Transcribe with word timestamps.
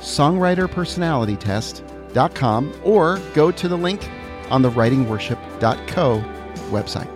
songwriterpersonalitytest.com 0.00 2.80
or 2.84 3.18
go 3.34 3.50
to 3.50 3.68
the 3.68 3.76
link 3.76 4.08
on 4.50 4.62
the 4.62 4.70
writingworship.co 4.70 6.24
website. 6.70 7.10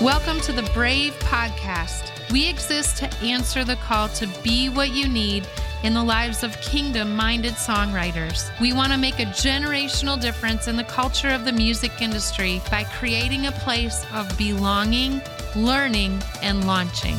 Welcome 0.00 0.40
to 0.40 0.52
the 0.52 0.68
Brave 0.74 1.12
Podcast. 1.20 2.10
We 2.32 2.48
exist 2.48 2.96
to 2.96 3.14
answer 3.18 3.62
the 3.62 3.76
call 3.76 4.08
to 4.08 4.26
be 4.42 4.68
what 4.68 4.90
you 4.90 5.06
need 5.06 5.46
in 5.84 5.94
the 5.94 6.02
lives 6.02 6.42
of 6.42 6.60
kingdom 6.60 7.14
minded 7.14 7.52
songwriters. 7.52 8.50
We 8.60 8.72
want 8.72 8.90
to 8.92 8.98
make 8.98 9.20
a 9.20 9.26
generational 9.26 10.20
difference 10.20 10.66
in 10.66 10.76
the 10.76 10.84
culture 10.84 11.28
of 11.28 11.44
the 11.44 11.52
music 11.52 12.00
industry 12.00 12.60
by 12.70 12.84
creating 12.84 13.46
a 13.46 13.52
place 13.52 14.04
of 14.12 14.36
belonging, 14.36 15.20
learning, 15.54 16.20
and 16.42 16.66
launching. 16.66 17.16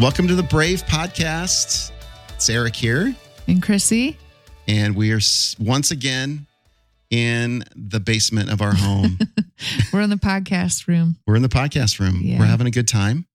Welcome 0.00 0.28
to 0.28 0.34
the 0.34 0.42
Brave 0.42 0.82
Podcast. 0.86 1.90
It's 2.34 2.48
Eric 2.48 2.74
here, 2.74 3.14
And 3.46 3.62
Chrissy? 3.62 4.16
and 4.66 4.94
we 4.96 5.12
are 5.12 5.20
once 5.58 5.90
again 5.90 6.46
in 7.10 7.64
the 7.76 8.00
basement 8.00 8.50
of 8.50 8.62
our 8.62 8.72
home. 8.74 9.18
We're 9.92 10.00
in 10.00 10.10
the 10.10 10.16
podcast 10.16 10.86
room. 10.86 11.16
We're 11.26 11.36
in 11.36 11.42
the 11.42 11.48
podcast 11.48 11.98
room. 12.00 12.20
Yeah. 12.22 12.38
We're 12.38 12.46
having 12.46 12.66
a 12.66 12.70
good 12.70 12.88
time. 12.88 13.26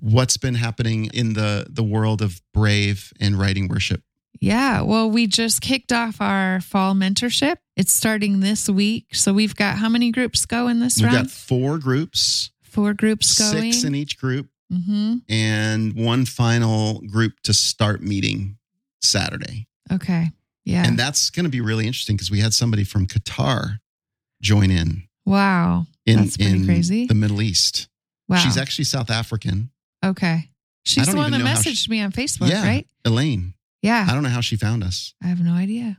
What's 0.00 0.36
been 0.38 0.54
happening 0.54 1.06
in 1.12 1.34
the 1.34 1.66
the 1.68 1.82
world 1.84 2.22
of 2.22 2.40
Brave 2.54 3.12
and 3.20 3.38
writing 3.38 3.68
worship? 3.68 4.02
Yeah, 4.40 4.80
well, 4.82 5.10
we 5.10 5.26
just 5.26 5.60
kicked 5.60 5.92
off 5.92 6.20
our 6.20 6.60
fall 6.60 6.94
mentorship. 6.94 7.56
It's 7.76 7.92
starting 7.92 8.40
this 8.40 8.68
week. 8.68 9.14
So 9.14 9.32
we've 9.32 9.54
got 9.54 9.76
how 9.76 9.88
many 9.88 10.10
groups 10.10 10.44
going 10.46 10.80
this 10.80 11.02
round? 11.02 11.14
We've 11.14 11.22
got 11.24 11.30
four 11.30 11.78
groups, 11.78 12.50
Four 12.62 12.94
groups 12.94 13.38
going. 13.38 13.72
six 13.72 13.84
in 13.84 13.94
each 13.94 14.18
group, 14.18 14.48
mm-hmm. 14.74 15.16
and 15.28 15.94
one 15.94 16.24
final 16.26 17.00
group 17.02 17.40
to 17.44 17.54
start 17.54 18.02
meeting 18.02 18.56
Saturday. 19.00 19.66
Okay. 19.92 20.30
Yeah. 20.64 20.86
And 20.86 20.98
that's 20.98 21.30
going 21.30 21.44
to 21.44 21.50
be 21.50 21.60
really 21.60 21.86
interesting 21.86 22.16
because 22.16 22.30
we 22.30 22.40
had 22.40 22.54
somebody 22.54 22.84
from 22.84 23.06
Qatar 23.06 23.80
join 24.40 24.70
in 24.70 25.04
wow. 25.26 25.86
in, 26.06 26.16
That's 26.18 26.36
pretty 26.36 26.52
in 26.52 26.64
crazy. 26.66 27.06
the 27.06 27.14
Middle 27.14 27.42
East. 27.42 27.88
Wow. 28.28 28.38
She's 28.38 28.56
actually 28.56 28.86
South 28.86 29.10
African. 29.10 29.70
okay. 30.04 30.50
She's 30.86 31.06
the 31.06 31.16
one 31.16 31.30
that 31.30 31.38
even 31.38 31.46
know 31.46 31.54
how 31.54 31.60
messaged 31.60 31.84
she- 31.84 31.90
me 31.90 32.00
on 32.02 32.12
Facebook, 32.12 32.50
yeah, 32.50 32.62
right? 32.62 32.86
Elaine. 33.06 33.54
Yeah. 33.80 34.06
I 34.08 34.12
don't 34.12 34.22
know 34.22 34.28
how 34.28 34.42
she 34.42 34.56
found 34.56 34.84
us. 34.84 35.14
I 35.22 35.28
have 35.28 35.40
no 35.40 35.52
idea. 35.54 35.98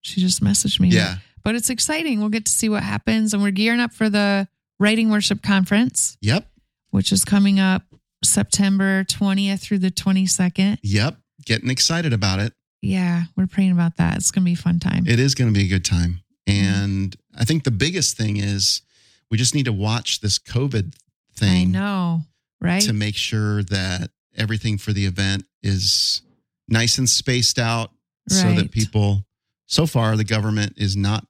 She 0.00 0.20
just 0.22 0.42
messaged 0.42 0.80
me. 0.80 0.88
Yeah. 0.88 1.16
But 1.44 1.54
it's 1.54 1.68
exciting. 1.70 2.20
We'll 2.20 2.30
get 2.30 2.46
to 2.46 2.52
see 2.52 2.68
what 2.70 2.82
happens. 2.82 3.34
And 3.34 3.42
we're 3.42 3.50
gearing 3.50 3.80
up 3.80 3.92
for 3.92 4.08
the 4.08 4.48
Writing 4.78 5.10
Worship 5.10 5.42
Conference, 5.42 6.16
Yep. 6.22 6.46
which 6.90 7.12
is 7.12 7.24
coming 7.26 7.60
up 7.60 7.82
September 8.24 9.04
20th 9.04 9.60
through 9.60 9.78
the 9.78 9.90
22nd. 9.90 10.78
Yep. 10.82 11.16
Getting 11.44 11.70
excited 11.70 12.12
about 12.12 12.38
it. 12.38 12.52
Yeah, 12.80 13.24
we're 13.36 13.46
praying 13.46 13.72
about 13.72 13.96
that. 13.98 14.16
It's 14.16 14.30
going 14.30 14.42
to 14.42 14.46
be 14.46 14.54
a 14.54 14.56
fun 14.56 14.78
time. 14.80 15.06
It 15.06 15.20
is 15.20 15.34
going 15.34 15.52
to 15.52 15.58
be 15.58 15.66
a 15.66 15.68
good 15.68 15.84
time. 15.84 16.20
Mm-hmm. 16.48 16.64
And 16.64 17.16
I 17.36 17.44
think 17.44 17.64
the 17.64 17.70
biggest 17.70 18.16
thing 18.16 18.36
is 18.38 18.82
we 19.30 19.38
just 19.38 19.54
need 19.54 19.66
to 19.66 19.72
watch 19.72 20.20
this 20.20 20.38
COVID 20.38 20.94
thing. 21.36 21.68
I 21.68 21.70
know, 21.70 22.22
right? 22.60 22.82
to 22.82 22.92
make 22.92 23.16
sure 23.16 23.62
that 23.64 24.10
everything 24.36 24.78
for 24.78 24.92
the 24.92 25.06
event 25.06 25.44
is 25.62 26.22
nice 26.68 26.98
and 26.98 27.08
spaced 27.08 27.58
out 27.58 27.90
so 28.28 28.52
that 28.54 28.70
people, 28.70 29.24
so 29.66 29.86
far, 29.86 30.16
the 30.16 30.24
government 30.24 30.74
is 30.76 30.96
not 30.96 31.26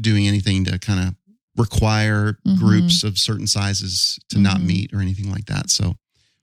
doing 0.00 0.26
anything 0.26 0.64
to 0.64 0.78
kind 0.78 1.08
of 1.08 1.14
require 1.56 2.38
Mhm. 2.46 2.58
groups 2.58 3.02
of 3.04 3.18
certain 3.18 3.46
sizes 3.46 4.18
to 4.30 4.38
not 4.38 4.58
Mhm. 4.58 4.64
meet 4.66 4.92
or 4.94 5.00
anything 5.00 5.30
like 5.30 5.46
that. 5.46 5.70
So 5.70 5.96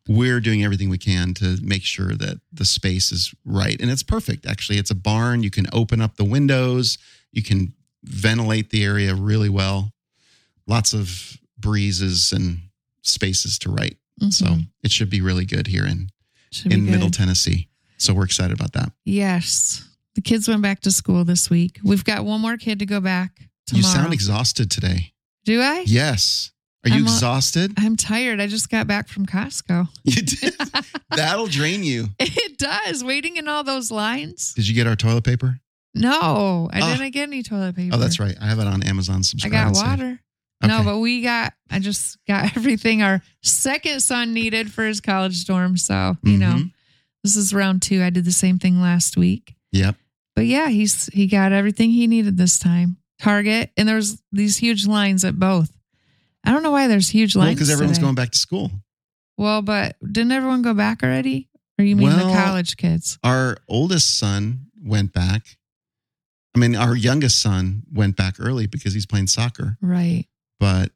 we're 0.07 0.40
doing 0.40 0.63
everything 0.63 0.90
we 0.90 0.97
can 0.97 1.34
to 1.35 1.57
make 1.62 1.84
sure 1.84 2.13
that 2.16 2.40
the 2.51 2.66
space 2.66 3.12
is 3.12 3.34
right. 3.45 3.79
And 3.81 3.90
it's 3.91 4.03
perfect. 4.03 4.45
Actually, 4.45 4.78
it's 4.78 4.91
a 4.91 4.95
barn. 4.95 5.44
You 5.44 5.50
can 5.51 5.66
open 5.73 6.01
up 6.01 6.16
the 6.16 6.23
windows, 6.23 6.97
you 7.31 7.44
can 7.44 7.73
ventilate 8.03 8.69
the 8.69 8.84
area 8.84 9.13
really 9.13 9.50
well. 9.50 9.91
Lots 10.66 10.94
of 10.94 11.38
breezes 11.59 12.31
and 12.31 12.59
spaces 13.01 13.57
to 13.59 13.69
write. 13.69 13.97
So 14.29 14.45
Mhm. 14.45 14.68
it 14.84 14.91
should 14.91 15.09
be 15.09 15.22
really 15.22 15.45
good 15.45 15.68
here 15.68 15.85
in, 15.85 16.09
Should 16.51 16.74
in. 16.74 16.85
Middle 16.85 17.12
Tennessee. 17.12 17.68
So 17.97 18.13
we're 18.13 18.25
excited 18.25 18.53
about 18.53 18.74
that. 18.74 18.91
Yes. 19.06 19.84
The 20.16 20.22
kids 20.22 20.47
went 20.47 20.62
back 20.63 20.81
to 20.81 20.91
school 20.91 21.24
this 21.25 21.50
week. 21.50 21.79
We've 21.84 22.03
got 22.03 22.25
one 22.25 22.41
more 22.41 22.57
kid 22.57 22.79
to 22.79 22.85
go 22.85 23.00
back 23.00 23.39
You 23.72 23.81
tomorrow. 23.81 23.94
sound 23.94 24.13
exhausted 24.13 24.72
today. 24.72 25.13
Do 25.45 25.62
I? 25.62 25.84
Yes. 25.88 26.51
Are 26.86 26.90
you 26.90 26.96
I'm 26.98 27.04
exhausted? 27.04 27.74
I'm 27.78 27.96
tired. 27.98 28.40
I 28.40 28.48
just 28.48 28.70
got 28.70 28.88
back 28.88 29.08
from 29.08 29.26
Costco. 29.26 29.88
You 30.04 30.22
did. 30.22 30.54
That'll 31.16 31.48
drain 31.48 31.84
you. 31.84 32.08
It 32.20 32.58
does. 32.58 33.04
Waiting 33.04 33.38
in 33.38 33.48
all 33.48 33.64
those 33.64 33.92
lines. 33.92 34.54
Did 34.56 34.68
you 34.68 34.76
get 34.76 34.88
our 34.88 34.96
toilet 34.96 35.24
paper? 35.24 35.60
No, 35.96 36.70
I 36.72 36.80
Ah. 36.82 36.96
didn't 36.96 37.12
get 37.12 37.24
any 37.24 37.42
toilet 37.44 37.76
paper. 37.76 37.96
Oh, 37.96 38.00
that's 38.00 38.20
right. 38.20 38.36
I 38.40 38.48
have 38.48 38.60
it 38.60 38.68
on 38.68 38.84
Amazon 38.84 39.22
I 39.44 39.50
got 39.50 39.74
water. 39.74 40.20
No, 40.64 40.84
but 40.84 41.00
we 41.00 41.22
got, 41.22 41.54
I 41.70 41.80
just 41.80 42.18
got 42.28 42.56
everything 42.58 43.02
our 43.02 43.22
second 43.44 44.02
son 44.02 44.34
needed 44.34 44.72
for 44.72 44.86
his 44.86 45.02
college 45.02 45.46
dorm. 45.46 45.78
So, 45.78 46.18
you 46.24 46.38
know, 46.38 46.54
Mhm. 46.54 46.72
this 47.24 47.36
is 47.36 47.54
round 47.54 47.82
two. 47.82 48.04
I 48.04 48.10
did 48.12 48.26
the 48.26 48.32
same 48.32 48.60
thing 48.60 48.80
last 48.82 49.18
week. 49.18 49.56
Yep. 49.72 49.96
But 50.36 50.46
yeah, 50.46 50.70
he's 50.70 51.08
he 51.14 51.26
got 51.28 51.52
everything 51.52 51.90
he 51.92 52.06
needed 52.08 52.38
this 52.38 52.60
time. 52.60 52.98
Target, 53.20 53.72
and 53.76 53.88
there's 53.90 54.22
these 54.32 54.58
huge 54.58 54.86
lines 54.86 55.26
at 55.26 55.40
both. 55.40 55.72
I 56.47 56.52
don't 56.52 56.63
know 56.63 56.72
why 56.72 56.88
there's 56.88 57.09
huge 57.09 57.35
Well, 57.35 57.46
lines. 57.46 57.56
because 57.58 57.69
everyone's 57.69 57.97
today. 57.97 58.06
going 58.06 58.16
back 58.16 58.31
to 58.31 58.38
school. 58.40 58.72
Well, 59.38 59.62
but 59.62 59.96
didn't 60.02 60.31
everyone 60.31 60.62
go 60.62 60.74
back 60.74 61.03
already? 61.03 61.50
Or 61.78 61.85
you 61.85 61.96
mean 61.96 62.08
Well- 62.08 62.28
the 62.30 62.34
college 62.34 62.78
kids? 62.78 63.19
Our 63.24 63.58
oldest 63.68 64.18
son 64.18 64.68
went 64.81 65.13
back. 65.13 65.57
I 66.56 66.59
mean, 66.59 66.75
our 66.75 66.96
youngest 66.96 67.40
son 67.41 67.84
went 67.91 68.16
back 68.16 68.36
early 68.40 68.66
because 68.66 68.94
he's 68.94 69.06
playing 69.06 69.28
soccer. 69.28 69.78
Right. 69.81 70.25
But 70.59 70.91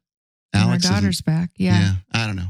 And 0.52 0.64
our 0.64 0.68
Alex, 0.70 0.88
daughter's 0.88 1.20
back. 1.20 1.50
Yeah. 1.56 1.78
yeah, 1.80 1.94
I 2.12 2.26
don't 2.26 2.34
know. 2.36 2.48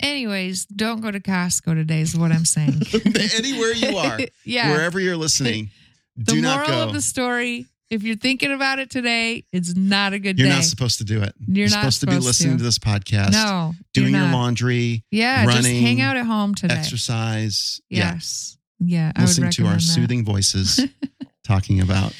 Anyways, 0.00 0.66
don't 0.66 1.00
go 1.00 1.10
to 1.10 1.20
Costco 1.20 1.74
today 1.74 2.00
is 2.00 2.16
what 2.16 2.32
I'm 2.32 2.44
saying. 2.44 2.82
Anywhere 3.36 3.72
you 3.72 3.96
are, 3.96 4.18
yeah. 4.44 4.70
wherever 4.72 4.98
you're 5.00 5.16
listening, 5.16 5.70
the 6.16 6.24
do 6.34 6.40
not 6.42 6.66
go. 6.66 6.72
The 6.72 6.72
moral 6.76 6.88
of 6.88 6.94
the 6.94 7.00
story, 7.00 7.66
if 7.92 8.02
you're 8.02 8.16
thinking 8.16 8.50
about 8.52 8.78
it 8.78 8.88
today, 8.90 9.44
it's 9.52 9.74
not 9.76 10.12
a 10.14 10.18
good 10.18 10.38
You're 10.38 10.48
day. 10.48 10.54
not 10.54 10.64
supposed 10.64 10.98
to 10.98 11.04
do 11.04 11.22
it. 11.22 11.34
You're 11.46 11.68
not 11.68 11.78
supposed 11.80 12.00
to 12.00 12.06
be 12.06 12.12
supposed 12.12 12.26
listening 12.26 12.52
to. 12.54 12.58
to, 12.58 12.64
this 12.64 12.78
podcast, 12.78 13.32
no. 13.32 13.74
doing 13.92 14.12
you're 14.14 14.22
your 14.22 14.32
laundry, 14.32 15.04
Yeah, 15.10 15.44
just 15.44 15.56
running, 15.64 15.82
hang 15.82 16.00
out 16.00 16.16
at 16.16 16.24
home 16.26 16.54
today. 16.54 16.74
exercise. 16.74 17.80
Yes. 17.90 18.56
Yeah. 18.80 19.12
I 19.14 19.20
would 19.20 19.28
Listening 19.28 19.50
to 19.52 19.66
our 19.66 19.74
that. 19.74 19.80
soothing 19.82 20.24
voices 20.24 20.80
talking 21.44 21.80
about 21.80 22.14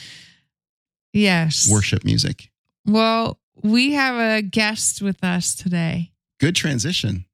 Yes. 1.13 1.69
worship 1.71 2.05
music. 2.05 2.51
Well, 2.87 3.39
we 3.63 3.93
have 3.93 4.17
a 4.17 4.43
guest 4.43 5.03
with 5.03 5.23
us 5.25 5.55
today. 5.55 6.13
Good 6.41 6.57
transition. 6.57 7.25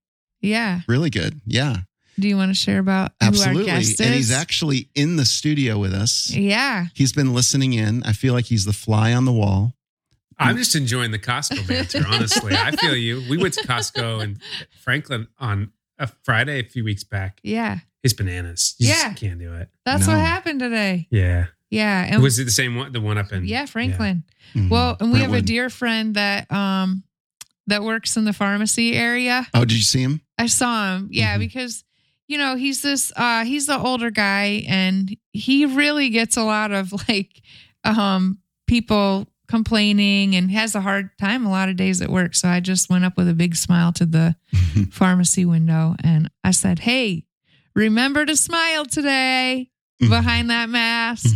Yeah. 0.41 0.81
Really 0.87 1.11
good. 1.11 1.41
Yeah. 1.47 1.79
Do 2.19 2.27
you 2.29 2.37
want 2.37 2.51
to 2.51 2.55
share 2.55 2.79
about 2.81 3.13
who 3.21 3.27
our 3.27 3.29
Absolutely. 3.29 3.65
guest 3.67 4.01
And 4.01 4.13
he's 4.15 4.33
actually 4.33 4.89
in 4.95 5.17
the 5.17 5.25
studio 5.25 5.79
with 5.79 5.95
us. 5.95 6.31
Yeah. 6.31 6.87
He's 6.95 7.13
been 7.13 7.33
listening 7.33 7.75
in. 7.75 8.03
I 8.03 8.13
feel 8.13 8.35
like 8.35 8.47
he's 8.47 8.65
the 8.65 8.73
fly 8.73 9.13
on 9.13 9.25
the 9.25 9.33
wall. 9.33 9.75
I'm 10.41 10.57
just 10.57 10.75
enjoying 10.77 11.11
the 11.11 11.19
Costco 11.19 11.67
banter, 11.67 12.05
honestly. 12.09 12.55
I 12.57 12.71
feel 12.73 12.95
you. 12.97 13.23
We 13.29 13.37
went 13.39 13.55
to 13.55 13.63
Costco 13.67 14.23
and 14.23 14.39
Franklin 14.83 15.27
on 15.39 15.73
a 15.99 16.07
Friday 16.25 16.61
a 16.61 16.65
few 16.65 16.85
weeks 16.85 17.03
back. 17.05 17.41
Yeah. 17.43 17.79
It's 18.05 18.15
bananas. 18.15 18.75
You 18.79 18.89
Yeah. 18.89 19.09
just 19.11 19.17
can't 19.17 19.39
do 19.41 19.53
it. 19.55 19.69
That's 19.85 20.07
what 20.07 20.17
happened 20.19 20.61
today. 20.61 21.09
Yeah. 21.11 21.47
Yeah. 21.71 22.07
And 22.11 22.23
Was 22.23 22.39
it 22.39 22.45
the 22.45 22.51
same 22.51 22.77
one? 22.77 22.93
The 22.93 23.01
one 23.01 23.19
up 23.19 23.33
in 23.33 23.45
yeah, 23.47 23.67
Franklin. 23.67 24.25
Mhm. 24.55 24.71
Well, 24.71 24.97
and 25.01 25.13
we 25.13 25.21
have 25.21 25.33
a 25.35 25.43
dear 25.43 25.71
friend 25.71 26.15
that 26.15 26.51
um 26.53 27.03
that 27.67 27.83
works 27.83 28.17
in 28.17 28.25
the 28.25 28.33
pharmacy 28.33 28.95
area. 28.95 29.47
Oh, 29.53 29.61
did 29.65 29.77
you 29.77 29.83
see 29.83 30.01
him? 30.03 30.21
I 30.39 30.47
saw 30.47 30.95
him. 30.97 31.09
Yeah, 31.11 31.37
Mhm. 31.37 31.41
because 31.41 31.85
you 32.29 32.39
know, 32.39 32.55
he's 32.57 32.83
this 32.83 33.11
uh 33.17 33.45
he's 33.45 33.67
the 33.67 33.79
older 33.79 34.11
guy 34.11 34.65
and 34.69 35.17
he 35.33 35.65
really 35.67 36.11
gets 36.11 36.37
a 36.37 36.45
lot 36.45 36.71
of 36.73 36.93
like 37.09 37.43
um 37.85 38.39
people 38.67 39.27
complaining 39.49 40.37
and 40.37 40.51
has 40.51 40.75
a 40.75 40.81
hard 40.83 41.09
time 41.19 41.47
a 41.47 41.51
lot 41.51 41.69
of 41.71 41.77
days 41.77 42.03
at 42.03 42.11
work. 42.11 42.35
So 42.35 42.49
I 42.49 42.61
just 42.61 42.91
went 42.91 43.05
up 43.07 43.17
with 43.17 43.29
a 43.29 43.35
big 43.35 43.57
smile 43.57 43.93
to 43.95 44.05
the 44.05 44.37
pharmacy 44.93 45.45
window 45.47 45.95
and 46.05 46.31
I 46.45 46.51
said, 46.51 46.81
Hey, 46.81 47.25
remember 47.75 48.25
to 48.27 48.37
smile 48.37 48.85
today 48.85 49.71
Mm-hmm. 50.01 50.11
behind 50.13 50.51
that 50.51 50.69
mask. 50.69 51.35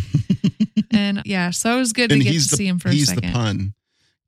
and 0.93 1.21
yeah, 1.25 1.51
so 1.51 1.75
it 1.75 1.79
was 1.81 1.93
good 1.93 2.11
to 2.11 2.19
get 2.21 2.27
to 2.31 2.39
the 2.39 2.57
see 2.57 2.69
him 2.69 2.79
for 2.79 2.91
a 2.91 2.93
second. 2.93 3.25
he's 3.25 3.33
the 3.33 3.37
pun 3.37 3.75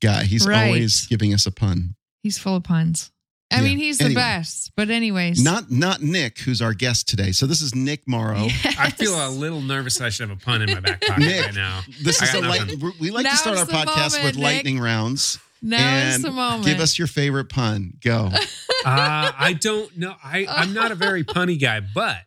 guy. 0.03 0.25
He's 0.25 0.45
Right. 0.45 0.67
always 0.67 1.07
giving 1.07 1.33
us 1.33 1.47
a 1.47 1.53
pun. 1.53 1.95
He's 2.21 2.37
full 2.37 2.57
of 2.57 2.65
puns. 2.65 3.13
I 3.51 3.57
Yeah. 3.59 3.63
mean, 3.63 3.79
he's 3.79 3.99
the 3.99 4.15
best. 4.15 4.73
But 4.77 4.91
anyways, 4.91 5.43
Not 5.43 5.71
not 5.71 6.03
Nick, 6.03 6.39
who's 6.41 6.61
our 6.61 6.75
guest 6.75 7.09
today. 7.09 7.31
So 7.33 7.47
this 7.47 7.61
is 7.61 7.75
Nick 7.75 8.09
Morrow. 8.09 8.47
I 8.79 8.91
feel 8.91 9.15
a 9.15 9.29
little 9.31 9.61
nervous 9.61 9.99
that 9.99 10.07
I 10.07 10.09
should 10.11 10.29
have 10.29 10.37
a 10.39 10.41
pun 10.41 10.63
in 10.63 10.73
my 10.73 10.81
back 10.81 11.01
pocket 11.03 11.21
Nick, 11.21 11.47
right 11.47 11.55
now. 11.55 11.81
This 12.03 12.21
I 12.21 12.27
is 12.27 12.35
a 12.35 12.41
light, 12.41 12.75
we 13.01 13.11
like 13.11 13.27
to 13.29 13.37
start 13.37 13.59
our 13.59 13.65
podcast 13.67 14.13
moment, 14.13 14.25
with 14.25 14.35
Nick. 14.37 14.43
lightning 14.43 14.81
rounds. 14.81 15.39
now 15.63 15.79
and 15.79 16.17
is 16.17 16.23
the 16.23 16.31
moment. 16.33 16.65
Give 16.65 16.81
us 16.81 16.99
your 16.99 17.07
favorite 17.09 17.49
pun. 17.49 17.95
Go. 18.03 18.31
Uh, 18.87 19.33
I 19.39 19.55
don't 19.55 19.97
know. 19.97 20.15
I, 20.23 20.45
I'm 20.47 20.75
not 20.75 20.93
a 20.93 20.95
very 20.95 21.25
punny 21.25 21.59
guy, 21.59 21.81
but 21.81 22.19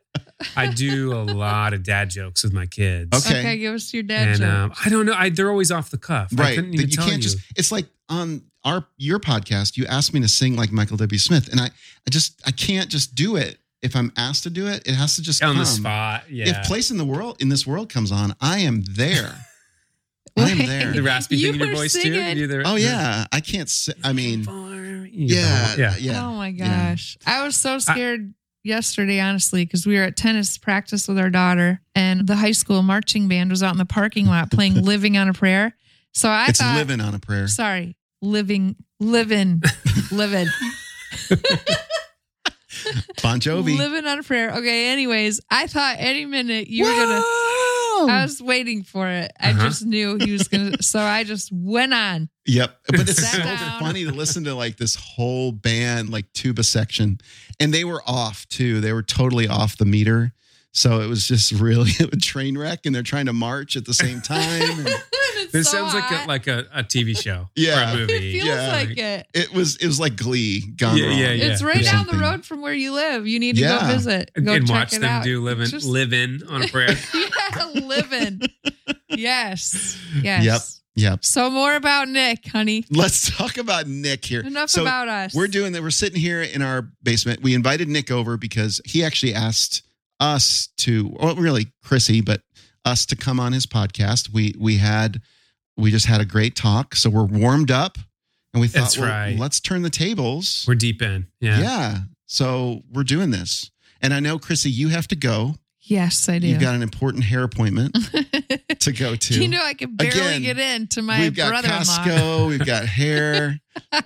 I 0.55 0.65
do 0.71 1.13
a 1.13 1.21
lot 1.21 1.75
of 1.75 1.83
dad 1.83 2.09
jokes 2.09 2.43
with 2.43 2.51
my 2.51 2.65
kids. 2.65 3.09
Okay. 3.27 3.41
okay. 3.41 3.57
give 3.59 3.75
us 3.75 3.93
your 3.93 4.01
dad 4.01 4.27
And 4.29 4.37
joke. 4.39 4.49
um, 4.49 4.73
I 4.83 4.89
don't 4.89 5.05
know. 5.05 5.13
I, 5.13 5.29
they're 5.29 5.51
always 5.51 5.69
off 5.69 5.91
the 5.91 5.99
cuff. 5.99 6.29
I 6.35 6.41
right. 6.41 6.55
couldn't 6.55 6.73
even 6.73 6.89
you 6.89 6.95
tell 6.95 7.07
can't 7.07 7.21
just 7.21 7.37
it's 7.55 7.71
like 7.71 7.85
on 8.09 8.41
our 8.67 8.85
your 8.97 9.19
podcast, 9.19 9.77
you 9.77 9.85
asked 9.85 10.13
me 10.13 10.19
to 10.21 10.27
sing 10.27 10.55
like 10.55 10.71
Michael 10.71 10.97
W. 10.97 11.17
Smith. 11.19 11.47
And 11.51 11.59
I, 11.59 11.65
I 11.67 12.09
just 12.09 12.41
I 12.45 12.51
can't 12.51 12.89
just 12.89 13.15
do 13.15 13.35
it. 13.35 13.57
If 13.81 13.95
I'm 13.95 14.11
asked 14.17 14.43
to 14.43 14.49
do 14.49 14.67
it, 14.67 14.87
it 14.87 14.93
has 14.95 15.15
to 15.15 15.21
just 15.21 15.41
on 15.43 15.51
come. 15.51 15.59
the 15.59 15.65
spot. 15.65 16.23
Yeah. 16.29 16.49
If 16.49 16.67
place 16.67 16.89
in 16.91 16.97
the 16.97 17.05
world 17.05 17.37
in 17.41 17.49
this 17.49 17.65
world 17.65 17.89
comes 17.89 18.11
on, 18.11 18.35
I 18.41 18.59
am 18.59 18.83
there. 18.83 19.35
I 20.37 20.49
am 20.51 20.57
there. 20.59 20.91
the 20.93 21.01
raspy 21.01 21.37
You 21.37 21.51
thing 21.53 21.61
in 21.61 21.67
your 21.67 21.75
voice 21.75 21.93
too. 21.93 22.01
singing? 22.01 22.37
You 22.37 22.47
the- 22.47 22.63
Oh 22.65 22.75
yeah. 22.75 23.25
I 23.31 23.39
can't 23.39 23.69
say 23.69 23.93
I 24.03 24.13
mean 24.13 24.45
yeah, 25.11 25.75
yeah. 25.77 25.95
yeah. 25.97 26.27
Oh 26.27 26.33
my 26.33 26.49
yeah. 26.49 26.91
gosh. 26.91 27.17
I 27.25 27.43
was 27.43 27.55
so 27.55 27.79
scared 27.79 28.33
yesterday, 28.63 29.19
honestly, 29.19 29.65
because 29.65 29.87
we 29.87 29.95
were 29.97 30.03
at 30.03 30.15
tennis 30.17 30.57
practice 30.57 31.07
with 31.07 31.17
our 31.17 31.29
daughter 31.31 31.81
and 31.95 32.27
the 32.27 32.35
high 32.35 32.51
school 32.51 32.83
marching 32.83 33.27
band 33.27 33.49
was 33.49 33.63
out 33.63 33.71
in 33.71 33.77
the 33.79 33.85
parking 33.85 34.27
lot 34.27 34.51
playing 34.51 34.75
Living 34.83 35.17
on 35.17 35.27
a 35.27 35.33
Prayer. 35.33 35.75
So 36.13 36.29
I 36.29 36.47
It's 36.49 36.59
thought, 36.59 36.75
living 36.77 36.99
on 37.01 37.13
a 37.15 37.19
prayer. 37.19 37.47
sorry, 37.47 37.95
living, 38.21 38.75
living, 38.99 39.61
living, 40.11 40.47
Bon 43.23 43.39
Jovi. 43.39 43.77
living 43.77 44.05
on 44.05 44.19
a 44.19 44.23
prayer. 44.23 44.51
Okay. 44.51 44.89
Anyways, 44.89 45.41
I 45.49 45.67
thought 45.67 45.95
any 45.99 46.25
minute 46.25 46.67
you 46.67 46.85
were 46.85 46.91
going 46.91 47.21
to, 47.21 47.23
I 48.13 48.19
was 48.23 48.41
waiting 48.41 48.83
for 48.83 49.07
it. 49.09 49.31
I 49.39 49.51
Uh-huh. 49.51 49.67
just 49.67 49.85
knew 49.85 50.17
he 50.17 50.31
was 50.31 50.47
going 50.47 50.71
to. 50.77 50.83
So 50.83 50.99
I 50.99 51.23
just 51.23 51.49
went 51.51 51.93
on. 51.93 52.29
Yep. 52.45 52.77
But 52.89 53.01
it's 53.09 53.27
so 53.31 53.39
down. 53.39 53.79
funny 53.79 54.05
to 54.05 54.11
listen 54.11 54.43
to 54.45 54.53
like 54.53 54.77
this 54.77 54.95
whole 54.95 55.51
band, 55.51 56.09
like 56.09 56.31
tuba 56.33 56.63
section. 56.63 57.19
And 57.59 57.73
they 57.73 57.83
were 57.83 58.03
off 58.05 58.47
too. 58.49 58.79
They 58.81 58.93
were 58.93 59.03
totally 59.03 59.47
off 59.47 59.77
the 59.77 59.85
meter. 59.85 60.33
So 60.77 61.01
it 61.01 61.07
was 61.07 61.27
just 61.27 61.51
really 61.53 61.89
a 61.99 62.15
train 62.17 62.55
wreck 62.57 62.85
and 62.85 62.93
they're 62.93 63.01
trying 63.01 63.25
to 63.25 63.33
march 63.33 63.75
at 63.75 63.85
the 63.85 63.93
same 63.95 64.21
time. 64.35 64.61
And 64.85 64.87
This 65.51 65.69
so 65.71 65.77
sounds 65.77 65.93
like 65.95 66.11
a 66.11 66.27
like 66.27 66.47
a, 66.47 66.65
a 66.73 66.83
TV 66.83 67.19
show 67.19 67.49
Yeah. 67.55 67.91
or 67.91 67.95
a 67.95 67.97
movie. 67.97 68.13
It 68.13 68.31
feels 68.43 68.45
yeah. 68.47 68.71
like 68.71 68.97
it. 68.97 69.27
it 69.33 69.51
was 69.53 69.77
it 69.77 69.87
was 69.87 69.99
like 69.99 70.15
glee 70.15 70.61
gone 70.61 70.97
Yeah, 70.97 71.05
wrong. 71.07 71.17
yeah, 71.17 71.31
yeah. 71.31 71.45
It's 71.45 71.63
right 71.63 71.79
or 71.79 71.83
down 71.83 72.05
the 72.05 72.17
road 72.17 72.45
from 72.45 72.61
where 72.61 72.73
you 72.73 72.93
live. 72.93 73.25
You 73.27 73.39
need 73.39 73.55
to 73.55 73.61
Yeah. 73.61 73.79
go 73.87 73.93
visit. 73.95 74.31
Go 74.35 74.53
and 74.53 74.67
check 74.67 74.75
watch 74.75 74.93
it 74.93 75.01
them 75.01 75.09
out. 75.09 75.23
do 75.23 75.41
living 75.41 75.65
Just- 75.67 75.87
live 75.87 76.13
in 76.13 76.43
on 76.47 76.61
a 76.63 76.67
prayer. 76.67 76.95
yeah, 77.15 77.65
living. 77.73 78.41
Yes. 79.09 79.97
Yes. 80.21 80.43
Yep. 80.43 80.61
Yep. 81.11 81.25
So 81.25 81.49
more 81.49 81.75
about 81.75 82.07
Nick, 82.09 82.47
honey. 82.47 82.83
Let's 82.89 83.35
talk 83.35 83.57
about 83.57 83.87
Nick 83.87 84.25
here. 84.25 84.41
Enough 84.41 84.69
So 84.71 84.81
about 84.81 85.07
us. 85.07 85.33
We're 85.35 85.47
doing 85.47 85.73
that. 85.73 85.81
We're 85.83 85.91
sitting 85.91 86.19
here 86.19 86.41
in 86.41 86.61
our 86.61 86.89
basement. 87.03 87.41
We 87.43 87.53
invited 87.53 87.87
Nick 87.87 88.09
over 88.11 88.35
because 88.37 88.81
he 88.85 89.03
actually 89.03 89.33
asked 89.35 89.83
us 90.19 90.69
to, 90.77 91.15
well, 91.19 91.35
really 91.35 91.67
Chrissy, 91.83 92.21
but 92.21 92.41
us 92.85 93.05
to 93.07 93.15
come 93.15 93.39
on 93.39 93.53
his 93.53 93.65
podcast. 93.65 94.33
We 94.33 94.55
we 94.57 94.77
had 94.77 95.21
we 95.75 95.91
just 95.91 96.05
had 96.07 96.21
a 96.21 96.25
great 96.25 96.55
talk, 96.55 96.95
so 96.95 97.09
we're 97.09 97.23
warmed 97.25 97.69
up, 97.71 97.97
and 98.53 98.61
we 98.61 98.67
thought, 98.67 98.79
That's 98.81 98.97
well, 98.97 99.09
right. 99.09 99.37
let's 99.37 99.59
turn 99.59 99.81
the 99.83 99.89
tables. 99.89 100.65
We're 100.67 100.75
deep 100.75 101.01
in. 101.01 101.27
yeah. 101.39 101.59
Yeah. 101.59 101.97
So 102.25 102.81
we're 102.91 103.03
doing 103.03 103.31
this, 103.31 103.71
and 104.01 104.13
I 104.13 104.19
know 104.19 104.37
Chrissy, 104.39 104.69
you 104.71 104.89
have 104.89 105.07
to 105.09 105.15
go. 105.15 105.55
Yes, 105.87 106.29
I 106.29 106.39
do. 106.39 106.47
You've 106.47 106.59
got 106.61 106.75
an 106.75 106.81
important 106.83 107.23
hair 107.23 107.43
appointment 107.43 107.95
to 108.79 108.91
go 108.91 109.15
to. 109.15 109.41
you 109.41 109.47
know, 109.47 109.61
I 109.63 109.73
can 109.73 109.95
barely 109.95 110.17
Again, 110.19 110.41
get 110.41 110.57
into 110.59 111.01
my 111.01 111.19
we've 111.21 111.35
got 111.35 111.49
brother-in-law. 111.49 111.79
Costco, 111.81 112.47
we've 112.49 112.65
got 112.65 112.85
hair, 112.85 113.59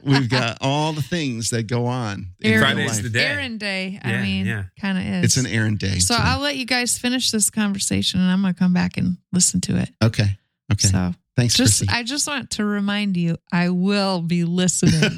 we've 0.04 0.30
got 0.30 0.58
all 0.62 0.94
the 0.94 1.02
things 1.02 1.50
that 1.52 1.64
go 1.68 1.86
on. 1.88 2.28
in 2.40 2.52
Aaron- 2.54 2.62
real 2.78 2.88
Friday's 2.88 2.94
life. 2.96 3.04
the 3.04 3.10
day. 3.10 3.26
Errand 3.26 3.60
day. 3.60 4.00
I 4.04 4.12
Yeah, 4.12 4.22
mean, 4.22 4.46
yeah. 4.46 4.64
kind 4.80 4.98
of 4.98 5.04
is. 5.06 5.24
It's 5.26 5.38
an 5.38 5.48
errand 5.52 5.80
day. 5.80 6.00
so 6.00 6.16
today. 6.16 6.28
I'll 6.30 6.40
let 6.40 6.58
you 6.58 6.66
guys 6.66 6.98
finish 6.98 7.32
this 7.32 7.50
conversation, 7.50 8.20
and 8.20 8.30
I'm 8.32 8.42
gonna 8.42 8.54
come 8.54 8.74
back 8.74 8.98
and 8.98 9.18
listen 9.34 9.62
to 9.62 9.78
it. 9.78 9.90
okay. 10.04 10.38
Okay. 10.72 10.88
So 10.88 11.14
Thanks, 11.36 11.56
just, 11.56 11.80
Chrissy. 11.80 11.88
I 11.98 12.04
just 12.04 12.28
want 12.28 12.50
to 12.52 12.66
remind 12.66 13.18
you, 13.18 13.38
I 13.52 13.70
will 13.70 14.22
be 14.22 14.44
listening. 14.46 15.02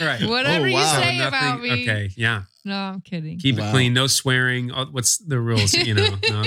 right. 0.00 0.22
Whatever 0.28 0.64
Oh, 0.64 0.68
you 0.68 0.74
wow. 0.74 1.00
say 1.00 1.20
about 1.20 1.60
me. 1.60 1.82
Okay. 1.82 2.10
Yeah. 2.16 2.42
No, 2.66 2.74
I'm 2.74 3.00
kidding. 3.00 3.38
Keep 3.38 3.58
Wow. 3.58 3.68
it 3.68 3.70
clean. 3.70 3.94
No 3.94 4.08
swearing. 4.08 4.70
What's 4.90 5.18
the 5.18 5.38
rules? 5.38 5.72
You 5.72 5.94
know. 5.94 6.08
No. 6.28 6.42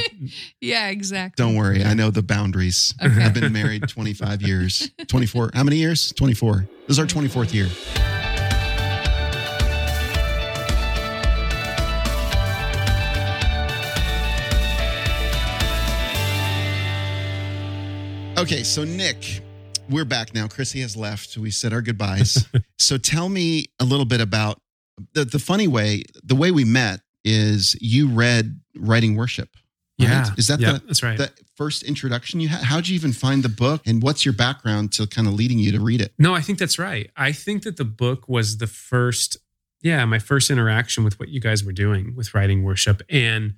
Yeah, 0.60 0.89
exactly. 0.89 1.42
Don't 1.42 1.56
worry. 1.56 1.81
I 1.83 1.94
know 1.94 2.12
the 2.12 2.21
boundaries. 2.21 2.94
Okay. 3.01 3.24
I've 3.24 3.33
been 3.33 3.54
married 3.54 3.88
25 3.88 4.42
years. 4.42 4.92
24. 5.07 5.51
How 5.54 5.63
many 5.63 5.77
years? 5.77 6.12
24. 6.12 6.68
This 6.88 6.98
is 6.98 7.00
our 7.00 7.06
24th 7.06 7.54
year. 7.54 7.68
Okay, 18.38 18.63
so 18.63 18.86
Nick, 18.86 19.42
we're 19.89 20.06
back 20.06 20.33
now. 20.33 20.48
Chrissy 20.48 20.80
has 20.80 20.95
left. 20.95 21.36
We 21.38 21.51
said 21.51 21.74
our 21.74 21.81
goodbyes. 21.81 22.45
so 22.77 22.98
tell 22.98 23.27
me 23.27 23.65
a 23.81 23.83
little 23.86 24.06
bit 24.06 24.22
about 24.22 24.62
the, 25.13 25.25
the 25.25 25.40
funny 25.40 25.68
way, 25.68 26.04
the 26.24 26.36
way 26.36 26.51
we 26.51 26.63
met 26.63 27.01
is 27.24 27.75
you 27.81 28.07
read 28.07 28.60
Writing 28.75 29.16
Worship. 29.16 29.50
right? 30.00 30.07
Yeah. 30.07 30.25
Is 30.38 30.48
that 30.48 30.60
yeah, 30.60 30.74
the, 30.74 30.80
That's 30.80 31.04
right. 31.04 31.18
the 31.18 31.31
first 31.56 31.84
introduction 31.84 32.40
you 32.40 32.48
had? 32.48 32.63
How'd 32.63 32.88
you 32.88 32.96
even 32.96 33.12
find 33.13 33.44
the 33.44 33.50
book 33.50 33.81
and 33.86 34.01
what's 34.01 34.25
your 34.25 34.34
background 34.34 34.94
to 34.94 35.07
kind 35.07 35.28
of 35.28 35.34
leading 35.34 35.60
you 35.60 35.72
to 35.74 35.80
read 35.81 36.01
it? 36.01 36.13
No, 36.18 36.34
I 36.34 36.42
think 36.42 36.60
that's 36.60 36.80
right. 36.80 37.10
I 37.18 37.31
think 37.31 37.63
that 37.63 37.78
the 37.78 37.86
book 37.86 38.30
was 38.30 38.57
the 38.57 38.68
first, 38.68 39.38
yeah, 39.82 40.06
my 40.06 40.20
first 40.20 40.50
interaction 40.50 41.03
with 41.03 41.20
what 41.20 41.29
you 41.29 41.39
guys 41.41 41.63
were 41.63 41.74
doing 41.74 42.15
with 42.15 42.34
writing 42.34 42.63
worship. 42.63 43.01
And 43.10 43.56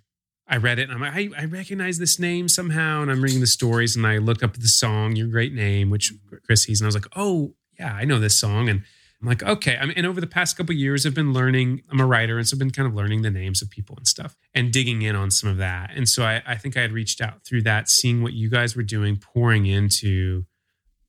I 0.47 0.57
read 0.57 0.79
it 0.79 0.89
and 0.89 0.93
I'm 0.93 1.01
like, 1.01 1.13
I, 1.37 1.43
I 1.43 1.45
recognize 1.45 1.97
this 1.99 2.19
name 2.19 2.49
somehow. 2.49 3.01
And 3.03 3.11
I'm 3.11 3.21
reading 3.21 3.39
the 3.39 3.47
stories 3.47 3.95
and 3.95 4.05
I 4.05 4.17
look 4.17 4.43
up 4.43 4.55
the 4.55 4.67
song, 4.67 5.15
Your 5.15 5.27
Great 5.27 5.53
Name, 5.53 5.89
which 5.89 6.11
Chris 6.27 6.41
Chrissy's, 6.45 6.81
and 6.81 6.87
I 6.87 6.89
was 6.89 6.95
like, 6.95 7.07
oh, 7.15 7.53
yeah, 7.79 7.93
I 7.93 8.05
know 8.05 8.19
this 8.19 8.39
song. 8.39 8.67
And 8.67 8.83
I'm 9.21 9.27
like, 9.27 9.43
okay. 9.43 9.77
I 9.77 9.85
mean, 9.85 9.93
and 9.97 10.07
over 10.07 10.19
the 10.19 10.25
past 10.27 10.57
couple 10.57 10.73
of 10.73 10.79
years, 10.79 11.05
I've 11.05 11.13
been 11.13 11.31
learning, 11.31 11.83
I'm 11.91 11.99
a 11.99 12.05
writer. 12.07 12.37
And 12.39 12.47
so 12.47 12.55
I've 12.55 12.59
been 12.59 12.71
kind 12.71 12.87
of 12.87 12.95
learning 12.95 13.21
the 13.21 13.29
names 13.29 13.61
of 13.61 13.69
people 13.69 13.95
and 13.97 14.07
stuff 14.07 14.35
and 14.55 14.71
digging 14.73 15.03
in 15.03 15.15
on 15.15 15.29
some 15.29 15.49
of 15.49 15.57
that. 15.57 15.91
And 15.95 16.09
so 16.09 16.23
I, 16.23 16.41
I 16.47 16.55
think 16.55 16.75
I 16.75 16.81
had 16.81 16.91
reached 16.91 17.21
out 17.21 17.43
through 17.45 17.61
that, 17.63 17.87
seeing 17.87 18.23
what 18.23 18.33
you 18.33 18.49
guys 18.49 18.75
were 18.75 18.81
doing, 18.83 19.17
pouring 19.17 19.67
into 19.67 20.45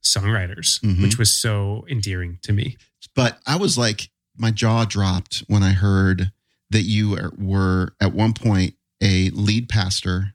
songwriters, 0.02 0.80
Mhm. 0.80 1.00
which 1.02 1.18
was 1.18 1.34
so 1.34 1.84
endearing 1.88 2.38
to 2.42 2.52
me. 2.52 2.76
But 3.14 3.40
I 3.46 3.56
was 3.56 3.78
like, 3.78 4.10
my 4.36 4.50
jaw 4.50 4.84
dropped 4.84 5.44
when 5.46 5.62
I 5.62 5.72
heard 5.72 6.32
that 6.70 6.82
you 6.82 7.16
were 7.38 7.94
at 8.00 8.12
one 8.12 8.32
point 8.32 8.74
a 9.00 9.30
lead 9.30 9.68
pastor 9.68 10.34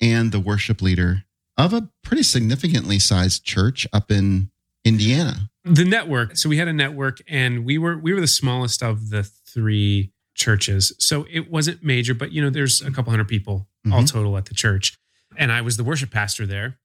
and 0.00 0.30
the 0.32 0.40
worship 0.40 0.82
leader 0.82 1.24
of 1.56 1.72
a 1.72 1.88
pretty 2.02 2.22
significantly 2.22 2.98
sized 2.98 3.44
church 3.44 3.86
up 3.92 4.10
in 4.10 4.50
Indiana. 4.84 5.50
The 5.64 5.84
network. 5.84 6.36
So 6.36 6.48
we 6.48 6.58
had 6.58 6.68
a 6.68 6.72
network 6.72 7.22
and 7.28 7.64
we 7.64 7.78
were 7.78 7.96
we 7.98 8.12
were 8.12 8.20
the 8.20 8.26
smallest 8.26 8.82
of 8.82 9.10
the 9.10 9.22
three 9.22 10.12
churches. 10.34 10.92
So 10.98 11.26
it 11.30 11.50
wasn't 11.50 11.82
major, 11.82 12.12
but 12.14 12.32
you 12.32 12.42
know, 12.42 12.50
there's 12.50 12.82
a 12.82 12.90
couple 12.90 13.10
hundred 13.10 13.28
people 13.28 13.68
all 13.92 14.02
Mhm. 14.02 14.10
total 14.10 14.36
at 14.36 14.46
the 14.46 14.54
church. 14.54 14.96
And 15.36 15.50
I 15.52 15.60
was 15.62 15.76
the 15.76 15.84
worship 15.84 16.10
pastor 16.10 16.46
there. 16.46 16.78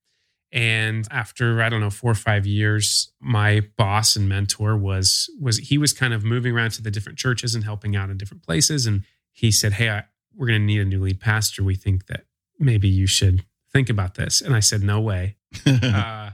And 0.51 1.07
after 1.11 1.61
I 1.61 1.69
don't 1.69 1.79
know 1.81 1.89
four 1.91 2.11
or 2.11 2.15
five 2.15 2.45
years, 2.47 3.11
my 3.19 3.61
boss 3.77 4.15
and 4.15 4.27
mentor 4.29 4.75
was 4.77 5.29
was 5.39 5.57
he 5.57 5.77
was 5.77 5.93
kind 5.93 6.13
of 6.13 6.23
moving 6.23 6.53
around 6.55 6.71
to 6.71 6.81
the 6.81 6.89
different 6.91 7.19
churches 7.19 7.53
and 7.55 7.63
helping 7.63 7.95
out 7.95 8.09
in 8.09 8.17
different 8.17 8.43
places. 8.43 8.85
And 8.85 9.03
he 9.31 9.51
said, 9.51 9.73
"Hey, 9.73 9.89
I, 9.89 10.05
we're 10.35 10.47
going 10.47 10.59
to 10.61 10.65
need 10.65 10.81
a 10.81 10.85
new 10.85 11.01
lead 11.01 11.19
pastor. 11.19 11.63
We 11.63 11.75
think 11.75 12.07
that 12.07 12.25
maybe 12.57 12.87
you 12.87 13.05
should 13.07 13.45
think 13.71 13.89
about 13.89 14.15
this." 14.15 14.41
And 14.41 14.55
I 14.55 14.59
said, 14.59 14.81
"No 14.83 14.99
way," 14.99 15.35
uh, 15.67 16.31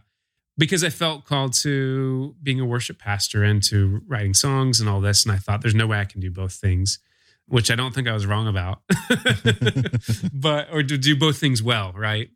because 0.58 0.84
I 0.84 0.90
felt 0.90 1.26
called 1.26 1.54
to 1.54 2.36
being 2.42 2.60
a 2.60 2.66
worship 2.66 3.00
pastor 3.00 3.44
and 3.44 3.62
to 3.64 4.02
writing 4.08 4.34
songs 4.34 4.80
and 4.80 4.90
all 4.90 5.02
this. 5.02 5.24
And 5.24 5.32
I 5.32 5.38
thought, 5.38 5.62
"There's 5.62 5.76
no 5.76 5.88
way 5.88 6.00
I 6.00 6.06
can 6.06 6.22
do 6.22 6.32
both 6.32 6.54
things." 6.54 7.00
Which 7.48 7.70
I 7.70 7.76
don't 7.76 7.94
think 7.94 8.08
I 8.08 8.14
was 8.14 8.26
wrong 8.26 8.48
about, 8.48 8.82
but 10.34 10.68
or 10.72 10.82
to 10.82 10.98
do 10.98 11.16
both 11.16 11.38
things 11.38 11.62
well, 11.62 11.94
right? 11.94 12.32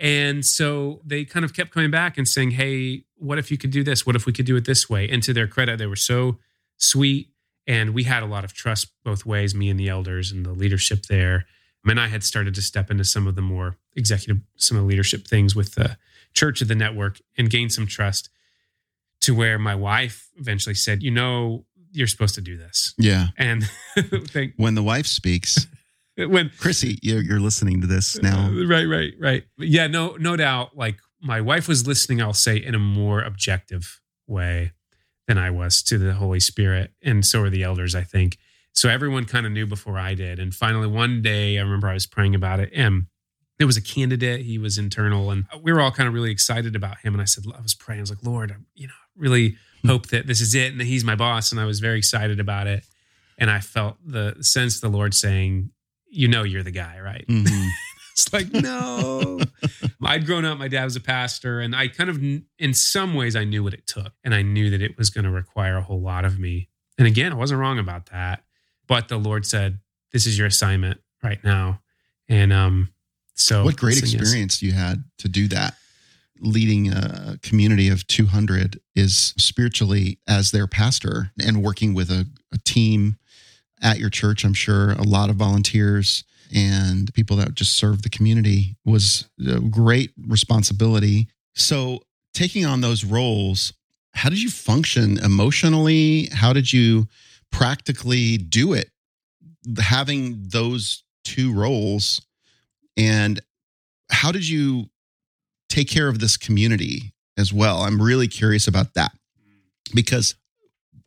And 0.00 0.46
so 0.46 1.02
they 1.04 1.26
kind 1.26 1.44
of 1.44 1.54
kept 1.54 1.72
coming 1.72 1.90
back 1.90 2.16
and 2.16 2.26
saying, 2.26 2.52
Hey, 2.52 3.04
what 3.16 3.38
if 3.38 3.50
you 3.50 3.58
could 3.58 3.70
do 3.70 3.84
this? 3.84 4.06
What 4.06 4.16
if 4.16 4.24
we 4.24 4.32
could 4.32 4.46
do 4.46 4.56
it 4.56 4.64
this 4.64 4.88
way? 4.88 5.06
And 5.08 5.22
to 5.22 5.34
their 5.34 5.46
credit, 5.46 5.78
they 5.78 5.86
were 5.86 5.94
so 5.94 6.38
sweet. 6.78 7.28
And 7.66 7.90
we 7.92 8.04
had 8.04 8.22
a 8.22 8.26
lot 8.26 8.42
of 8.42 8.54
trust 8.54 8.88
both 9.04 9.26
ways, 9.26 9.54
me 9.54 9.68
and 9.68 9.78
the 9.78 9.90
elders 9.90 10.32
and 10.32 10.44
the 10.44 10.52
leadership 10.52 11.04
there. 11.06 11.44
And 11.84 12.00
I 12.00 12.08
had 12.08 12.24
started 12.24 12.54
to 12.54 12.62
step 12.62 12.90
into 12.90 13.04
some 13.04 13.26
of 13.26 13.34
the 13.34 13.42
more 13.42 13.76
executive, 13.94 14.42
some 14.56 14.78
of 14.78 14.84
the 14.84 14.88
leadership 14.88 15.28
things 15.28 15.54
with 15.54 15.74
the 15.74 15.98
church 16.34 16.62
of 16.62 16.68
the 16.68 16.74
network 16.74 17.20
and 17.36 17.50
gain 17.50 17.70
some 17.70 17.86
trust 17.86 18.30
to 19.22 19.34
where 19.34 19.58
my 19.58 19.74
wife 19.74 20.28
eventually 20.36 20.74
said, 20.74 21.02
You 21.02 21.10
know, 21.10 21.64
you're 21.92 22.06
supposed 22.06 22.34
to 22.36 22.40
do 22.40 22.56
this. 22.56 22.94
Yeah. 22.98 23.28
And 23.36 23.68
thank, 24.28 24.54
When 24.56 24.74
the 24.74 24.82
wife 24.82 25.06
speaks, 25.06 25.66
when 26.16 26.50
Chrissy, 26.58 26.98
you're, 27.02 27.22
you're 27.22 27.40
listening 27.40 27.80
to 27.80 27.86
this 27.86 28.20
now. 28.22 28.46
Uh, 28.46 28.66
right, 28.66 28.84
right, 28.84 29.12
right. 29.18 29.44
But 29.58 29.68
yeah, 29.68 29.86
no, 29.86 30.16
no 30.18 30.36
doubt. 30.36 30.76
Like 30.76 30.96
my 31.20 31.40
wife 31.40 31.68
was 31.68 31.86
listening, 31.86 32.22
I'll 32.22 32.32
say, 32.32 32.56
in 32.56 32.74
a 32.74 32.78
more 32.78 33.22
objective 33.22 34.00
way 34.26 34.72
than 35.26 35.38
I 35.38 35.50
was 35.50 35.82
to 35.84 35.98
the 35.98 36.14
Holy 36.14 36.40
Spirit, 36.40 36.92
and 37.02 37.24
so 37.24 37.42
are 37.42 37.50
the 37.50 37.62
elders, 37.62 37.94
I 37.94 38.02
think. 38.02 38.36
So 38.72 38.88
everyone 38.88 39.26
kind 39.26 39.46
of 39.46 39.52
knew 39.52 39.66
before 39.66 39.98
I 39.98 40.14
did. 40.14 40.38
And 40.38 40.54
finally, 40.54 40.86
one 40.86 41.22
day, 41.22 41.58
I 41.58 41.62
remember 41.62 41.88
I 41.88 41.94
was 41.94 42.06
praying 42.06 42.34
about 42.34 42.60
it, 42.60 42.70
and 42.74 43.06
there 43.60 43.66
was 43.66 43.76
a 43.76 43.82
candidate. 43.82 44.40
He 44.40 44.56
was 44.56 44.78
internal, 44.78 45.30
and 45.30 45.44
we 45.60 45.70
were 45.70 45.82
all 45.82 45.90
kind 45.90 46.08
of 46.08 46.14
really 46.14 46.30
excited 46.30 46.74
about 46.74 46.96
him. 47.00 47.12
And 47.12 47.20
I 47.20 47.26
said, 47.26 47.44
I 47.54 47.60
was 47.60 47.74
praying. 47.74 48.00
I 48.00 48.04
was 48.04 48.08
like, 48.08 48.24
Lord, 48.24 48.52
I, 48.52 48.54
you 48.74 48.86
know, 48.86 48.94
really 49.18 49.56
hope 49.86 50.06
that 50.06 50.26
this 50.26 50.40
is 50.40 50.54
it, 50.54 50.72
and 50.72 50.80
that 50.80 50.86
he's 50.86 51.04
my 51.04 51.14
boss. 51.14 51.52
And 51.52 51.60
I 51.60 51.66
was 51.66 51.78
very 51.78 51.98
excited 51.98 52.40
about 52.40 52.66
it. 52.66 52.84
And 53.36 53.50
I 53.50 53.60
felt 53.60 53.98
the 54.02 54.34
sense 54.40 54.76
of 54.76 54.80
the 54.80 54.88
Lord 54.96 55.12
saying, 55.12 55.72
you 56.08 56.26
know 56.26 56.42
you're 56.42 56.62
the 56.62 56.70
guy, 56.70 57.00
right? 57.00 57.26
Mhm. 57.28 57.68
It's 58.12 58.32
like, 58.32 58.52
no. 58.52 59.40
I'd 60.02 60.26
grown 60.26 60.44
up, 60.44 60.58
my 60.58 60.68
dad 60.68 60.84
was 60.84 60.96
a 60.96 61.00
pastor, 61.00 61.60
and 61.60 61.76
I 61.76 61.88
kind 61.88 62.10
of, 62.10 62.18
in 62.58 62.74
some 62.74 63.14
ways, 63.14 63.36
I 63.36 63.44
knew 63.44 63.62
what 63.62 63.72
it 63.72 63.86
took. 63.86 64.12
And 64.24 64.34
I 64.34 64.42
knew 64.42 64.68
that 64.70 64.82
it 64.82 64.98
was 64.98 65.10
going 65.10 65.24
to 65.24 65.30
require 65.30 65.76
a 65.76 65.82
whole 65.82 66.00
lot 66.00 66.24
of 66.24 66.38
me. 66.38 66.68
And 66.98 67.06
again, 67.06 67.32
I 67.32 67.36
wasn't 67.36 67.60
wrong 67.60 67.78
about 67.78 68.06
that. 68.06 68.42
But 68.88 69.08
the 69.08 69.16
Lord 69.16 69.46
said, 69.46 69.78
this 70.12 70.26
is 70.26 70.36
your 70.36 70.48
assignment 70.48 71.00
right 71.22 71.42
now. 71.44 71.80
And 72.28 72.52
um, 72.52 72.90
so. 73.40 73.64
what 73.64 73.76
great 73.76 73.94
so 73.94 74.06
yes. 74.06 74.14
experience 74.14 74.62
you 74.62 74.72
had 74.72 75.04
to 75.18 75.28
do 75.28 75.48
that. 75.48 75.74
Leading 76.42 76.90
a 76.90 77.38
community 77.42 77.88
of 77.88 78.06
200 78.06 78.80
is 78.94 79.34
spiritually 79.36 80.18
as 80.26 80.52
their 80.52 80.66
pastor 80.66 81.32
and 81.42 81.62
working 81.62 81.92
with 81.92 82.10
a, 82.10 82.26
a 82.52 82.58
team 82.64 83.16
at 83.82 83.98
your 83.98 84.10
church. 84.10 84.44
I'm 84.44 84.54
sure 84.54 84.92
a 84.92 85.02
lot 85.02 85.28
of 85.28 85.36
volunteers 85.36 86.24
and 86.54 87.12
people 87.14 87.36
that 87.36 87.54
just 87.54 87.76
serve 87.76 88.02
the 88.02 88.08
community 88.08 88.76
was 88.84 89.28
a 89.46 89.60
great 89.60 90.12
responsibility. 90.26 91.28
So, 91.54 92.00
taking 92.34 92.64
on 92.64 92.80
those 92.80 93.04
roles, 93.04 93.72
how 94.12 94.28
did 94.28 94.42
you 94.42 94.50
function 94.50 95.18
emotionally? 95.18 96.28
How 96.32 96.52
did 96.52 96.72
you 96.72 97.08
practically 97.52 98.38
do 98.38 98.72
it? 98.72 98.90
Having 99.78 100.48
those 100.48 101.04
two 101.24 101.52
roles, 101.52 102.20
and 103.00 103.40
how 104.10 104.30
did 104.30 104.46
you 104.46 104.90
take 105.70 105.88
care 105.88 106.08
of 106.08 106.18
this 106.18 106.36
community 106.36 107.14
as 107.38 107.52
well? 107.52 107.78
I'm 107.78 108.00
really 108.00 108.28
curious 108.28 108.68
about 108.68 108.92
that 108.94 109.12
because 109.94 110.34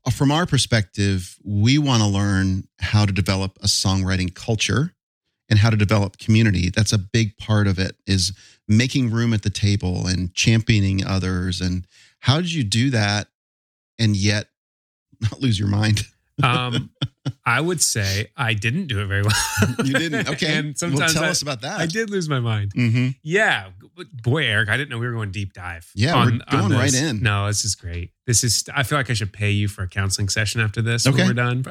uh, 0.05 0.09
from 0.09 0.31
our 0.31 0.47
perspective, 0.47 1.37
we 1.43 1.77
want 1.77 2.01
to 2.01 2.09
learn 2.09 2.67
how 2.79 3.05
to 3.05 3.13
develop 3.13 3.57
a 3.61 3.67
songwriting 3.67 4.33
culture 4.33 4.95
and 5.49 5.59
how 5.59 5.69
to 5.69 5.77
develop 5.77 6.17
community. 6.17 6.71
That's 6.71 6.93
a 6.93 6.97
big 6.97 7.37
part 7.37 7.67
of 7.67 7.77
it 7.77 7.95
is 8.07 8.33
making 8.67 9.11
room 9.11 9.33
at 9.33 9.43
the 9.43 9.49
table 9.51 10.07
and 10.07 10.33
championing 10.33 11.05
others. 11.05 11.61
And 11.61 11.85
how 12.21 12.37
did 12.37 12.51
you 12.51 12.63
do 12.63 12.89
that 12.89 13.27
and 13.99 14.15
yet 14.15 14.47
not 15.21 15.41
lose 15.41 15.59
your 15.59 15.67
mind? 15.67 16.07
um, 16.41 16.89
I 17.45 17.61
would 17.61 17.81
say 17.81 18.31
I 18.35 18.53
didn't 18.53 18.87
do 18.87 18.99
it 19.01 19.05
very 19.05 19.21
well. 19.21 19.75
You 19.85 19.93
didn't. 19.93 20.29
Okay. 20.33 20.57
and 20.57 20.67
well, 20.67 20.73
sometimes 20.75 21.13
tell 21.13 21.23
I, 21.25 21.29
us 21.29 21.41
about 21.41 21.61
that. 21.61 21.79
I 21.79 21.85
did 21.85 22.09
lose 22.09 22.27
my 22.29 22.39
mind. 22.39 22.71
hmm 22.73 23.09
Yeah, 23.23 23.69
boy, 24.23 24.45
Eric, 24.45 24.69
I 24.69 24.77
didn't 24.77 24.89
know 24.89 24.97
we 24.97 25.05
were 25.05 25.13
going 25.13 25.31
deep 25.31 25.53
dive. 25.53 25.89
Yeah, 25.95 26.15
we're 26.25 26.39
going 26.49 26.71
right 26.71 26.93
in. 26.93 27.21
No, 27.21 27.47
this 27.47 27.63
is 27.65 27.75
great. 27.75 28.11
This 28.25 28.43
is. 28.43 28.63
I 28.73 28.83
feel 28.83 28.97
like 28.97 29.09
I 29.09 29.13
should 29.13 29.33
pay 29.33 29.51
you 29.51 29.67
for 29.67 29.83
a 29.83 29.87
counseling 29.87 30.29
session 30.29 30.61
after 30.61 30.81
this 30.81 31.05
Okay. 31.05 31.17
when 31.17 31.27
we're 31.27 31.33
done. 31.33 31.63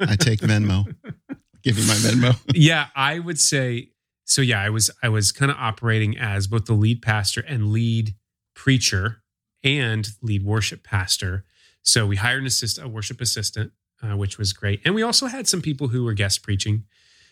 I 0.00 0.16
take 0.16 0.40
Venmo. 0.40 0.84
Give 1.62 1.78
you 1.78 1.86
my 1.86 1.94
Venmo. 1.94 2.38
yeah, 2.54 2.86
I 2.94 3.18
would 3.18 3.40
say 3.40 3.88
so. 4.24 4.40
Yeah, 4.42 4.60
I 4.62 4.70
was. 4.70 4.90
I 5.02 5.08
was 5.08 5.32
kind 5.32 5.50
of 5.50 5.56
operating 5.58 6.16
as 6.16 6.46
both 6.46 6.66
the 6.66 6.74
lead 6.74 7.02
pastor 7.02 7.40
and 7.48 7.70
lead 7.72 8.14
preacher 8.54 9.22
and 9.64 10.06
lead 10.22 10.44
worship 10.44 10.84
pastor. 10.84 11.44
So 11.82 12.06
we 12.06 12.16
hired 12.16 12.40
an 12.40 12.46
assist, 12.46 12.78
a 12.80 12.86
worship 12.88 13.20
assistant, 13.20 13.72
uh, 14.02 14.16
which 14.16 14.38
was 14.38 14.52
great, 14.52 14.80
and 14.84 14.94
we 14.94 15.02
also 15.02 15.26
had 15.26 15.48
some 15.48 15.62
people 15.62 15.88
who 15.88 16.04
were 16.04 16.12
guest 16.12 16.42
preaching. 16.42 16.84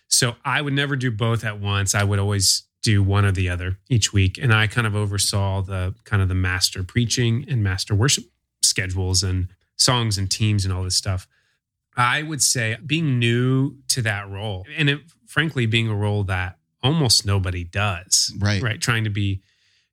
So 0.08 0.34
I 0.44 0.60
would 0.60 0.74
never 0.74 0.96
do 0.96 1.10
both 1.10 1.44
at 1.44 1.60
once. 1.60 1.94
I 1.94 2.04
would 2.04 2.18
always 2.18 2.64
do 2.82 3.02
one 3.02 3.24
or 3.24 3.32
the 3.32 3.48
other 3.48 3.78
each 3.88 4.12
week, 4.12 4.38
and 4.38 4.52
I 4.52 4.66
kind 4.66 4.86
of 4.86 4.94
oversaw 4.94 5.62
the 5.62 5.94
kind 6.04 6.22
of 6.22 6.28
the 6.28 6.34
master 6.34 6.82
preaching 6.82 7.46
and 7.48 7.62
master 7.62 7.94
worship 7.94 8.24
schedules 8.62 9.22
and 9.22 9.48
songs 9.76 10.18
and 10.18 10.30
teams 10.30 10.64
and 10.64 10.72
all 10.72 10.84
this 10.84 10.96
stuff. 10.96 11.26
I 11.96 12.22
would 12.22 12.42
say 12.42 12.76
being 12.84 13.18
new 13.18 13.76
to 13.88 14.02
that 14.02 14.28
role, 14.28 14.66
and 14.76 14.90
it, 14.90 15.00
frankly, 15.26 15.66
being 15.66 15.88
a 15.88 15.94
role 15.94 16.24
that 16.24 16.58
almost 16.82 17.24
nobody 17.24 17.64
does, 17.64 18.32
Right. 18.38 18.62
Right. 18.62 18.80
Trying 18.80 19.04
to 19.04 19.10
be, 19.10 19.42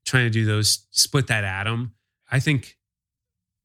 trying 0.05 0.25
to 0.25 0.29
do 0.29 0.45
those, 0.45 0.85
split 0.91 1.27
that 1.27 1.43
atom. 1.43 1.93
I 2.29 2.39
think 2.39 2.77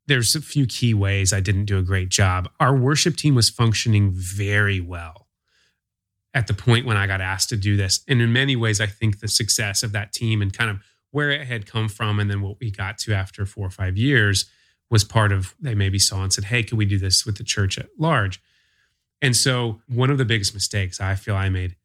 there's 0.07 0.35
a 0.35 0.41
few 0.41 0.67
key 0.67 0.95
ways 0.95 1.33
I 1.33 1.41
didn't 1.41 1.65
do 1.65 1.79
a 1.79 1.83
great 1.83 2.09
job. 2.09 2.49
Our 2.61 2.77
worship 2.77 3.17
team 3.17 3.35
was 3.35 3.51
functioning 3.51 4.13
very 4.13 4.81
well 4.81 5.27
at 6.33 6.47
the 6.47 6.55
point 6.55 6.87
when 6.87 6.97
I 6.97 7.07
got 7.07 7.21
asked 7.21 7.49
to 7.49 7.57
do 7.57 7.77
this. 7.77 8.01
And 8.07 8.21
in 8.21 8.33
many 8.33 8.57
ways, 8.57 8.81
I 8.81 8.87
think 8.87 9.21
the 9.21 9.29
success 9.29 9.83
of 9.83 9.93
that 9.93 10.13
team 10.13 10.43
and 10.43 10.53
kind 10.53 10.71
of 10.71 10.81
where 11.11 11.31
it 11.31 11.47
had 11.47 11.67
come 11.67 11.89
from 11.89 12.21
and 12.21 12.31
then 12.31 12.43
what 12.43 12.59
we 12.61 12.71
got 12.71 12.99
to 12.99 13.15
after 13.15 13.47
four 13.47 13.67
or 13.67 13.71
five 13.71 13.97
years 13.97 14.45
was 14.91 15.03
part 15.03 15.33
of 15.33 15.55
they 15.61 15.75
maybe 15.75 15.99
saw 15.99 16.23
and 16.23 16.33
said, 16.33 16.45
Hey, 16.45 16.63
can 16.63 16.77
we 16.79 16.85
do 16.85 16.99
this 16.99 17.25
with 17.25 17.39
the 17.39 17.45
church 17.45 17.79
at 17.79 17.89
large? 17.99 18.41
And 19.23 19.35
so 19.35 19.81
one 19.89 20.11
of 20.11 20.19
the 20.19 20.25
biggest 20.25 20.53
mistakes 20.55 21.01
I 21.01 21.15
feel 21.15 21.35
I 21.35 21.49
made, 21.49 21.77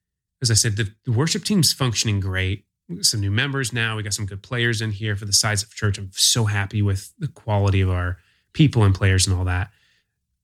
as 0.41 0.51
I 0.51 0.55
said, 0.55 0.75
the, 0.75 0.91
the 1.05 1.11
worship 1.11 1.43
team's 1.43 1.71
functioning 1.73 2.19
great. 2.19 2.65
Some 3.01 3.19
new 3.21 3.31
members 3.31 3.71
now. 3.74 3.95
We 3.98 4.03
got 4.03 4.13
some 4.13 4.25
good 4.25 4.41
players 4.43 4.81
in 4.81 4.91
here 4.91 5.15
for 5.15 5.25
the 5.25 5.33
size 5.33 5.63
of 5.63 5.74
church. 5.74 5.98
I'm 5.98 6.10
so 6.13 6.45
happy 6.45 6.81
with 6.81 7.12
the 7.19 7.27
quality 7.27 7.81
of 7.81 7.89
our 7.89 8.17
people 8.53 8.83
and 8.83 8.93
players 8.93 9.27
and 9.27 9.36
all 9.38 9.45
that. 9.45 9.69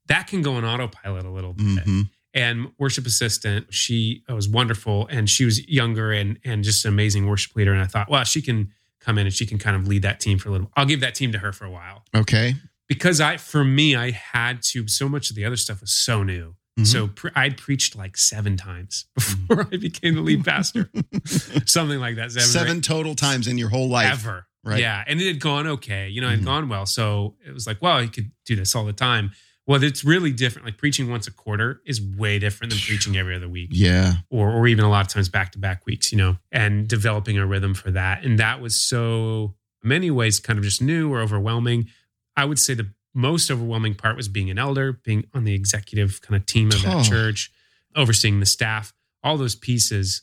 That 0.07 0.27
can 0.27 0.41
go 0.41 0.53
on 0.55 0.63
autopilot 0.65 1.25
a 1.25 1.29
little 1.29 1.53
bit 1.53 1.83
hmm 1.83 2.01
and 2.33 2.71
worship 2.77 3.05
assistant 3.05 3.73
she 3.73 4.21
was 4.27 4.49
wonderful 4.49 5.07
and 5.09 5.29
she 5.29 5.45
was 5.45 5.65
younger 5.67 6.11
and 6.11 6.37
and 6.43 6.61
just 6.63 6.83
an 6.83 6.89
amazing 6.93 7.25
worship 7.25 7.55
leader 7.55 7.71
and 7.71 7.81
i 7.81 7.85
thought 7.85 8.09
well 8.09 8.23
she 8.25 8.41
can 8.41 8.69
come 8.99 9.17
in 9.17 9.25
and 9.25 9.33
she 9.33 9.45
can 9.45 9.57
kind 9.57 9.77
of 9.77 9.87
lead 9.87 10.01
that 10.01 10.19
team 10.19 10.37
for 10.37 10.49
a 10.49 10.51
little 10.51 10.69
i'll 10.75 10.85
give 10.85 10.99
that 10.99 11.15
team 11.15 11.31
to 11.31 11.37
her 11.37 11.53
for 11.53 11.63
a 11.63 11.71
while 11.71 12.03
Okay. 12.13 12.55
because 12.87 13.21
i 13.21 13.37
for 13.37 13.63
me 13.63 13.95
i 13.95 14.11
had 14.11 14.61
to 14.63 14.87
so 14.89 15.07
much 15.07 15.29
of 15.29 15.37
the 15.37 15.45
other 15.45 15.55
stuff 15.55 15.79
was 15.79 15.91
so 15.91 16.21
new 16.21 16.53
Mhm. 16.77 16.85
so 16.87 17.07
pre- 17.07 17.31
i'd 17.35 17.57
preached 17.57 17.95
like 17.95 18.15
seven 18.17 18.55
times 18.55 19.05
before 19.15 19.67
i 19.71 19.77
became 19.77 20.13
the 20.15 20.21
lead 20.21 20.45
pastor 20.45 20.89
something 21.65 21.99
like 21.99 22.15
that 22.17 22.31
seven, 22.31 22.47
Seven 22.49 22.81
total 22.81 23.15
times 23.15 23.47
in 23.47 23.57
your 23.57 23.69
whole 23.69 23.89
life. 23.89 24.11
ever. 24.11 24.45
Right. 24.63 24.79
Yeah. 24.81 25.01
And 25.07 25.21
it 25.21 25.27
had 25.27 25.39
gone 25.39 25.65
okay. 25.65 26.09
You 26.09 26.19
know, 26.19 26.27
it 26.27 26.31
had 26.31 26.41
Mhm. 26.41 26.45
gone 26.45 26.69
well. 26.69 26.85
So 26.85 27.37
it 27.47 27.53
was 27.53 27.65
like, 27.65 27.81
well, 27.81 28.01
you 28.03 28.09
could 28.09 28.31
do 28.45 28.55
this 28.57 28.75
all 28.75 28.83
the 28.83 28.91
time. 28.91 29.31
Well, 29.65 29.81
it's 29.81 30.03
really 30.03 30.33
different. 30.33 30.65
Like 30.65 30.77
preaching 30.77 31.09
once 31.09 31.25
a 31.25 31.31
quarter 31.31 31.81
is 31.85 32.01
way 32.01 32.37
different 32.37 32.71
than 32.73 32.79
preaching 32.81 33.15
every 33.15 33.33
other 33.35 33.47
week 33.47 33.69
Yeah. 33.71 34.15
or, 34.29 34.51
or 34.51 34.67
even 34.67 34.83
a 34.83 34.89
lot 34.89 35.05
of 35.05 35.07
times 35.07 35.29
back 35.29 35.53
to 35.53 35.59
back 35.59 35.85
weeks, 35.85 36.11
you 36.11 36.17
know, 36.17 36.37
and 36.51 36.85
developing 36.87 37.37
a 37.37 37.45
rhythm 37.45 37.75
for 37.75 37.91
that. 37.91 38.25
And 38.25 38.39
that 38.39 38.59
was 38.59 38.75
so, 38.81 39.55
many 39.83 40.11
ways, 40.11 40.39
kind 40.41 40.59
of 40.59 40.65
just 40.65 40.81
new 40.81 41.13
or 41.13 41.21
overwhelming. 41.21 41.87
I 42.35 42.43
would 42.43 42.59
say 42.59 42.73
the 42.73 42.91
most 43.17 43.49
overwhelming 43.49 43.95
part 43.95 44.15
was 44.15 44.27
being 44.27 44.49
an 44.51 44.59
elder, 44.59 44.93
being 44.93 45.25
on 45.33 45.43
the 45.43 45.53
executive 45.53 46.21
kind 46.21 46.35
of 46.39 46.45
team 46.45 46.67
of 46.67 46.81
that 46.83 46.95
Oh. 46.97 47.03
church, 47.03 47.51
overseeing 47.95 48.39
the 48.39 48.45
staff, 48.45 48.93
all 49.23 49.37
those 49.37 49.55
pieces. 49.55 50.21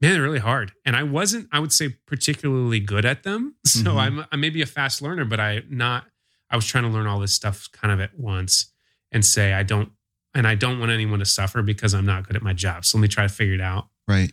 Man, 0.00 0.12
they're 0.12 0.22
really 0.22 0.38
hard. 0.38 0.72
And 0.86 0.94
I 0.96 1.02
wasn't, 1.02 1.48
I 1.52 1.58
would 1.58 1.72
say, 1.72 1.88
particularly 2.06 2.78
good 2.80 3.04
at 3.04 3.24
them. 3.24 3.56
So 3.66 3.80
Mhm. 3.92 3.96
I'm, 3.96 4.24
I'm 4.30 4.40
maybe 4.40 4.62
a 4.62 4.66
fast 4.66 5.02
learner, 5.02 5.24
but 5.24 5.40
I 5.40 5.62
not, 5.68 6.06
I 6.50 6.56
was 6.56 6.66
trying 6.66 6.84
to 6.84 6.90
learn 6.90 7.06
all 7.06 7.18
this 7.20 7.32
stuff 7.32 7.68
kind 7.72 7.92
of 7.92 8.00
at 8.00 8.18
once 8.18 8.72
and 9.12 9.24
say, 9.24 9.52
I 9.52 9.62
don't, 9.64 9.90
and 10.32 10.46
I 10.46 10.54
don't 10.54 10.78
want 10.78 10.92
anyone 10.92 11.18
to 11.18 11.24
suffer 11.26 11.62
because 11.62 11.92
I'm 11.94 12.06
not 12.06 12.26
good 12.26 12.36
at 12.36 12.42
my 12.42 12.52
job. 12.52 12.84
So 12.84 12.96
let 12.96 13.02
me 13.02 13.08
try 13.08 13.24
to 13.24 13.28
figure 13.28 13.54
it 13.54 13.60
out. 13.60 13.88
Right. 14.06 14.32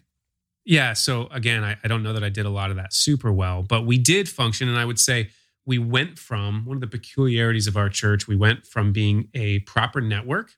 Yeah. 0.65 0.93
So 0.93 1.27
again, 1.31 1.63
I, 1.63 1.77
I 1.83 1.87
don't 1.87 2.03
know 2.03 2.13
that 2.13 2.23
I 2.23 2.29
did 2.29 2.45
a 2.45 2.49
lot 2.51 2.69
of 2.69 2.75
that 2.77 2.93
super 2.93 3.31
well, 3.31 3.63
but 3.63 3.85
we 3.85 3.97
did 3.97 4.29
function. 4.29 4.69
And 4.69 4.77
I 4.77 4.85
would 4.85 4.99
say 4.99 5.29
we 5.67 5.77
went 5.77 6.17
from 6.17 6.65
one 6.65 6.77
of 6.77 6.81
the 6.81 6.87
peculiarities 6.87 7.67
of 7.67 7.75
our 7.75 7.89
church, 7.89 8.25
we 8.27 8.37
went 8.37 8.65
from 8.65 8.93
being 8.93 9.27
a 9.33 9.59
proper 9.59 9.99
network 9.99 10.53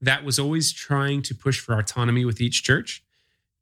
that 0.00 0.24
was 0.24 0.38
always 0.38 0.72
trying 0.72 1.22
to 1.22 1.34
push 1.34 1.58
for 1.58 1.76
autonomy 1.76 2.24
with 2.24 2.40
each 2.40 2.62
church 2.62 3.02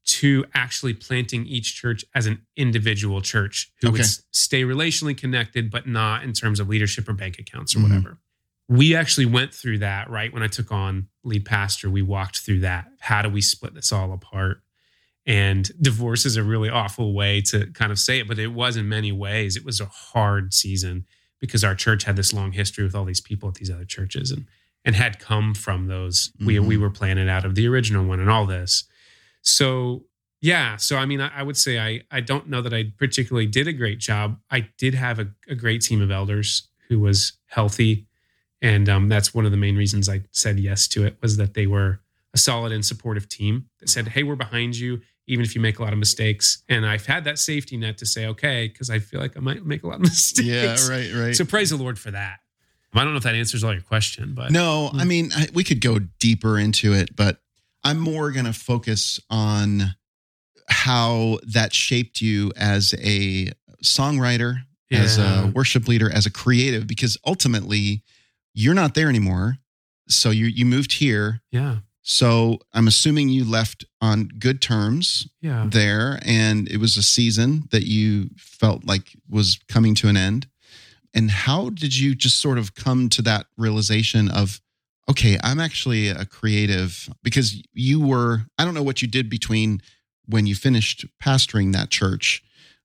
to 0.05 0.45
actually 0.55 0.93
planting 0.93 1.47
each 1.47 1.75
church 1.75 2.05
as 2.15 2.27
an 2.27 2.43
individual 2.57 3.23
church 3.23 3.73
who 3.81 3.91
would 3.91 4.01
Okay. 4.03 4.05
s- 4.07 4.23
stay 4.33 4.63
relationally 4.63 5.17
connected, 5.17 5.71
but 5.71 5.89
not 5.89 6.23
in 6.23 6.35
terms 6.35 6.61
of 6.61 6.69
leadership 6.69 7.09
or 7.09 7.15
bank 7.15 7.39
accounts 7.39 7.75
or 7.75 7.79
Mhm. 7.79 7.83
whatever. 7.85 8.19
We 8.69 8.95
actually 8.95 9.27
went 9.27 9.55
through 9.55 9.79
that 9.79 10.11
right 10.11 10.31
when 10.33 10.43
I 10.43 10.49
took 10.49 10.71
on 10.71 11.09
lead 11.25 11.47
pastor. 11.47 11.89
We 11.89 12.03
walked 12.03 12.41
through 12.41 12.61
that. 12.61 12.87
How 13.01 13.23
do 13.23 13.31
we 13.31 13.41
split 13.41 13.73
this 13.75 13.91
all 13.93 14.13
apart? 14.13 14.63
And 15.27 15.69
divorce 15.83 16.25
is 16.25 16.37
a 16.37 16.45
really 16.45 16.69
awful 16.69 17.13
way 17.13 17.41
to 17.43 17.67
kind 17.73 17.91
of 17.91 17.99
say 17.99 18.21
it, 18.21 18.29
but 18.29 18.39
it 18.39 18.53
was 18.53 18.77
in 18.77 18.89
many 18.89 19.11
ways. 19.11 19.57
It 19.57 19.65
was 19.65 19.81
a 19.81 19.87
hard 19.87 20.55
season 20.55 21.05
because 21.41 21.65
our 21.65 21.75
church 21.75 22.05
had 22.05 22.15
this 22.17 22.33
long 22.33 22.53
history 22.53 22.85
with 22.85 22.95
all 22.95 23.05
these 23.05 23.21
people 23.21 23.49
at 23.49 23.57
these 23.57 23.71
other 23.71 23.85
churches 23.85 24.31
and 24.31 24.47
and 24.85 24.95
had 24.95 25.19
come 25.19 25.53
from 25.53 25.89
those. 25.89 26.31
We 26.39 26.55
Mhm. 26.57 26.67
we 26.67 26.77
were 26.77 26.91
planted 26.91 27.29
out 27.29 27.45
of 27.45 27.57
the 27.57 27.67
original 27.67 28.05
one 28.07 28.21
and 28.21 28.31
all 28.31 28.47
this. 28.47 28.85
So 29.43 30.05
yeah, 30.41 30.77
so 30.77 30.97
I 30.97 31.07
mean, 31.07 31.21
I, 31.21 31.29
I 31.41 31.43
would 31.43 31.57
say 31.57 31.79
I 31.81 32.03
I 32.11 32.21
don't 32.21 32.49
know 32.49 32.63
that 32.63 32.73
I 32.73 32.93
particularly 32.97 33.47
did 33.49 33.67
a 33.67 33.73
great 33.73 33.99
job. 33.99 34.39
I 34.51 34.69
did 34.79 34.95
have 34.95 35.19
a, 35.19 35.29
a 35.49 35.57
great 35.57 35.83
team 35.83 36.01
of 36.01 36.11
elders 36.13 36.69
who 36.89 37.01
was 37.01 37.33
healthy, 37.47 38.07
and 38.63 38.89
um, 38.89 39.09
that's 39.09 39.35
one 39.35 39.45
of 39.45 39.51
the 39.51 39.57
main 39.57 39.77
reasons 39.77 40.09
I 40.09 40.23
said 40.31 40.61
yes 40.61 40.87
to 40.89 41.05
it 41.05 41.17
was 41.21 41.37
that 41.37 41.55
they 41.55 41.67
were 41.67 42.01
a 42.33 42.39
solid 42.39 42.71
and 42.71 42.85
supportive 42.85 43.29
team 43.29 43.67
that 43.81 43.89
said, 43.89 44.09
"Hey, 44.09 44.23
we're 44.23 44.37
behind 44.37 44.77
you." 44.77 45.01
Even 45.29 45.45
if 45.45 45.55
you 45.55 45.61
make 45.61 45.79
a 45.79 45.83
lot 45.83 45.93
of 45.93 45.99
mistakes, 45.99 46.63
and 46.69 46.87
I've 46.87 47.07
had 47.07 47.25
that 47.25 47.39
safety 47.39 47.77
net 47.77 47.99
to 47.99 48.07
say, 48.07 48.27
okay, 48.27 48.69
because 48.69 48.91
I 48.91 49.01
feel 49.01 49.21
like 49.21 49.37
I 49.37 49.41
might 49.41 49.65
make 49.65 49.83
a 49.83 49.89
lot 49.89 49.97
of 49.97 50.03
mistakes. 50.03 50.47
Yeah, 50.89 50.95
right, 50.95 51.13
right. 51.13 51.37
So 51.37 51.45
praise 51.45 51.71
the 51.71 51.77
Lord 51.77 51.99
for 51.99 52.11
that. 52.13 52.39
I 52.95 53.05
don't 53.05 53.13
know 53.13 53.19
if 53.19 53.25
that 53.25 53.35
answers 53.35 53.63
all 53.63 53.73
your 53.73 53.83
question, 53.83 54.33
but 54.35 54.51
No, 54.51 54.91
I 54.95 55.03
hmm. 55.03 55.09
mean, 55.09 55.31
I, 55.35 55.49
we 55.53 55.65
could 55.65 55.81
go 55.81 55.99
deeper 56.19 56.59
into 56.59 56.95
it, 56.95 57.15
but 57.15 57.41
I'm 57.85 57.99
more 57.99 58.31
going 58.31 58.47
to 58.47 58.53
focus 58.53 59.21
on 59.31 59.95
how 60.69 61.39
that 61.47 61.73
shaped 61.73 62.21
you 62.21 62.53
as 62.57 62.95
a 62.99 63.53
songwriter, 63.85 64.63
as 64.91 65.19
a 65.19 65.53
worship 65.55 65.89
leader, 65.89 66.11
as 66.11 66.27
a 66.27 66.31
creative, 66.31 66.87
because 66.87 67.19
ultimately 67.27 68.03
you're 68.55 68.75
not 68.75 68.95
there 68.95 69.09
anymore. 69.09 69.59
So 70.09 70.31
you 70.31 70.47
you 70.47 70.65
moved 70.65 70.95
here. 70.95 71.43
yeah, 71.51 71.79
So 72.09 72.61
I'm 72.73 72.87
assuming 72.87 73.31
you 73.31 73.45
left 73.45 73.85
on 74.01 74.29
good 74.39 74.63
terms 74.63 75.27
yeah. 75.41 75.67
there, 75.69 76.21
and 76.23 76.69
it 76.69 76.77
was 76.77 76.97
a 76.97 77.03
season 77.03 77.65
that 77.73 77.83
you 77.83 78.31
felt 78.37 78.85
like 78.85 79.17
was 79.29 79.59
coming 79.69 79.97
to 79.97 80.09
an 80.09 80.17
end. 80.17 80.47
And 81.13 81.33
how 81.33 81.71
did 81.71 81.99
you 81.99 82.15
just 82.15 82.41
sort 82.41 82.59
of 82.59 82.77
come 82.77 83.09
to 83.09 83.23
that 83.23 83.47
realization 83.57 84.31
of, 84.31 84.61
okay, 85.11 85.37
I'm 85.43 85.59
actually 85.59 86.09
a 86.09 86.25
creative? 86.25 87.09
Because 87.25 87.61
you 87.73 88.01
were, 88.01 88.43
I 88.57 88.65
don't 88.65 88.75
know 88.75 88.85
what 88.85 89.03
you 89.03 89.09
did 89.09 89.29
between 89.29 89.83
when 90.27 90.47
you 90.47 90.55
finished 90.55 91.07
pastoring 91.21 91.73
that 91.73 91.91
church 91.91 92.41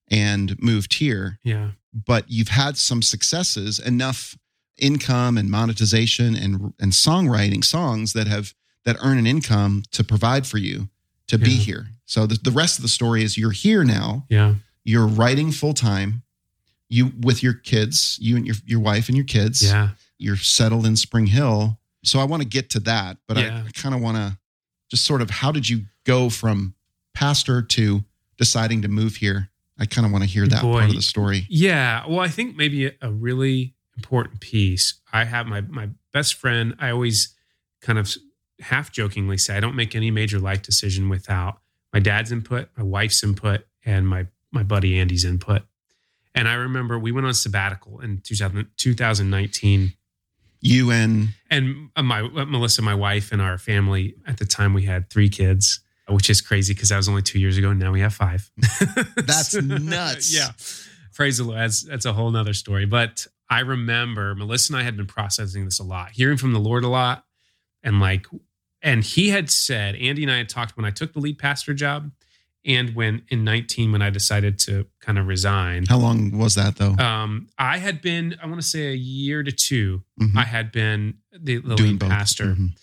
and 0.09 0.59
moved 0.59 0.95
here, 0.95 1.37
Yeah. 1.43 1.71
but 1.93 2.25
you've 2.27 2.47
had 2.47 2.75
some 2.75 3.03
successes, 3.03 3.77
enough 3.77 4.35
income 4.79 5.37
and 5.37 5.51
monetization 5.51 6.35
and 6.35 6.73
and 6.79 6.91
songwriting 6.91 7.63
songs 7.63 8.13
that 8.13 8.25
have 8.25 8.55
that 8.85 8.97
earn 9.01 9.17
an 9.17 9.27
income 9.27 9.83
to 9.91 10.03
provide 10.03 10.45
for 10.47 10.57
you 10.57 10.89
to 11.27 11.37
be 11.37 11.51
here. 11.51 11.87
So 12.05 12.25
the, 12.25 12.35
the 12.41 12.51
rest 12.51 12.77
of 12.77 12.81
the 12.81 12.89
story 12.89 13.23
is 13.23 13.37
you're 13.37 13.51
here 13.51 13.83
now, 13.83 14.25
Yeah. 14.29 14.55
you're 14.83 15.07
writing 15.07 15.51
full 15.51 15.73
time, 15.73 16.23
you 16.89 17.11
with 17.21 17.41
your 17.41 17.53
kids, 17.53 18.17
you 18.21 18.35
and 18.35 18.45
your 18.45 18.55
your 18.65 18.79
wife 18.81 19.07
and 19.07 19.15
your 19.15 19.25
kids, 19.25 19.63
Yeah. 19.63 19.89
you're 20.17 20.35
settled 20.37 20.85
in 20.85 20.95
Spring 20.97 21.27
Hill. 21.27 21.79
So 22.03 22.19
I 22.19 22.25
want 22.25 22.41
to 22.43 22.47
get 22.49 22.69
to 22.71 22.79
that, 22.81 23.17
but 23.27 23.37
Yeah. 23.37 23.63
I, 23.63 23.67
I 23.67 23.71
kind 23.71 23.95
of 23.95 24.01
want 24.01 24.17
to 24.17 24.37
just 24.89 25.05
sort 25.05 25.21
of 25.21 25.29
how 25.29 25.51
did 25.53 25.69
you 25.69 25.85
go 26.05 26.29
from 26.29 26.73
pastor 27.13 27.61
to 27.61 28.03
deciding 28.37 28.81
to 28.81 28.87
move 28.89 29.17
here? 29.17 29.49
I 29.79 29.85
kind 29.85 30.05
of 30.05 30.11
want 30.11 30.23
to 30.25 30.29
hear 30.29 30.47
that 30.47 30.61
Boy. 30.63 30.73
part 30.79 30.89
of 30.89 30.95
the 30.95 31.01
story. 31.01 31.45
Yeah. 31.49 32.03
Well, 32.07 32.19
I 32.19 32.27
think 32.27 32.55
maybe 32.57 32.87
a- 32.87 32.93
a 33.01 33.11
really 33.11 33.73
important 33.95 34.41
piece. 34.41 34.95
I 35.13 35.23
have 35.25 35.47
my 35.47 35.61
my 35.61 35.89
best 36.11 36.33
friend. 36.33 36.75
I 36.79 36.89
always 36.89 37.33
kind 37.81 37.97
of 37.97 38.13
half 38.61 38.91
jokingly 38.91 39.37
say 39.37 39.57
I 39.57 39.59
don't 39.59 39.75
make 39.75 39.95
any 39.95 40.11
major 40.11 40.39
life 40.39 40.61
decision 40.61 41.09
without 41.09 41.59
my 41.93 41.99
dad's 41.99 42.31
input, 42.31 42.69
my 42.77 42.83
wife's 42.83 43.23
input, 43.23 43.65
and 43.85 44.07
my 44.07 44.27
my 44.51 44.63
buddy 44.63 44.99
Andy's 44.99 45.25
input. 45.25 45.63
And 46.33 46.47
I 46.47 46.53
remember 46.53 46.97
we 46.97 47.11
went 47.11 47.27
on 47.27 47.33
sabbatical 47.33 47.99
in 47.99 48.21
2000, 48.21 48.67
2019 48.77 49.93
You 50.61 50.91
and 50.91 51.29
and 51.49 51.89
uh, 51.95 52.03
my 52.03 52.21
uh, 52.21 52.45
Melissa, 52.45 52.81
my 52.81 52.95
wife, 52.95 53.31
and 53.31 53.41
our 53.41 53.57
family 53.57 54.15
at 54.27 54.37
the 54.37 54.45
time 54.45 54.73
we 54.73 54.83
had 54.83 55.09
three 55.09 55.29
kids, 55.29 55.81
which 56.07 56.29
is 56.29 56.39
crazy 56.41 56.73
because 56.73 56.89
that 56.89 56.97
was 56.97 57.09
only 57.09 57.21
two 57.21 57.39
years 57.39 57.57
ago. 57.57 57.71
And 57.71 57.79
now 57.79 57.91
we 57.91 58.01
have 58.01 58.13
five. 58.13 58.49
That's 59.15 59.53
nuts. 59.55 60.33
yeah, 60.33 60.51
praise 61.13 61.37
the 61.39 61.43
Lord. 61.45 61.59
That's 61.59 61.83
that's 61.83 62.05
a 62.05 62.13
whole 62.13 62.31
nother 62.31 62.53
story. 62.53 62.85
But 62.85 63.27
I 63.49 63.61
remember 63.61 64.33
Melissa 64.35 64.73
and 64.73 64.81
I 64.81 64.83
had 64.83 64.95
been 64.95 65.07
processing 65.07 65.65
this 65.65 65.79
a 65.79 65.83
lot, 65.83 66.11
hearing 66.11 66.37
from 66.37 66.53
the 66.53 66.59
Lord 66.59 66.85
a 66.85 66.87
lot, 66.87 67.25
and 67.83 67.99
like, 67.99 68.27
and 68.81 69.03
he 69.03 69.29
had 69.29 69.49
said, 69.49 69.95
Andy 69.95 70.23
and 70.23 70.31
I 70.31 70.37
had 70.37 70.49
talked 70.49 70.75
when 70.77 70.85
I 70.85 70.91
took 70.91 71.13
the 71.13 71.19
lead 71.19 71.37
pastor 71.39 71.73
job, 71.73 72.11
and 72.65 72.93
when 72.95 73.23
in 73.29 73.43
19 73.43 73.91
when 73.91 74.01
I 74.01 74.09
decided 74.11 74.59
to 74.59 74.85
kind 74.99 75.17
of 75.17 75.25
resign. 75.27 75.85
how 75.87 75.97
long 75.97 76.37
was 76.37 76.55
that 76.55 76.75
though? 76.75 76.93
Um, 77.03 77.47
I 77.57 77.79
had 77.79 78.01
been, 78.01 78.35
I 78.41 78.45
want 78.45 78.61
to 78.61 78.67
say 78.67 78.91
a 78.91 78.95
year 78.95 79.41
to 79.43 79.51
2 79.51 80.03
Mhm. 80.21 80.35
I 80.37 80.43
had 80.43 80.71
been 80.71 81.15
the, 81.31 81.57
the 81.57 81.75
lead 81.75 81.99
both. 81.99 82.09
pastor. 82.09 82.55
Mhm. 82.55 82.75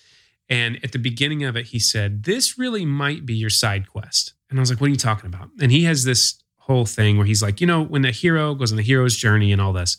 And 0.49 0.81
at 0.83 0.93
the 0.93 0.99
beginning 0.99 1.45
of 1.45 1.57
it, 1.57 1.67
he 1.67 1.79
said, 1.79 2.25
This 2.25 2.59
really 2.59 2.85
might 2.87 3.25
be 3.27 3.35
your 3.35 3.51
side 3.51 3.87
quest. 3.87 4.33
And 4.51 4.59
I 4.59 4.61
was 4.61 4.71
like, 4.71 4.81
What 4.81 4.87
are 4.89 4.91
you 4.91 4.97
talking 4.97 5.27
about? 5.29 5.51
And 5.61 5.71
he 5.71 5.85
has 5.85 6.03
this 6.05 6.43
whole 6.57 6.87
thing 6.87 7.17
where 7.17 7.27
he's 7.27 7.43
like, 7.43 7.61
You 7.61 7.67
know, 7.67 7.83
when 7.83 8.03
the 8.03 8.11
hero 8.11 8.55
goes 8.55 8.73
on 8.73 8.77
the 8.79 8.83
hero's 8.83 9.15
journey 9.17 9.53
and 9.53 9.61
all 9.61 9.73
this, 9.73 9.97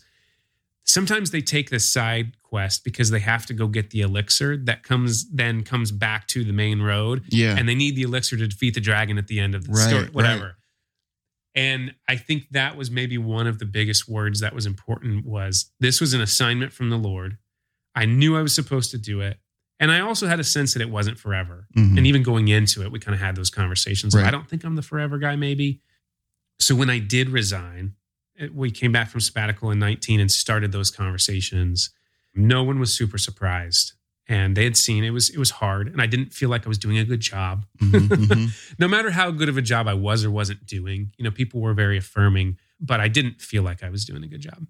sometimes 0.84 1.30
they 1.30 1.40
take 1.40 1.70
this 1.70 1.90
side 1.92 2.32
quest 2.42 2.82
because 2.84 3.10
they 3.10 3.20
have 3.20 3.46
to 3.46 3.54
go 3.54 3.68
get 3.68 3.90
the 3.90 4.00
elixir 4.00 4.56
that 4.56 4.82
comes 4.82 5.28
then 5.30 5.62
comes 5.62 5.92
back 5.92 6.26
to 6.28 6.42
the 6.44 6.52
main 6.52 6.80
road 6.82 7.22
Yeah. 7.28 7.56
and 7.56 7.68
they 7.68 7.74
need 7.76 7.94
the 7.96 8.02
elixir 8.02 8.36
to 8.36 8.46
defeat 8.48 8.74
the 8.74 8.80
dragon 8.80 9.18
at 9.18 9.28
the 9.28 9.38
end 9.38 9.54
of 9.54 9.66
the 9.66 9.72
Right, 9.72 9.88
story, 9.88 10.02
right. 10.04 10.12
whatever. 10.14 10.56
And 11.54 11.94
I 12.08 12.16
think 12.16 12.46
that 12.52 12.76
was 12.76 12.90
maybe 12.90 13.18
one 13.18 13.46
of 13.46 13.58
the 13.58 13.64
biggest 13.66 14.08
words 14.08 14.40
that 14.40 14.54
was 14.54 14.66
important 14.66 15.24
was 15.26 15.70
this 15.80 16.00
was 16.00 16.14
an 16.14 16.20
assignment 16.20 16.72
from 16.72 16.90
the 16.90 16.96
Lord. 16.98 17.38
I 17.94 18.04
knew 18.06 18.36
I 18.36 18.42
was 18.42 18.54
supposed 18.54 18.90
to 18.92 18.98
do 18.98 19.20
it. 19.20 19.38
And 19.80 19.90
I 19.90 20.00
also 20.00 20.26
had 20.28 20.38
a 20.38 20.44
sense 20.44 20.74
that 20.74 20.82
it 20.82 20.90
wasn't 20.90 21.18
forever. 21.18 21.66
Mhm. 21.76 21.96
And 21.96 22.06
even 22.06 22.22
going 22.22 22.48
into 22.48 22.82
it, 22.82 22.92
we 22.92 22.98
kind 23.00 23.14
of 23.14 23.20
had 23.20 23.34
those 23.34 23.50
conversations. 23.50 24.14
Right. 24.14 24.26
I 24.26 24.30
don't 24.30 24.48
think 24.48 24.62
I'm 24.62 24.76
the 24.76 24.82
forever 24.82 25.18
guy, 25.18 25.36
maybe. 25.36 25.80
So 26.60 26.74
when 26.76 26.90
I 26.90 26.98
did 26.98 27.30
resign, 27.30 27.94
we 28.52 28.70
came 28.70 28.92
back 28.92 29.08
from 29.10 29.20
sabbatical 29.20 29.70
in 29.70 29.78
19 29.78 30.20
and 30.20 30.30
started 30.30 30.72
those 30.72 30.90
conversations. 30.90 31.90
No 32.34 32.62
one 32.62 32.78
was 32.80 32.94
super 32.94 33.18
surprised. 33.18 33.92
And 34.28 34.56
they 34.56 34.62
had 34.64 34.76
seen 34.76 35.02
it 35.02 35.10
was 35.10 35.28
it 35.30 35.38
was 35.38 35.50
hard. 35.50 35.88
And 35.88 36.00
I 36.00 36.06
didn't 36.06 36.32
feel 36.32 36.48
like 36.48 36.64
I 36.64 36.68
was 36.68 36.78
doing 36.78 36.98
a 36.98 37.04
good 37.04 37.20
job 37.20 37.66
Mhm, 37.80 38.08
mhm. 38.08 38.76
no 38.78 38.86
matter 38.86 39.10
how 39.10 39.30
good 39.32 39.48
of 39.48 39.56
a 39.56 39.62
job 39.62 39.88
I 39.88 39.94
was 39.94 40.24
or 40.24 40.30
wasn't 40.30 40.64
doing, 40.66 41.12
you 41.18 41.24
know, 41.24 41.32
people 41.32 41.60
were 41.60 41.74
very 41.74 41.98
affirming, 41.98 42.56
but 42.80 43.00
I 43.00 43.08
didn't 43.08 43.40
feel 43.40 43.64
like 43.64 43.82
I 43.82 43.90
was 43.90 44.04
doing 44.04 44.22
a 44.22 44.28
good 44.28 44.40
job. 44.40 44.66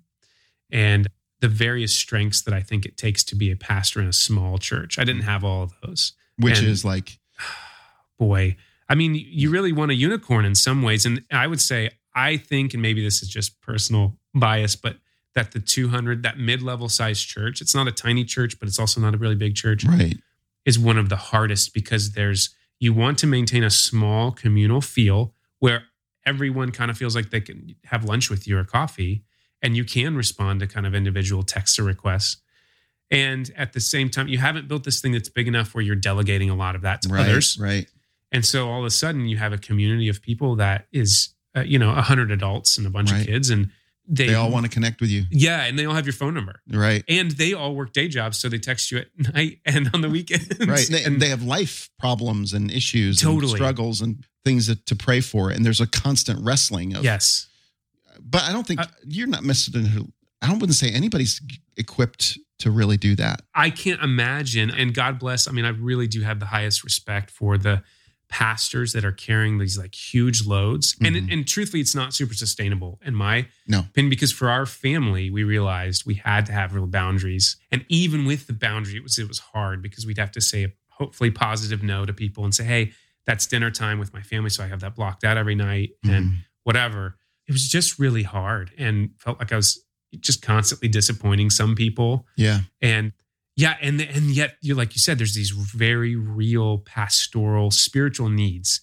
And 0.71 1.09
the 1.41 1.49
various 1.49 1.93
strengths 1.93 2.41
that 2.43 2.55
I 2.55 2.61
think 2.63 2.87
it 2.87 2.97
takes 2.97 3.23
to 3.25 3.35
be 3.37 3.51
a 3.51 3.57
pastor 3.57 4.01
in 4.01 4.07
a 4.07 4.13
small 4.15 4.57
church, 4.59 4.99
I 4.99 5.05
didn't 5.05 5.23
have 5.23 5.45
all 5.45 5.63
of 5.63 5.73
those. 5.83 6.15
Which 6.39 6.59
And- 6.61 6.69
is 6.69 6.85
like, 6.85 7.19
Boy, 8.19 8.57
I 8.89 8.95
mean, 8.95 9.15
you 9.15 9.51
really 9.51 9.73
want 9.73 9.91
a 9.91 9.95
unicorn 9.95 10.45
in 10.45 10.55
some 10.55 10.83
ways. 10.83 11.07
And 11.07 11.23
I 11.31 11.47
would 11.47 11.61
say, 11.61 11.91
I 12.15 12.37
think, 12.37 12.73
and 12.75 12.83
maybe 12.83 13.03
this 13.03 13.23
is 13.23 13.29
just 13.29 13.61
personal 13.61 14.17
bias, 14.35 14.77
but 14.77 14.97
that 15.35 15.53
the 15.53 15.61
200, 15.61 16.23
that 16.25 16.39
mid 16.39 16.61
level 16.63 16.89
size 16.89 17.21
church, 17.23 17.61
it's 17.61 17.75
not 17.75 17.87
a 17.87 17.93
tiny 17.93 18.25
church, 18.25 18.59
but 18.59 18.67
it's 18.69 18.79
also 18.79 19.01
not 19.01 19.15
a 19.15 19.19
really 19.19 19.37
big 19.37 19.55
church 19.55 19.85
right. 19.85 20.17
is 20.65 20.79
one 20.79 20.99
of 20.99 21.09
the 21.09 21.17
hardest 21.17 21.73
because 21.73 22.13
there's 22.13 22.51
you 22.81 22.93
want 22.93 23.19
to 23.19 23.27
maintain 23.27 23.63
a 23.63 23.71
small 23.71 24.33
communal 24.33 24.81
feel 24.81 25.35
where 25.61 25.85
everyone 26.27 26.71
kind 26.73 26.91
of 26.91 26.97
feels 26.99 27.15
like 27.15 27.31
they 27.31 27.41
can 27.41 27.75
have 27.85 28.05
lunch 28.05 28.29
with 28.31 28.47
you 28.49 28.59
or 28.59 28.65
coffee 28.65 29.23
and 29.63 29.77
you 29.77 29.85
can 29.85 30.17
respond 30.17 30.61
to 30.61 30.67
kind 30.67 30.87
of 30.87 30.95
individual 30.95 31.43
texts 31.43 31.79
or 31.79 31.85
requests 31.85 32.39
and 33.11 33.51
at 33.57 33.73
the 33.73 33.81
same 33.81 34.09
time 34.09 34.29
you 34.29 34.39
haven't 34.39 34.69
built 34.69 34.85
this 34.85 35.01
thing 35.01 35.13
that's 35.13 35.29
big 35.29 35.49
enough 35.49 35.75
where 35.75 35.83
you're 35.83 35.97
delegating 35.97 36.51
a 36.51 36.55
lot 36.55 36.75
of 36.75 36.83
that 36.83 37.03
to 37.03 37.09
Right. 37.09 37.23
others 37.27 37.59
Right. 37.61 37.89
and 38.33 38.45
so 38.45 38.69
all 38.69 38.81
of 38.81 38.87
a 38.87 38.91
sudden 38.91 39.27
you 39.27 39.37
have 39.39 39.53
a 39.53 39.59
community 39.59 40.09
of 40.09 40.21
people 40.23 40.57
that 40.57 40.87
is 40.93 41.35
uh, 41.57 41.61
you 41.63 41.79
know 41.79 41.91
a 41.91 41.95
100 41.95 42.31
adults 42.31 42.79
and 42.79 42.87
a 42.87 42.91
bunch 42.91 43.11
Right. 43.11 43.21
of 43.23 43.27
kids 43.27 43.51
and 43.51 43.71
they, 44.13 44.27
They 44.29 44.35
all 44.35 44.51
want 44.51 44.67
to 44.67 44.71
connect 44.71 45.01
with 45.01 45.11
you. 45.11 45.25
yeah 45.31 45.65
and 45.67 45.79
they 45.79 45.85
all 45.85 45.95
have 45.95 46.07
your 46.07 46.13
phone 46.13 46.35
number 46.35 46.61
Right. 46.69 47.05
and 47.09 47.31
they 47.33 47.53
all 47.55 47.75
work 47.77 47.93
day 47.93 48.09
jobs 48.09 48.39
so 48.39 48.49
they 48.49 48.59
text 48.59 48.91
you 48.91 48.99
at 48.99 49.07
night 49.35 49.59
and 49.65 49.91
on 49.95 50.01
the 50.01 50.09
weekends 50.11 50.49
Right. 50.67 50.87
They, 50.91 51.05
and 51.05 51.21
they 51.21 51.29
have 51.29 51.43
life 51.43 51.91
problems 51.99 52.53
and 52.53 52.71
issues 52.71 53.23
and 53.23 53.33
Totally. 53.33 53.55
struggles 53.55 54.01
and 54.01 54.25
things 54.45 54.67
that, 54.69 54.87
to 54.87 54.97
pray 54.97 55.21
for. 55.21 55.51
And 55.51 55.65
there's 55.67 55.81
a 55.83 55.87
constant 55.87 56.41
wrestling 56.43 56.95
of, 56.97 57.05
yes 57.05 57.47
but 58.23 58.43
I 58.43 58.53
don't 58.53 58.67
think 58.67 58.81
I- 58.81 58.87
you're 59.07 59.27
not 59.27 59.45
missing. 59.45 60.13
I 60.43 60.47
don't 60.47 60.59
wouldn't 60.59 60.77
say 60.77 60.91
anybody's 60.91 61.41
equipped 61.77 62.39
to 62.59 62.71
really 62.71 62.97
do 62.97 63.15
that. 63.17 63.43
I 63.55 63.71
can't 63.71 64.03
imagine. 64.03 64.71
And 64.71 64.93
God 64.95 65.19
bless. 65.19 65.49
I 65.49 65.53
mean, 65.53 65.65
I 65.65 65.71
really 65.71 66.07
do 66.07 66.21
have 66.23 66.39
the 66.41 66.47
highest 66.47 66.85
respect 66.85 67.31
for 67.31 67.57
the 67.59 67.83
pastors 68.31 68.93
that 68.93 69.05
are 69.05 69.13
carrying 69.13 69.59
these 69.59 69.77
like 69.77 69.95
huge 69.95 70.47
loads. 70.47 70.95
Mhm. 70.97 71.07
And 71.19 71.31
and 71.33 71.47
truthfully, 71.49 71.81
it's 71.81 71.95
not 71.95 72.15
super 72.15 72.35
sustainable 72.35 73.01
in 73.05 73.15
my 73.15 73.47
No. 73.67 73.81
opinion 73.81 74.09
because 74.11 74.33
for 74.33 74.49
our 74.49 74.67
family, 74.67 75.31
we 75.31 75.43
realized 75.45 76.05
we 76.07 76.15
had 76.15 76.47
to 76.47 76.53
have 76.53 76.75
real 76.75 76.87
boundaries. 76.87 77.57
And 77.73 77.85
even 77.89 78.25
with 78.25 78.47
the 78.47 78.53
boundary, 78.53 78.97
it 78.97 79.03
was 79.03 79.19
it 79.19 79.29
was 79.29 79.39
hard 79.41 79.83
because 79.83 80.07
we'd 80.07 80.19
have 80.19 80.31
to 80.33 80.41
say 80.41 80.65
a 80.65 80.73
hopefully 80.91 81.31
positive 81.31 81.83
no 81.83 82.05
to 82.07 82.13
people 82.13 82.45
and 82.45 82.55
say, 82.55 82.65
hey, 82.65 82.93
that's 83.27 83.47
dinner 83.47 83.71
time 83.71 83.99
with 83.99 84.13
my 84.13 84.23
family. 84.23 84.51
So 84.51 84.63
I 84.63 84.67
have 84.69 84.81
that 84.81 84.95
blocked 84.95 85.25
out 85.25 85.37
every 85.37 85.55
night 85.55 85.91
and 86.05 86.27
Mhm. 86.31 86.37
whatever. 86.65 87.17
It 87.49 87.53
was 87.53 87.69
just 87.69 87.99
really 87.99 88.23
hard 88.23 88.71
and 88.79 89.11
felt 89.19 89.39
like 89.41 89.53
I 89.53 89.57
was 89.57 89.83
just 90.21 90.43
constantly 90.43 90.89
disappointing 90.89 91.51
some 91.51 91.75
people. 91.75 92.27
Yeah. 92.37 92.61
And 92.81 93.13
yeah, 93.61 93.77
and 93.81 94.01
and 94.01 94.31
yet 94.31 94.57
you 94.63 94.75
like 94.75 94.95
you 94.95 94.99
said, 95.01 95.19
there's 95.19 95.35
these 95.35 95.51
very 95.51 96.15
real 96.17 96.79
pastoral 96.79 97.71
spiritual 97.71 98.29
needs 98.29 98.81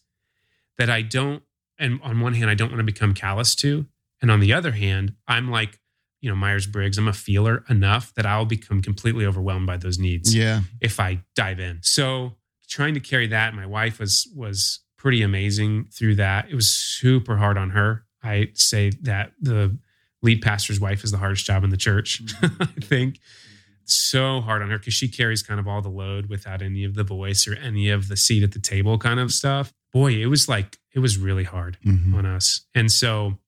that 0.77 0.89
I 0.89 1.01
don't. 1.01 1.43
And 1.79 1.99
on 2.03 2.19
one 2.21 2.33
hand, 2.33 2.49
I 2.49 2.55
don't 2.55 2.69
want 2.69 2.79
to 2.79 2.83
become 2.93 3.13
callous 3.13 3.55
to, 3.55 3.85
and 4.21 4.31
on 4.31 4.39
the 4.39 4.53
other 4.53 4.71
hand, 4.71 5.13
I'm 5.27 5.49
like, 5.51 5.79
you 6.21 6.29
know, 6.29 6.35
Myers 6.35 6.65
Briggs. 6.67 6.97
I'm 6.97 7.07
a 7.07 7.13
feeler 7.13 7.63
enough 7.69 8.13
that 8.15 8.25
I'll 8.25 8.45
become 8.45 8.81
completely 8.81 9.25
overwhelmed 9.25 9.67
by 9.67 9.77
those 9.77 9.99
needs 9.99 10.35
Yeah. 10.35 10.61
if 10.81 10.99
I 10.99 11.21
dive 11.35 11.59
in. 11.59 11.79
So 11.83 12.35
trying 12.69 12.93
to 12.95 12.99
carry 12.99 13.27
that, 13.27 13.53
my 13.53 13.65
wife 13.65 13.99
was 13.99 14.27
was 14.35 14.79
pretty 14.97 15.21
amazing 15.21 15.85
through 15.93 16.15
that. 16.15 16.49
It 16.49 16.55
was 16.55 16.69
super 16.69 17.37
hard 17.37 17.57
on 17.57 17.69
her. 17.71 18.03
I 18.23 18.49
say 18.55 18.91
that 19.03 19.31
the 19.39 19.77
lead 20.23 20.41
pastor's 20.41 20.79
wife 20.79 21.03
is 21.03 21.11
the 21.11 21.17
hardest 21.19 21.45
job 21.45 21.63
in 21.63 21.69
the 21.69 21.77
church. 21.77 22.25
Mm. 22.25 22.55
I 22.79 22.81
think 22.85 23.19
so 23.89 24.41
hard 24.41 24.62
on 24.62 24.69
her 24.69 24.78
because 24.78 24.93
she 24.93 25.08
carries 25.08 25.41
kind 25.43 25.60
of 25.60 25.67
all 25.67 25.82
the 25.82 25.89
load 25.89 26.28
without 26.28 26.62
any 26.62 26.84
of 26.84 26.95
the 26.95 27.04
voice 27.04 27.47
or 27.47 27.56
any 27.56 27.89
of 27.89 28.08
the 28.08 28.17
seat 28.17 28.43
at 28.43 28.52
the 28.52 28.60
table 28.60 28.97
kind 28.97 29.19
of 29.19 29.32
stuff. 29.32 29.73
Boy, 29.93 30.13
it 30.21 30.28
was 30.28 30.47
like 30.50 30.78
it 30.93 31.00
was 31.00 31.17
really 31.17 31.43
hard 31.45 31.78
Mhm. 31.86 32.13
on 32.13 32.26
us. 32.26 32.62
And 32.76 32.91
so, 32.91 33.39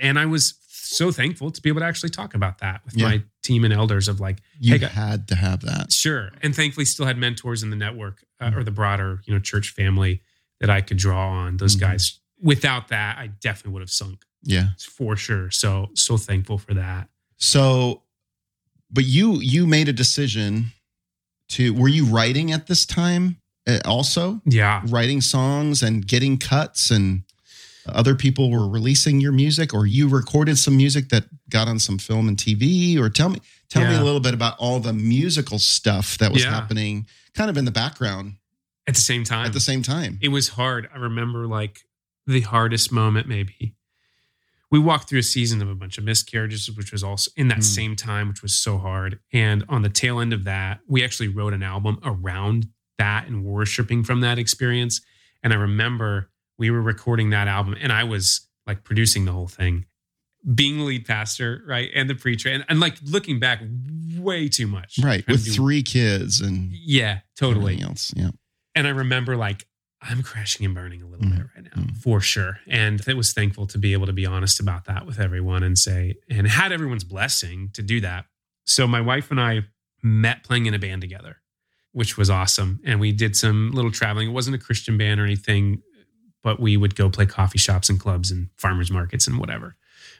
and 0.00 0.18
I 0.18 0.26
was 0.26 0.54
so 0.68 1.10
thankful 1.12 1.50
to 1.50 1.60
be 1.62 1.68
able 1.68 1.80
to 1.80 1.86
actually 1.86 2.10
talk 2.10 2.34
about 2.34 2.58
that 2.58 2.84
with 2.84 2.96
Yeah. 2.96 3.08
my 3.08 3.22
team 3.42 3.64
and 3.64 3.72
elders 3.72 4.08
of 4.08 4.18
like, 4.20 4.38
You 4.58 4.78
Hey, 4.78 4.86
had 4.86 5.28
to 5.28 5.34
have 5.34 5.60
that. 5.62 5.92
Sure, 5.92 6.32
and 6.42 6.54
thankfully, 6.54 6.84
still 6.86 7.06
had 7.06 7.18
mentors 7.18 7.62
in 7.62 7.70
the 7.70 7.76
network 7.76 8.24
uh, 8.40 8.52
or 8.54 8.64
the 8.64 8.70
broader, 8.70 9.20
you 9.24 9.32
know, 9.34 9.40
church 9.40 9.70
family 9.70 10.22
that 10.60 10.70
I 10.70 10.80
could 10.80 10.96
draw 10.96 11.28
on. 11.28 11.56
Those 11.58 11.76
Mhm. 11.76 11.80
guys. 11.80 12.20
Without 12.40 12.88
that, 12.88 13.18
I 13.18 13.28
definitely 13.28 13.72
would 13.72 13.82
have 13.82 13.90
sunk 13.90 14.24
Yeah. 14.42 14.70
for 14.78 15.16
sure. 15.16 15.50
So, 15.50 15.90
so 15.94 16.16
thankful 16.16 16.58
for 16.58 16.74
that. 16.74 17.08
So, 17.36 18.02
but 18.90 19.04
you 19.04 19.40
you 19.40 19.66
made 19.66 19.88
a 19.88 19.92
decision 19.92 20.72
to. 21.50 21.72
Were 21.74 21.88
you 21.88 22.06
writing 22.06 22.52
at 22.52 22.66
this 22.66 22.84
time 22.86 23.38
uh, 23.66 23.78
also? 23.84 24.40
Yeah, 24.44 24.82
Writing 24.86 25.20
songs 25.20 25.82
and 25.82 26.06
getting 26.06 26.38
cuts, 26.38 26.90
and 26.90 27.22
other 27.88 28.14
people 28.14 28.50
were 28.50 28.68
releasing 28.68 29.20
your 29.20 29.32
music, 29.32 29.72
or 29.74 29.86
you 29.86 30.08
recorded 30.08 30.58
some 30.58 30.76
music 30.76 31.08
that 31.10 31.24
got 31.50 31.68
on 31.68 31.78
some 31.78 31.98
film 31.98 32.28
and 32.28 32.36
TV. 32.36 32.98
Or 32.98 33.08
tell 33.08 33.28
me 33.28 33.40
tell 33.68 33.88
me 33.88 33.94
a 33.96 34.02
little 34.02 34.20
bit 34.20 34.34
about 34.34 34.56
all 34.58 34.80
the 34.80 34.92
musical 34.92 35.58
stuff 35.58 36.18
that 36.18 36.32
was 36.32 36.42
Yeah. 36.44 36.50
happening, 36.50 37.06
kind 37.34 37.50
of 37.50 37.56
in 37.56 37.64
the 37.64 37.70
background 37.72 38.36
at 38.86 38.94
the 38.94 39.00
same 39.00 39.24
time, 39.24 39.46
at 39.46 39.52
the 39.52 39.60
same 39.60 39.82
time. 39.82 40.18
it 40.22 40.28
was 40.28 40.50
hard. 40.50 40.88
I 40.94 40.98
remember 40.98 41.46
like 41.46 41.80
the 42.26 42.40
hardest 42.42 42.90
moment 42.92 43.26
maybe. 43.28 43.74
We 44.76 44.82
walked 44.82 45.08
through 45.08 45.20
a 45.20 45.22
season 45.22 45.62
of 45.62 45.70
a 45.70 45.74
bunch 45.74 45.96
of 45.96 46.04
miscarriages, 46.04 46.70
which 46.70 46.92
was 46.92 47.02
also 47.02 47.30
in 47.34 47.48
that 47.48 47.60
Mm. 47.60 47.62
same 47.64 47.96
time, 47.96 48.28
which 48.28 48.42
was 48.42 48.54
so 48.58 48.76
hard. 48.76 49.18
And 49.32 49.64
on 49.70 49.80
the 49.80 49.88
tail 49.88 50.20
end 50.20 50.34
of 50.34 50.44
that, 50.44 50.80
we 50.86 51.02
actually 51.02 51.28
wrote 51.28 51.54
an 51.54 51.62
album 51.62 51.98
around 52.04 52.68
that 52.98 53.26
and 53.26 53.42
worshiping 53.42 54.04
from 54.04 54.20
that 54.20 54.38
experience. 54.38 55.00
And 55.42 55.54
I 55.54 55.56
remember 55.56 56.30
we 56.58 56.68
were 56.70 56.82
recording 56.82 57.30
that 57.30 57.48
album 57.48 57.74
and 57.80 57.90
I 57.90 58.04
was 58.04 58.48
like 58.66 58.84
producing 58.84 59.24
the 59.24 59.32
whole 59.32 59.48
thing, 59.48 59.86
being 60.54 60.76
the 60.76 60.84
lead 60.84 61.06
pastor, 61.06 61.62
right? 61.66 61.88
And 61.94 62.10
the 62.10 62.14
preacher. 62.14 62.50
And, 62.50 62.62
and 62.68 62.78
like 62.78 62.96
looking 63.02 63.40
back, 63.40 63.62
way 64.18 64.46
too 64.50 64.66
much. 64.66 64.98
right 65.02 65.26
with 65.26 65.44
do- 65.46 65.52
three 65.52 65.82
kids 65.82 66.40
and 66.42 66.70
Yeah, 66.72 67.20
totally. 67.34 67.80
else. 67.80 68.12
Yeah. 68.14 68.30
And 68.74 68.86
I 68.86 68.90
remember 68.90 69.36
like 69.38 69.66
I'm 70.08 70.22
crashing 70.22 70.64
and 70.66 70.74
burning 70.74 71.02
a 71.02 71.06
little 71.06 71.26
Mhm. 71.26 71.36
bit 71.36 71.46
right 71.56 71.64
now, 71.76 71.82
Mhm. 71.82 71.96
for 71.98 72.20
sure. 72.20 72.60
And 72.66 73.00
it 73.06 73.16
was 73.16 73.32
thankful 73.32 73.66
to 73.68 73.78
be 73.78 73.92
able 73.92 74.06
to 74.06 74.12
be 74.12 74.24
honest 74.26 74.60
about 74.60 74.84
that 74.86 75.06
with 75.06 75.18
everyone 75.18 75.62
and 75.62 75.78
say, 75.78 76.14
and 76.28 76.46
had 76.46 76.72
everyone's 76.72 77.04
blessing 77.04 77.70
to 77.74 77.82
do 77.82 78.00
that. 78.00 78.26
So 78.64 78.86
my 78.86 79.00
wife 79.00 79.30
and 79.30 79.40
I 79.40 79.66
met 80.02 80.44
playing 80.44 80.66
in 80.66 80.74
a 80.74 80.78
band 80.78 81.00
together, 81.02 81.38
which 81.92 82.16
was 82.16 82.30
awesome. 82.30 82.80
And 82.84 83.00
we 83.00 83.12
did 83.12 83.36
some 83.36 83.70
little 83.72 83.90
traveling. 83.90 84.28
It 84.28 84.32
wasn't 84.32 84.56
a 84.56 84.58
Christian 84.58 84.96
band 84.98 85.20
or 85.20 85.24
anything, 85.24 85.82
but 86.42 86.60
we 86.60 86.76
would 86.76 86.94
go 86.94 87.10
play 87.10 87.26
coffee 87.26 87.58
shops 87.58 87.88
and 87.88 87.98
clubs 87.98 88.30
and 88.30 88.48
farmers 88.56 88.90
markets 88.90 89.26
and 89.26 89.38
whatever, 89.38 89.76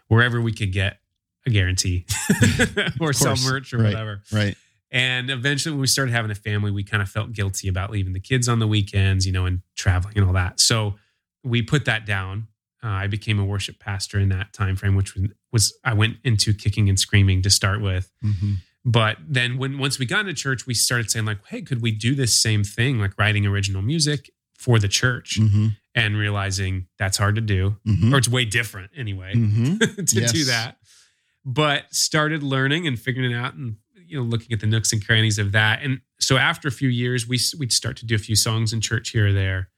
wherever 0.09 0.41
we 0.41 0.53
could 0.53 0.73
get 0.73 1.01
a 1.47 1.51
guarantee 1.51 2.05
or 3.01 3.13
sell 3.13 3.37
merch 3.45 3.73
or 3.73 3.79
Right. 3.79 3.93
whatever. 3.93 4.23
Right. 4.33 4.57
And 4.97 5.29
eventually, 5.31 5.73
when 5.75 5.83
we 5.83 5.89
started 5.89 6.13
having 6.13 6.31
a 6.31 6.35
family, 6.35 6.71
we 6.71 6.83
kind 6.83 7.03
of 7.03 7.09
felt 7.11 7.33
guilty 7.33 7.69
about 7.69 7.91
leaving 7.91 8.15
the 8.15 8.21
kids 8.21 8.49
on 8.49 8.61
the 8.61 8.67
weekends, 8.67 9.27
you 9.27 9.33
know, 9.33 9.45
and 9.45 9.61
traveling 9.77 10.17
and 10.17 10.27
all 10.27 10.33
that. 10.33 10.59
So 10.59 10.95
we 11.45 11.61
put 11.61 11.85
that 11.85 12.07
down. 12.07 12.49
Uh, 12.83 12.89
I 12.89 13.07
became 13.07 13.39
a 13.39 13.45
worship 13.45 13.79
pastor 13.79 14.19
in 14.19 14.31
that 14.31 14.55
time 14.55 14.75
frame, 14.75 14.95
which 14.95 15.15
was, 15.15 15.25
was 15.53 15.79
I 15.85 15.93
went 15.93 16.17
into 16.25 16.55
kicking 16.55 16.89
and 16.89 16.99
screaming 16.99 17.43
to 17.43 17.51
start 17.51 17.83
with. 17.83 18.11
hmm 18.23 18.55
But 18.87 19.19
then 19.29 19.59
when 19.59 19.77
once 19.79 19.99
we 19.99 20.07
got 20.07 20.21
into 20.21 20.33
church, 20.33 20.67
we 20.67 20.73
started 20.73 21.11
saying 21.11 21.27
like, 21.27 21.45
"Hey, 21.47 21.61
could 21.61 21.83
we 21.83 21.91
do 21.91 22.15
this 22.15 22.41
same 22.41 22.65
thing, 22.65 22.99
like 22.99 23.19
writing 23.19 23.45
original 23.45 23.83
music 23.83 24.31
for 24.57 24.79
the 24.79 24.89
church?" 24.89 25.37
hmm 25.39 25.69
And 25.95 26.17
realizing 26.17 26.87
that's 26.99 27.19
hard 27.19 27.35
to 27.35 27.43
do, 27.43 27.77
hmm 27.85 28.15
or 28.15 28.19
it's 28.19 28.29
way 28.29 28.47
different 28.47 28.93
anyway 28.97 29.35
hmm 29.35 29.77
to 30.13 30.27
do 30.33 30.45
that. 30.45 30.79
But 31.45 31.95
started 31.95 32.43
learning 32.43 32.87
and 32.87 32.99
figuring 32.99 33.31
it 33.31 33.37
out, 33.37 33.55
and 33.55 33.77
you 34.07 34.19
know, 34.19 34.25
looking 34.25 34.53
at 34.53 34.61
the 34.61 34.67
nooks 34.67 34.93
and 34.93 35.05
crannies 35.05 35.39
of 35.39 35.53
that. 35.53 35.83
And 35.83 36.01
so 36.19 36.37
after 36.37 36.69
a 36.69 36.73
few 36.73 36.89
years, 36.89 37.27
we 37.27 37.39
we'd 37.59 37.73
start 37.73 37.97
to 37.99 38.07
do 38.07 38.15
a 38.15 38.19
few 38.19 38.37
songs 38.37 38.73
in 38.73 38.81
church 38.81 39.11
here 39.11 39.29
or 39.29 39.33
there, 39.33 39.71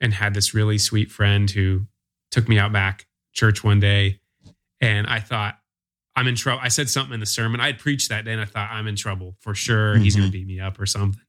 and 0.00 0.14
had 0.14 0.34
this 0.34 0.54
really 0.54 0.78
sweet 0.78 1.10
friend 1.10 1.50
who 1.50 1.86
took 2.30 2.48
me 2.48 2.58
out 2.58 2.72
back 2.72 3.06
church 3.32 3.62
one 3.62 3.80
day, 3.80 4.20
and 4.80 5.06
I 5.06 5.20
thought. 5.20 5.58
I'm 6.16 6.26
in 6.26 6.34
trouble. 6.34 6.60
I 6.64 6.66
said 6.68 6.90
something 6.90 7.14
in 7.14 7.20
the 7.20 7.26
sermon. 7.26 7.60
I 7.60 7.66
had 7.66 7.78
preached 7.78 8.08
that 8.08 8.24
day 8.24 8.32
and 8.32 8.40
I 8.40 8.44
thought, 8.44 8.70
I'm 8.72 8.88
in 8.88 8.96
trouble 8.96 9.36
for 9.38 9.54
sure. 9.54 9.96
He's 9.96 10.16
going 10.16 10.26
to 10.26 10.32
beat 10.32 10.48
me 10.48 10.58
up 10.58 10.80
or 10.80 10.84
something. 10.84 11.20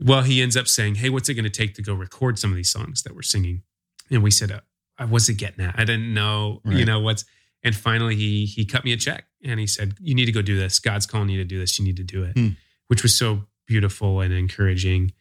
Well, 0.00 0.22
he 0.22 0.40
ends 0.40 0.56
up 0.56 0.66
saying, 0.66 0.94
Hey, 0.94 1.10
what's 1.10 1.28
it 1.28 1.34
going 1.34 1.44
to 1.44 1.50
take 1.50 1.74
to 1.74 1.82
go 1.82 1.92
record 1.92 2.38
some 2.38 2.48
of 2.48 2.56
these 2.56 2.70
songs 2.70 3.02
that 3.02 3.14
we're 3.14 3.20
singing? 3.20 3.64
And 4.10 4.22
we 4.22 4.30
said, 4.30 4.50
uh, 4.50 4.60
I 4.96 5.04
wasn't 5.04 5.36
getting 5.36 5.62
that. 5.62 5.74
I 5.76 5.84
didn't 5.84 6.14
know, 6.14 6.62
you 6.64 6.86
know, 6.86 7.00
what's, 7.00 7.26
and 7.62 7.76
finally 7.76 8.16
he, 8.16 8.46
he 8.46 8.64
cut 8.64 8.82
me 8.82 8.94
a 8.94 8.96
check 8.96 9.26
and 9.44 9.58
he 9.60 9.66
said, 9.66 9.94
you 10.00 10.14
need 10.14 10.26
to 10.26 10.32
go 10.32 10.42
do 10.42 10.58
this. 10.58 10.78
God's 10.78 11.06
calling 11.06 11.28
you 11.28 11.38
to 11.38 11.44
do 11.44 11.58
this. 11.58 11.78
You 11.78 11.84
need 11.84 11.96
to 11.96 12.04
do 12.04 12.24
it, 12.24 12.32
Hmm. 12.36 12.48
which 12.88 13.02
was 13.02 13.16
so 13.16 13.44
beautiful 13.66 14.20
and 14.20 14.32
encouraging. 14.32 15.12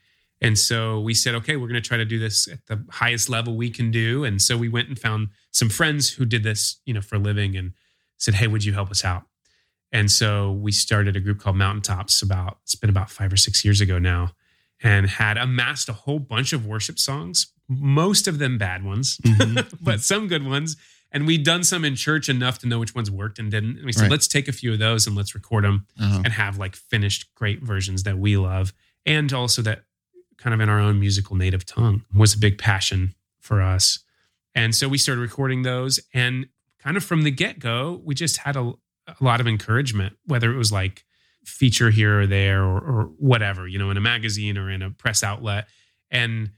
And 0.42 0.58
so 0.58 1.00
we 1.02 1.14
said, 1.14 1.36
okay, 1.36 1.56
we're 1.58 1.68
going 1.68 1.82
to 1.82 1.88
try 1.88 1.98
to 1.98 2.06
do 2.06 2.18
this 2.20 2.48
at 2.48 2.66
the 2.68 2.84
highest 2.90 3.30
level 3.30 3.56
we 3.58 3.70
can 3.70 3.92
do. 3.92 4.24
And 4.24 4.42
so 4.42 4.58
we 4.58 4.70
went 4.70 4.88
and 4.88 4.98
found 4.98 5.28
some 5.52 5.70
friends 5.70 6.10
who 6.12 6.26
did 6.26 6.44
this, 6.44 6.78
you 6.86 6.94
know, 6.94 7.02
for 7.02 7.16
a 7.16 7.20
living 7.20 7.56
and 7.58 7.74
said, 8.18 8.36
hey, 8.36 8.48
would 8.48 8.64
you 8.64 8.74
help 8.74 8.90
us 8.90 9.04
out? 9.04 9.24
And 9.92 10.10
so 10.12 10.52
we 10.52 10.72
started 10.72 11.16
a 11.16 11.20
group 11.20 11.40
called 11.40 11.56
Mountaintops 11.58 12.22
about, 12.22 12.60
it's 12.64 12.76
been 12.76 12.90
about 12.90 13.10
five 13.10 13.34
or 13.34 13.38
six 13.38 13.66
years 13.66 13.82
ago 13.82 13.98
now, 14.00 14.32
and 14.82 15.08
had 15.10 15.38
amassed 15.38 15.90
a 15.90 15.94
whole 15.94 16.20
bunch 16.20 16.54
of 16.54 16.66
worship 16.66 17.00
songs, 17.00 17.48
most 17.68 18.28
of 18.28 18.40
them 18.40 18.58
bad 18.58 18.84
ones, 18.84 19.18
Mhm. 19.26 19.68
but 19.82 20.00
some 20.02 20.28
good 20.28 20.46
ones. 20.46 20.78
And 21.12 21.26
we'd 21.26 21.44
done 21.44 21.64
some 21.64 21.84
in 21.86 21.96
church 21.96 22.30
enough 22.30 22.60
to 22.60 22.68
know 22.68 22.80
which 22.80 22.94
ones 22.94 23.10
worked 23.10 23.40
and 23.40 23.50
didn't. 23.50 23.78
And 23.78 23.86
we 23.86 23.92
said, 23.92 24.04
Right. 24.04 24.12
let's 24.12 24.28
take 24.28 24.48
a 24.48 24.52
few 24.52 24.74
of 24.74 24.80
those 24.80 25.08
and 25.08 25.16
let's 25.16 25.34
record 25.34 25.64
them 25.64 25.88
Uh-huh. 26.00 26.22
and 26.24 26.34
have 26.34 26.58
like 26.58 26.76
finished 26.76 27.34
great 27.36 27.64
versions 27.64 28.04
that 28.04 28.18
we 28.20 28.38
love. 28.38 28.74
And 29.06 29.32
also 29.34 29.62
that 29.64 29.84
kind 30.38 30.54
of 30.54 30.60
in 30.62 30.70
our 30.70 30.80
own 30.80 31.00
musical 31.00 31.36
native 31.36 31.66
tongue 31.66 32.04
was 32.14 32.34
a 32.36 32.38
big 32.38 32.58
passion 32.58 33.16
for 33.40 33.62
us. 33.62 34.00
And 34.56 34.76
so 34.76 34.88
we 34.88 34.98
started 34.98 35.22
recording 35.22 35.64
those. 35.64 36.00
And 36.14 36.48
kind 36.80 36.96
of 36.96 37.04
from 37.04 37.24
the 37.24 37.32
get 37.32 37.60
go, 37.60 38.02
we 38.04 38.14
just 38.16 38.38
had 38.38 38.56
a, 38.56 38.72
a 39.08 39.16
lot 39.20 39.42
of 39.42 39.48
encouragement, 39.48 40.16
whether 40.26 40.54
it 40.54 40.58
was 40.58 40.72
like 40.72 41.06
feature 41.44 41.90
here 41.90 42.22
or 42.22 42.28
there 42.28 42.64
or, 42.64 42.78
or 42.80 43.04
whatever, 43.18 43.68
you 43.68 43.80
know, 43.80 43.90
in 43.90 43.98
a 43.98 44.02
magazine 44.02 44.58
or 44.58 44.70
in 44.70 44.82
a 44.84 44.92
press 44.92 45.24
outlet. 45.24 45.68
And 46.12 46.52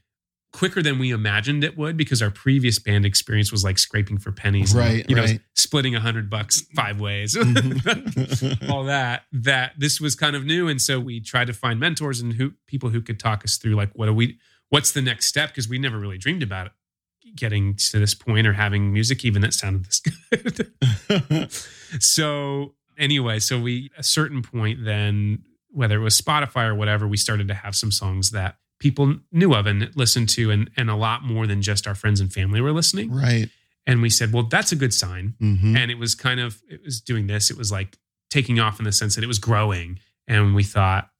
quicker 0.52 0.82
than 0.82 0.98
we 0.98 1.10
imagined 1.10 1.64
it 1.64 1.76
would 1.78 1.96
because 1.96 2.20
our 2.20 2.30
previous 2.30 2.78
band 2.78 3.06
experience 3.06 3.50
was 3.50 3.64
like 3.64 3.78
scraping 3.78 4.18
for 4.18 4.32
pennies, 4.32 4.72
and, 4.72 4.80
Right, 4.80 5.08
you 5.08 5.16
know, 5.16 5.26
splitting 5.54 5.94
a 5.94 6.00
hundred 6.00 6.28
bucks 6.28 6.60
five 6.74 7.00
ways, 7.00 7.34
Mhm. 7.34 8.68
all 8.70 8.84
that. 8.84 9.24
That 9.32 9.72
this 9.78 10.00
was 10.00 10.14
kind 10.14 10.36
of 10.36 10.44
new, 10.44 10.68
and 10.68 10.80
so 10.80 11.00
we 11.00 11.20
tried 11.20 11.46
to 11.46 11.52
find 11.54 11.80
mentors 11.80 12.20
and 12.20 12.34
who 12.34 12.52
people 12.66 12.90
who 12.90 13.00
could 13.00 13.18
talk 13.18 13.44
us 13.44 13.56
through 13.56 13.74
like 13.74 13.90
what 13.94 14.06
do 14.06 14.12
we, 14.14 14.38
what's 14.68 14.92
the 14.92 15.02
next 15.02 15.26
step 15.26 15.48
because 15.50 15.68
we 15.68 15.78
never 15.78 15.98
really 15.98 16.18
dreamed 16.18 16.42
about 16.42 16.66
it 16.66 16.72
getting 17.36 17.74
to 17.76 17.98
this 17.98 18.14
point 18.14 18.46
or 18.46 18.52
having 18.52 18.92
music 18.92 19.24
even 19.24 19.40
that 19.42 19.54
sounded 19.54 19.84
this 19.86 20.00
good. 20.00 21.50
so 22.00 22.74
anyway, 22.98 23.38
so 23.38 23.58
we 23.60 23.90
a 23.96 24.02
certain 24.02 24.42
point 24.42 24.84
then 24.84 25.42
whether 25.70 25.96
it 25.96 26.02
was 26.02 26.20
Spotify 26.20 26.66
or 26.66 26.74
whatever, 26.74 27.08
we 27.08 27.16
started 27.16 27.48
to 27.48 27.54
have 27.54 27.74
some 27.74 27.90
songs 27.90 28.30
that 28.32 28.56
people 28.82 29.16
knew 29.30 29.54
of 29.54 29.66
and 29.66 29.90
listened 29.96 30.28
to, 30.30 30.50
and 30.50 30.68
and 30.76 30.90
a 30.90 30.96
lot 30.96 31.22
more 31.22 31.46
than 31.46 31.62
just 31.62 31.86
our 31.86 31.94
friends 31.94 32.20
and 32.20 32.32
family 32.32 32.60
were 32.60 32.72
listening. 32.72 33.10
Right. 33.12 33.48
And 33.86 34.02
we 34.02 34.10
said, 34.10 34.32
well, 34.32 34.44
that's 34.44 34.72
a 34.72 34.76
good 34.76 34.92
sign. 34.94 35.34
hmm 35.40 35.76
And 35.76 35.90
it 35.90 35.98
was 35.98 36.14
kind 36.14 36.40
of 36.40 36.60
it 36.68 36.80
was 36.84 37.00
doing 37.00 37.26
this. 37.28 37.50
It 37.50 37.56
was 37.56 37.70
like 37.72 37.96
taking 38.30 38.58
off 38.60 38.78
in 38.78 38.84
the 38.84 38.92
sense 38.92 39.14
that 39.14 39.24
it 39.24 39.28
was 39.28 39.38
growing. 39.38 39.98
And 40.28 40.54
we 40.54 40.62
thought, 40.64 41.10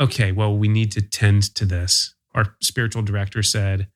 okay, 0.00 0.30
well, 0.32 0.56
we 0.56 0.68
need 0.68 0.92
to 0.92 1.02
tend 1.02 1.54
to 1.56 1.64
this. 1.64 2.14
Our 2.34 2.54
spiritual 2.60 3.02
director 3.02 3.42
said, 3.42 3.88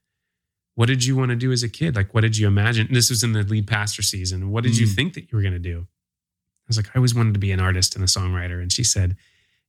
What 0.75 0.87
did 0.87 1.05
you 1.05 1.15
want 1.17 1.31
to 1.31 1.37
do 1.37 1.53
as 1.53 1.63
a 1.63 1.69
kid? 1.69 1.95
Like, 1.97 2.13
what 2.15 2.23
did 2.23 2.37
you 2.39 2.47
imagine? 2.47 2.87
And 2.89 2.97
this 2.97 3.11
was 3.11 3.23
in 3.23 3.33
the 3.33 3.43
lead 3.43 3.67
pastor 3.67 4.03
season. 4.03 4.51
What 4.51 4.65
did 4.65 4.77
you 4.79 4.87
Mm. 4.87 4.95
think 4.97 5.15
that 5.15 5.23
you 5.31 5.37
were 5.37 5.43
going 5.43 5.53
to 5.63 5.71
do? 5.73 5.87
I 6.65 6.67
was 6.69 6.77
like, 6.77 6.89
I 6.95 6.99
always 6.99 7.15
wanted 7.15 7.35
to 7.35 7.41
be 7.41 7.53
an 7.53 7.61
artist 7.61 7.95
and 7.95 8.03
a 8.05 8.07
songwriter. 8.09 8.61
And 8.63 8.73
she 8.73 8.85
said, 8.85 9.17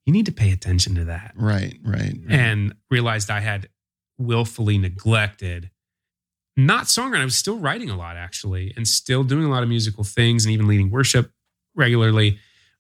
You 0.06 0.14
need 0.14 0.26
to 0.26 0.32
pay 0.34 0.52
attention 0.52 0.96
to 0.96 1.06
that. 1.06 1.34
Right. 1.36 1.78
Right. 1.84 2.16
And 2.30 2.76
realized 2.92 3.30
I 3.32 3.40
had 3.40 3.70
willfully 4.18 4.78
neglected 4.78 5.70
not 6.56 6.86
songwriting. 6.86 7.22
I 7.22 7.26
was 7.26 7.36
still 7.38 7.58
writing 7.58 7.90
a 7.90 7.96
lot 7.98 8.16
actually, 8.16 8.74
and 8.76 8.88
still 8.88 9.24
doing 9.24 9.46
a 9.46 9.50
lot 9.50 9.64
of 9.64 9.70
musical 9.70 10.04
things 10.04 10.46
and 10.46 10.54
even 10.54 10.68
leading 10.68 10.92
worship 10.92 11.32
regularly, 11.76 12.38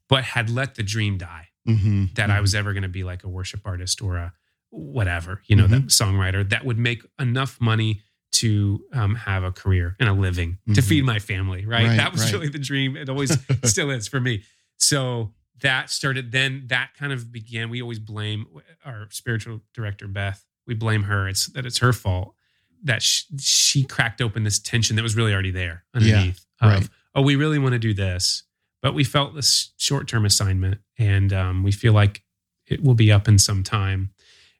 but 0.09 0.23
had 0.23 0.49
let 0.49 0.75
the 0.75 0.83
dream 0.83 1.17
die 1.17 1.47
hmm 1.65 2.05
that 2.15 2.29
I 2.29 2.41
was 2.41 2.53
ever 2.53 2.73
going 2.73 2.83
to 2.83 2.89
be 2.89 3.03
like 3.05 3.23
a 3.23 3.29
worship 3.29 3.61
artist 3.65 4.01
or 4.01 4.17
a 4.17 4.33
whatever, 4.69 5.41
you 5.45 5.55
know, 5.55 5.65
that 5.67 5.83
songwriter 5.87 6.47
that 6.49 6.65
would 6.65 6.77
make 6.77 7.03
enough 7.19 7.59
money 7.61 8.01
to 8.33 8.83
um, 8.91 9.15
have 9.15 9.43
a 9.43 9.51
career 9.51 9.95
and 9.99 10.09
a 10.09 10.13
living 10.13 10.57
to 10.73 10.81
Mhm. 10.81 10.83
feed 10.83 11.05
my 11.05 11.19
family. 11.19 11.65
Right. 11.65 11.87
Right, 11.87 11.97
that 11.97 12.11
was 12.11 12.21
right. 12.25 12.33
really 12.33 12.49
the 12.49 12.59
dream. 12.59 12.97
It 12.97 13.07
always 13.07 13.37
still 13.63 13.89
is 13.91 14.07
for 14.07 14.19
me. 14.19 14.43
So 14.77 15.33
that 15.61 15.89
started, 15.89 16.31
then 16.31 16.63
that 16.67 16.89
kind 16.97 17.13
of 17.13 17.31
began. 17.31 17.69
We 17.69 17.81
always 17.81 17.99
blame 17.99 18.45
our 18.85 19.07
spiritual 19.11 19.61
director, 19.73 20.07
Beth. 20.07 20.43
We 20.67 20.73
blame 20.73 21.03
her. 21.03 21.27
It's 21.27 21.47
that 21.47 21.65
it's 21.65 21.79
her 21.79 21.93
fault 21.93 22.35
that 22.83 23.01
she, 23.01 23.23
she 23.39 23.83
cracked 23.85 24.21
open 24.21 24.43
this 24.43 24.59
tension 24.59 24.95
that 24.97 25.03
was 25.03 25.15
really 25.15 25.31
already 25.33 25.51
there 25.51 25.85
underneath 25.93 26.45
of, 26.61 26.69
right. 26.69 26.89
oh, 27.15 27.21
we 27.21 27.35
really 27.37 27.59
want 27.59 27.73
to 27.73 27.79
do 27.79 27.93
this. 27.93 28.43
But 28.81 28.93
we 28.93 29.05
felt 29.05 29.35
this 29.35 29.71
short 29.77 30.07
term 30.09 30.25
assignment 30.25 30.79
and 30.99 31.31
um, 31.31 31.63
we 31.63 31.71
feel 31.71 31.93
like 31.93 32.23
it 32.67 32.83
will 32.83 32.95
be 32.95 33.11
up 33.11 33.27
in 33.29 33.39
some 33.39 33.63
time. 33.63 34.09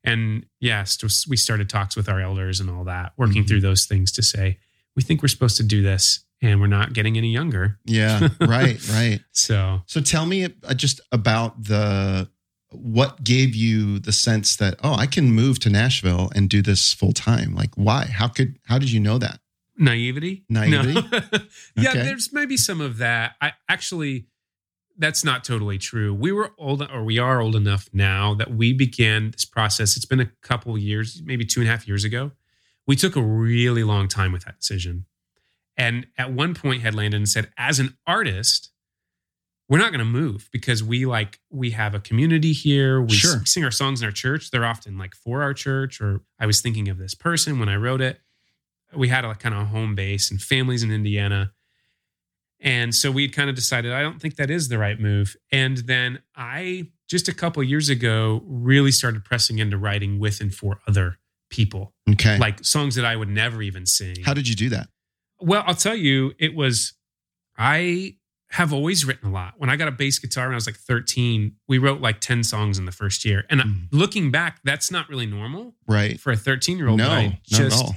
And 0.06 0.46
yes, 0.62 1.26
we 1.28 1.36
started 1.38 1.70
talks 1.70 1.96
with 1.98 2.08
our 2.08 2.22
elders 2.22 2.60
and 2.62 2.70
all 2.70 2.84
that, 2.86 3.12
working 3.18 3.44
Mhm. 3.44 3.48
through 3.48 3.62
those 3.62 3.86
things 3.86 4.12
to 4.14 4.22
say, 4.22 4.60
we 4.96 5.02
think 5.02 5.22
we're 5.22 5.28
supposed 5.30 5.58
to 5.58 5.64
do 5.64 5.82
this 5.82 6.24
and 6.44 6.60
we're 6.62 6.68
not 6.68 6.94
getting 6.94 7.18
any 7.18 7.32
younger. 7.32 7.80
Yeah. 7.86 8.28
Right. 8.40 8.80
Right. 8.92 9.22
So 9.32 9.82
So 9.88 10.02
tell 10.02 10.26
me 10.26 10.46
uh, 10.46 10.74
just 10.76 11.02
about 11.12 11.64
the 11.64 12.30
what 12.70 13.24
gave 13.24 13.56
you 13.56 14.00
the 14.00 14.12
sense 14.12 14.56
that 14.58 14.76
oh 14.84 14.94
I 14.94 15.06
can 15.08 15.32
move 15.32 15.60
to 15.60 15.70
Nashville 15.70 16.30
and 16.36 16.50
do 16.50 16.62
this 16.62 16.94
full 16.94 17.14
time. 17.14 17.56
Like 17.56 17.72
why? 17.76 18.06
How 18.06 18.28
could 18.28 18.60
how 18.66 18.78
did 18.80 18.92
you 18.92 19.00
know 19.00 19.18
that? 19.18 19.40
naivety 19.76 20.44
Naivety? 20.50 20.94
No. 20.94 21.02
yeah 21.76 21.90
Okay. 21.90 22.04
there's 22.04 22.32
maybe 22.32 22.56
some 22.58 22.80
of 22.80 23.00
that 23.00 23.34
i 23.42 23.54
actually 23.68 24.28
that's 25.00 25.24
not 25.24 25.44
totally 25.44 25.80
true 25.80 26.14
we 26.14 26.32
were 26.32 26.52
old 26.60 26.88
or 26.94 27.04
we 27.04 27.18
are 27.18 27.42
old 27.42 27.56
enough 27.56 27.90
now 27.92 28.36
that 28.36 28.52
we 28.54 28.72
began 28.72 29.32
this 29.32 29.46
process 29.46 29.98
it's 29.98 30.06
been 30.06 30.20
a 30.20 30.30
couple 30.44 30.78
years 30.78 31.24
maybe 31.26 31.44
two 31.44 31.60
and 31.60 31.68
a 31.68 31.72
half 31.72 31.88
years 31.88 32.04
ago 32.04 32.32
we 32.86 32.96
took 32.96 33.16
a 33.16 33.22
really 33.22 33.84
long 33.84 34.08
time 34.08 34.32
with 34.32 34.46
that 34.46 34.60
decision 34.60 35.06
and 35.78 36.06
at 36.18 36.32
one 36.32 36.54
point 36.54 36.82
had 36.82 36.94
landed 36.96 37.18
and 37.18 37.28
said 37.30 37.50
as 37.58 37.80
an 37.80 37.98
artist 38.08 38.70
we're 39.70 39.78
not 39.80 39.92
going 39.92 40.00
to 40.00 40.06
move 40.06 40.50
because 40.52 40.84
we 40.84 41.06
like 41.06 41.40
we 41.50 41.72
have 41.72 41.96
a 41.96 42.00
community 42.00 42.52
here 42.54 43.02
we 43.02 43.14
Sure. 43.14 43.42
sing 43.46 43.64
our 43.64 43.72
songs 43.72 44.02
in 44.02 44.06
our 44.06 44.12
church 44.12 44.52
they're 44.52 44.66
often 44.66 44.98
like 44.98 45.16
for 45.16 45.42
our 45.42 45.54
church 45.54 46.00
or 46.02 46.22
i 46.40 46.46
was 46.46 46.62
thinking 46.62 46.90
of 46.90 46.98
this 46.98 47.16
person 47.16 47.60
when 47.60 47.70
i 47.70 47.76
wrote 47.76 48.02
it 48.02 48.20
we 48.96 49.08
had 49.08 49.26
a 49.26 49.34
kind 49.36 49.56
of 49.56 49.68
home 49.68 49.96
base 49.96 50.30
and 50.30 50.40
families 50.40 50.84
in 50.84 50.92
Indiana. 50.92 51.52
And 52.60 52.94
so 52.94 53.12
we 53.12 53.28
kind 53.28 53.50
of 53.50 53.56
decided, 53.56 53.92
I 53.92 54.02
don't 54.04 54.22
think 54.22 54.36
that 54.36 54.50
is 54.50 54.70
the 54.70 54.78
right 54.78 55.00
move. 55.00 55.36
And 55.52 55.78
then 55.80 56.20
I, 56.36 56.90
just 57.10 57.28
a 57.28 57.34
couple 57.34 57.62
years 57.64 57.90
ago, 57.90 58.44
really 58.46 58.92
started 58.92 59.26
pressing 59.26 59.58
into 59.60 59.78
writing 59.78 60.20
with 60.20 60.40
and 60.42 60.54
for 60.54 60.80
other 60.88 61.18
people, 61.50 61.94
Okay. 62.10 62.38
like 62.38 62.64
songs 62.64 62.94
that 62.96 63.04
I 63.04 63.16
would 63.16 63.30
never 63.30 63.62
even 63.64 63.86
sing. 63.88 64.18
how 64.24 64.34
did 64.36 64.48
you 64.48 64.56
do 64.56 64.70
that? 64.70 64.90
Well, 65.46 65.64
I'll 65.68 65.76
tell 65.76 65.96
you, 65.96 66.34
it 66.40 66.56
was, 66.56 66.94
I 67.58 68.16
have 68.52 68.72
always 68.72 69.04
written 69.04 69.30
a 69.30 69.32
lot. 69.32 69.56
When 69.58 69.70
I 69.70 69.76
got 69.76 69.88
a 69.88 69.92
bass 69.92 70.20
guitar 70.20 70.46
when 70.46 70.54
I 70.54 70.56
was 70.56 70.68
like 70.68 70.76
13, 70.78 71.56
we 71.68 71.78
wrote 71.80 72.02
like 72.02 72.20
10 72.22 72.44
songs 72.44 72.78
in 72.78 72.86
the 72.86 72.92
first 72.92 73.26
year. 73.26 73.46
And 73.50 73.62
Mm. 73.62 73.88
looking 73.92 74.30
back, 74.32 74.60
that's 74.64 74.92
not 74.92 75.10
really 75.10 75.26
normal 75.26 75.76
Right. 75.88 76.20
for 76.20 76.32
a 76.32 76.38
13 76.38 76.78
year 76.78 76.88
old. 76.88 77.00
No, 77.00 77.10
I 77.10 77.28
not 77.28 77.44
just, 77.44 77.62
at 77.62 77.86
all. 77.86 77.96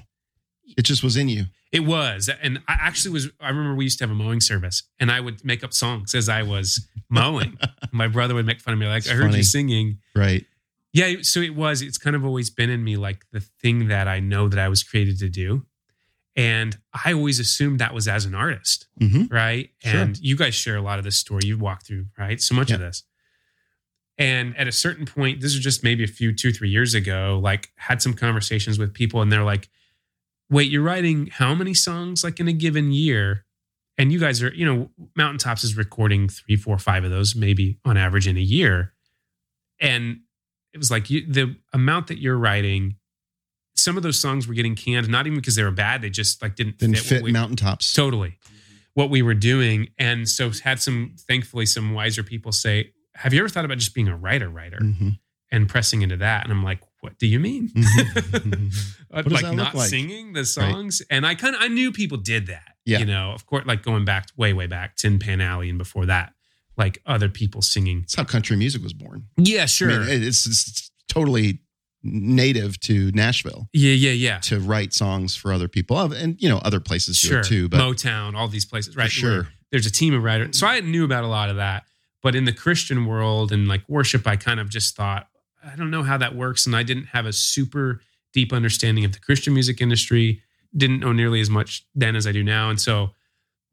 It 0.77 0.83
just 0.83 1.03
was 1.05 1.17
in 1.17 1.29
you. 1.29 1.45
It 1.73 1.81
was. 1.81 2.31
And 2.43 2.59
I 2.69 2.73
actually 2.81 3.13
was, 3.13 3.29
I 3.41 3.49
remember 3.51 3.75
we 3.75 3.85
used 3.85 3.99
to 3.99 4.05
have 4.05 4.11
a 4.11 4.15
mowing 4.15 4.41
service 4.41 4.83
and 4.99 5.11
I 5.13 5.21
would 5.21 5.45
make 5.45 5.63
up 5.63 5.75
songs 5.75 6.15
as 6.15 6.29
I 6.29 6.43
was 6.43 6.89
mowing. 7.11 7.59
My 7.93 8.09
brother 8.09 8.35
would 8.35 8.47
make 8.47 8.61
fun 8.61 8.73
of 8.73 8.81
me, 8.81 8.87
like, 8.87 9.01
It's 9.05 9.11
I 9.11 9.15
heard 9.15 9.25
funny. 9.27 9.39
you 9.39 9.43
singing. 9.43 9.99
Right. 10.15 10.47
Yeah. 10.95 11.17
So 11.21 11.41
it 11.41 11.55
was, 11.55 11.83
it's 11.83 11.99
kind 11.99 12.17
of 12.17 12.25
always 12.25 12.49
been 12.49 12.71
in 12.71 12.83
me, 12.83 12.97
like 12.97 13.27
the 13.31 13.41
thing 13.41 13.89
that 13.89 14.09
I 14.09 14.21
know 14.21 14.49
that 14.49 14.59
I 14.59 14.69
was 14.69 14.83
created 14.83 15.19
to 15.19 15.29
do. 15.29 15.67
And 16.37 16.77
I 17.05 17.14
always 17.14 17.38
assumed 17.40 17.79
that 17.79 17.94
was 17.94 18.07
as 18.07 18.27
an 18.27 18.35
artist, 18.35 18.87
hmm 18.99 19.25
right? 19.31 19.70
Sure. 19.79 20.01
And 20.01 20.18
you 20.18 20.37
guys 20.37 20.55
share 20.55 20.77
a 20.77 20.83
lot 20.83 20.99
of 20.99 21.05
this 21.05 21.16
story. 21.16 21.42
You 21.44 21.59
walk 21.59 21.85
through, 21.85 22.07
right? 22.18 22.40
So 22.40 22.55
much 22.55 22.70
of 22.70 22.79
this. 22.79 23.05
And 24.18 24.57
at 24.57 24.66
a 24.66 24.72
certain 24.72 25.07
point, 25.07 25.40
this 25.40 25.55
was 25.55 25.62
just 25.62 25.85
maybe 25.85 26.05
a 26.05 26.07
few, 26.09 26.35
two, 26.35 26.53
three 26.53 26.70
years 26.70 26.94
ago, 26.94 27.38
like 27.42 27.70
had 27.77 28.01
some 28.01 28.14
conversations 28.14 28.79
with 28.79 28.94
people 28.94 29.20
and 29.20 29.31
they're 29.31 29.44
like, 29.44 29.68
wait, 30.49 30.70
you're 30.70 30.83
writing 30.83 31.29
how 31.33 31.55
many 31.55 31.75
songs 31.75 32.22
like 32.25 32.40
in 32.40 32.49
a 32.49 32.53
given 32.53 32.92
year? 32.92 33.44
And 33.99 34.12
you 34.12 34.18
guys 34.18 34.42
are, 34.42 34.53
you 34.55 34.64
know, 34.64 34.90
Mountaintops 35.16 35.64
is 35.64 35.77
recording 35.77 36.29
three, 36.29 36.57
four, 36.57 36.79
five 36.79 37.05
of 37.05 37.11
those 37.11 37.35
maybe 37.35 37.79
on 37.85 37.96
average 37.96 38.29
in 38.29 38.37
a 38.37 38.40
year. 38.40 38.92
And 39.81 40.20
it 40.72 40.79
was 40.79 40.90
like 40.90 41.11
you, 41.11 41.27
the 41.27 41.57
amount 41.72 42.09
that 42.09 42.18
you're 42.18 42.37
writing, 42.37 42.96
some 43.87 43.96
of 43.96 44.03
those 44.03 44.18
songs 44.18 44.46
were 44.49 44.55
getting 44.55 44.75
canned, 44.75 45.09
not 45.09 45.27
even 45.27 45.38
because 45.38 45.55
they 45.57 45.62
were 45.62 45.70
bad, 45.87 46.03
they 46.03 46.11
just 46.11 46.42
like 46.42 46.55
didn't, 46.57 46.77
Didn't 46.79 46.96
fit, 46.99 47.07
fit 47.07 47.22
we- 47.22 47.33
mountaintops. 47.33 47.94
totally 47.94 48.38
what 48.94 49.09
we 49.11 49.22
were 49.22 49.35
doing. 49.53 49.88
And 49.99 50.29
so 50.29 50.51
had 50.64 50.81
some, 50.81 51.14
thankfully, 51.29 51.66
some 51.66 51.94
wiser 51.94 52.22
people 52.22 52.51
say, 52.53 52.92
have 53.14 53.33
you 53.33 53.40
ever 53.40 53.49
thought 53.49 53.64
about 53.64 53.79
just 53.79 53.94
being 53.94 54.09
a 54.09 54.16
writer 54.16 54.49
writer 54.49 54.79
Mhm. 54.83 55.18
and 55.53 55.68
pressing 55.68 56.03
into 56.03 56.16
that? 56.18 56.44
And 56.44 56.53
I'm 56.53 56.64
like, 56.64 56.81
what 57.03 57.18
do 57.18 57.27
you 57.27 57.38
mean? 57.38 57.68
Mhm. 57.77 58.75
Uh, 59.12 59.22
does 59.22 59.42
like 59.42 59.55
not 59.55 59.75
like? 59.75 59.88
singing 59.88 60.33
the 60.33 60.44
songs. 60.44 61.01
And 61.11 61.27
I 61.27 61.35
kind 61.37 61.55
of, 61.55 61.62
I 61.62 61.68
knew 61.68 61.92
people 61.92 62.18
did 62.18 62.49
that. 62.49 62.75
Yeah. 62.85 62.99
You 63.01 63.07
know, 63.07 63.31
of 63.33 63.46
course, 63.46 63.64
like 63.66 63.83
going 63.83 64.05
back 64.05 64.29
way, 64.37 64.53
way 64.53 64.66
back, 64.66 64.96
Tin 64.96 65.18
Pan 65.18 65.40
Alley 65.40 65.68
and 65.70 65.79
before 65.79 66.07
that, 66.07 66.33
like 66.77 67.01
other 67.07 67.29
people 67.29 67.62
singing. 67.62 68.01
It's 68.03 68.14
how 68.16 68.25
country 68.25 68.57
music 68.57 68.83
was 68.83 68.92
born. 68.92 69.27
Yeah, 69.37 69.66
sure. 69.66 69.90
I 69.90 69.99
mean, 70.07 70.22
it's, 70.22 70.46
it's 70.46 70.90
totally 71.09 71.61
native 72.07 72.79
to 72.81 73.11
Nashville 73.12 73.69
yeah, 73.73 73.92
yeah, 73.92 74.11
yeah. 74.12 74.38
to 74.40 74.61
write 74.61 74.92
songs 74.92 75.37
for 75.37 75.53
other 75.53 75.69
people, 75.69 75.99
and 76.12 76.40
you 76.40 76.49
know 76.49 76.59
other 76.59 76.81
places 76.81 77.16
Sure. 77.16 77.42
too. 77.42 77.69
But 77.69 77.81
Motown, 77.81 78.35
all 78.35 78.49
these 78.49 78.64
places, 78.64 78.97
right? 78.97 79.11
sure, 79.11 79.31
where 79.31 79.49
there's 79.71 79.87
a 79.87 79.90
team 79.90 80.14
of 80.14 80.23
writers. 80.23 80.59
So 80.59 80.66
I 80.66 80.81
knew 80.81 81.05
about 81.05 81.25
a 81.25 81.29
lot 81.29 81.51
of 81.51 81.57
that. 81.57 81.85
But 82.23 82.35
in 82.35 82.45
the 82.45 82.53
Christian 82.53 83.07
world 83.07 83.53
and 83.53 83.69
like 83.69 83.83
worship, 83.88 84.27
I 84.27 84.37
kind 84.37 84.59
of 84.59 84.69
just 84.69 84.97
thought, 84.97 85.29
I 85.64 85.77
don't 85.77 85.90
know 85.90 86.03
how 86.03 86.16
that 86.19 86.35
works. 86.35 86.66
And 86.66 86.75
I 86.75 86.83
didn't 86.83 87.07
have 87.07 87.27
a 87.27 87.33
super 87.33 88.01
deep 88.33 88.53
understanding 88.53 89.05
of 89.05 89.12
the 89.12 89.21
Christian 89.21 89.55
music 89.55 89.81
industry. 89.81 90.42
Didn't 90.77 91.01
know 91.01 91.12
nearly 91.12 91.40
as 91.40 91.51
much 91.51 91.87
then 91.95 92.16
as 92.16 92.27
I 92.27 92.33
do 92.33 92.42
now. 92.42 92.69
And 92.71 92.81
so 92.81 93.11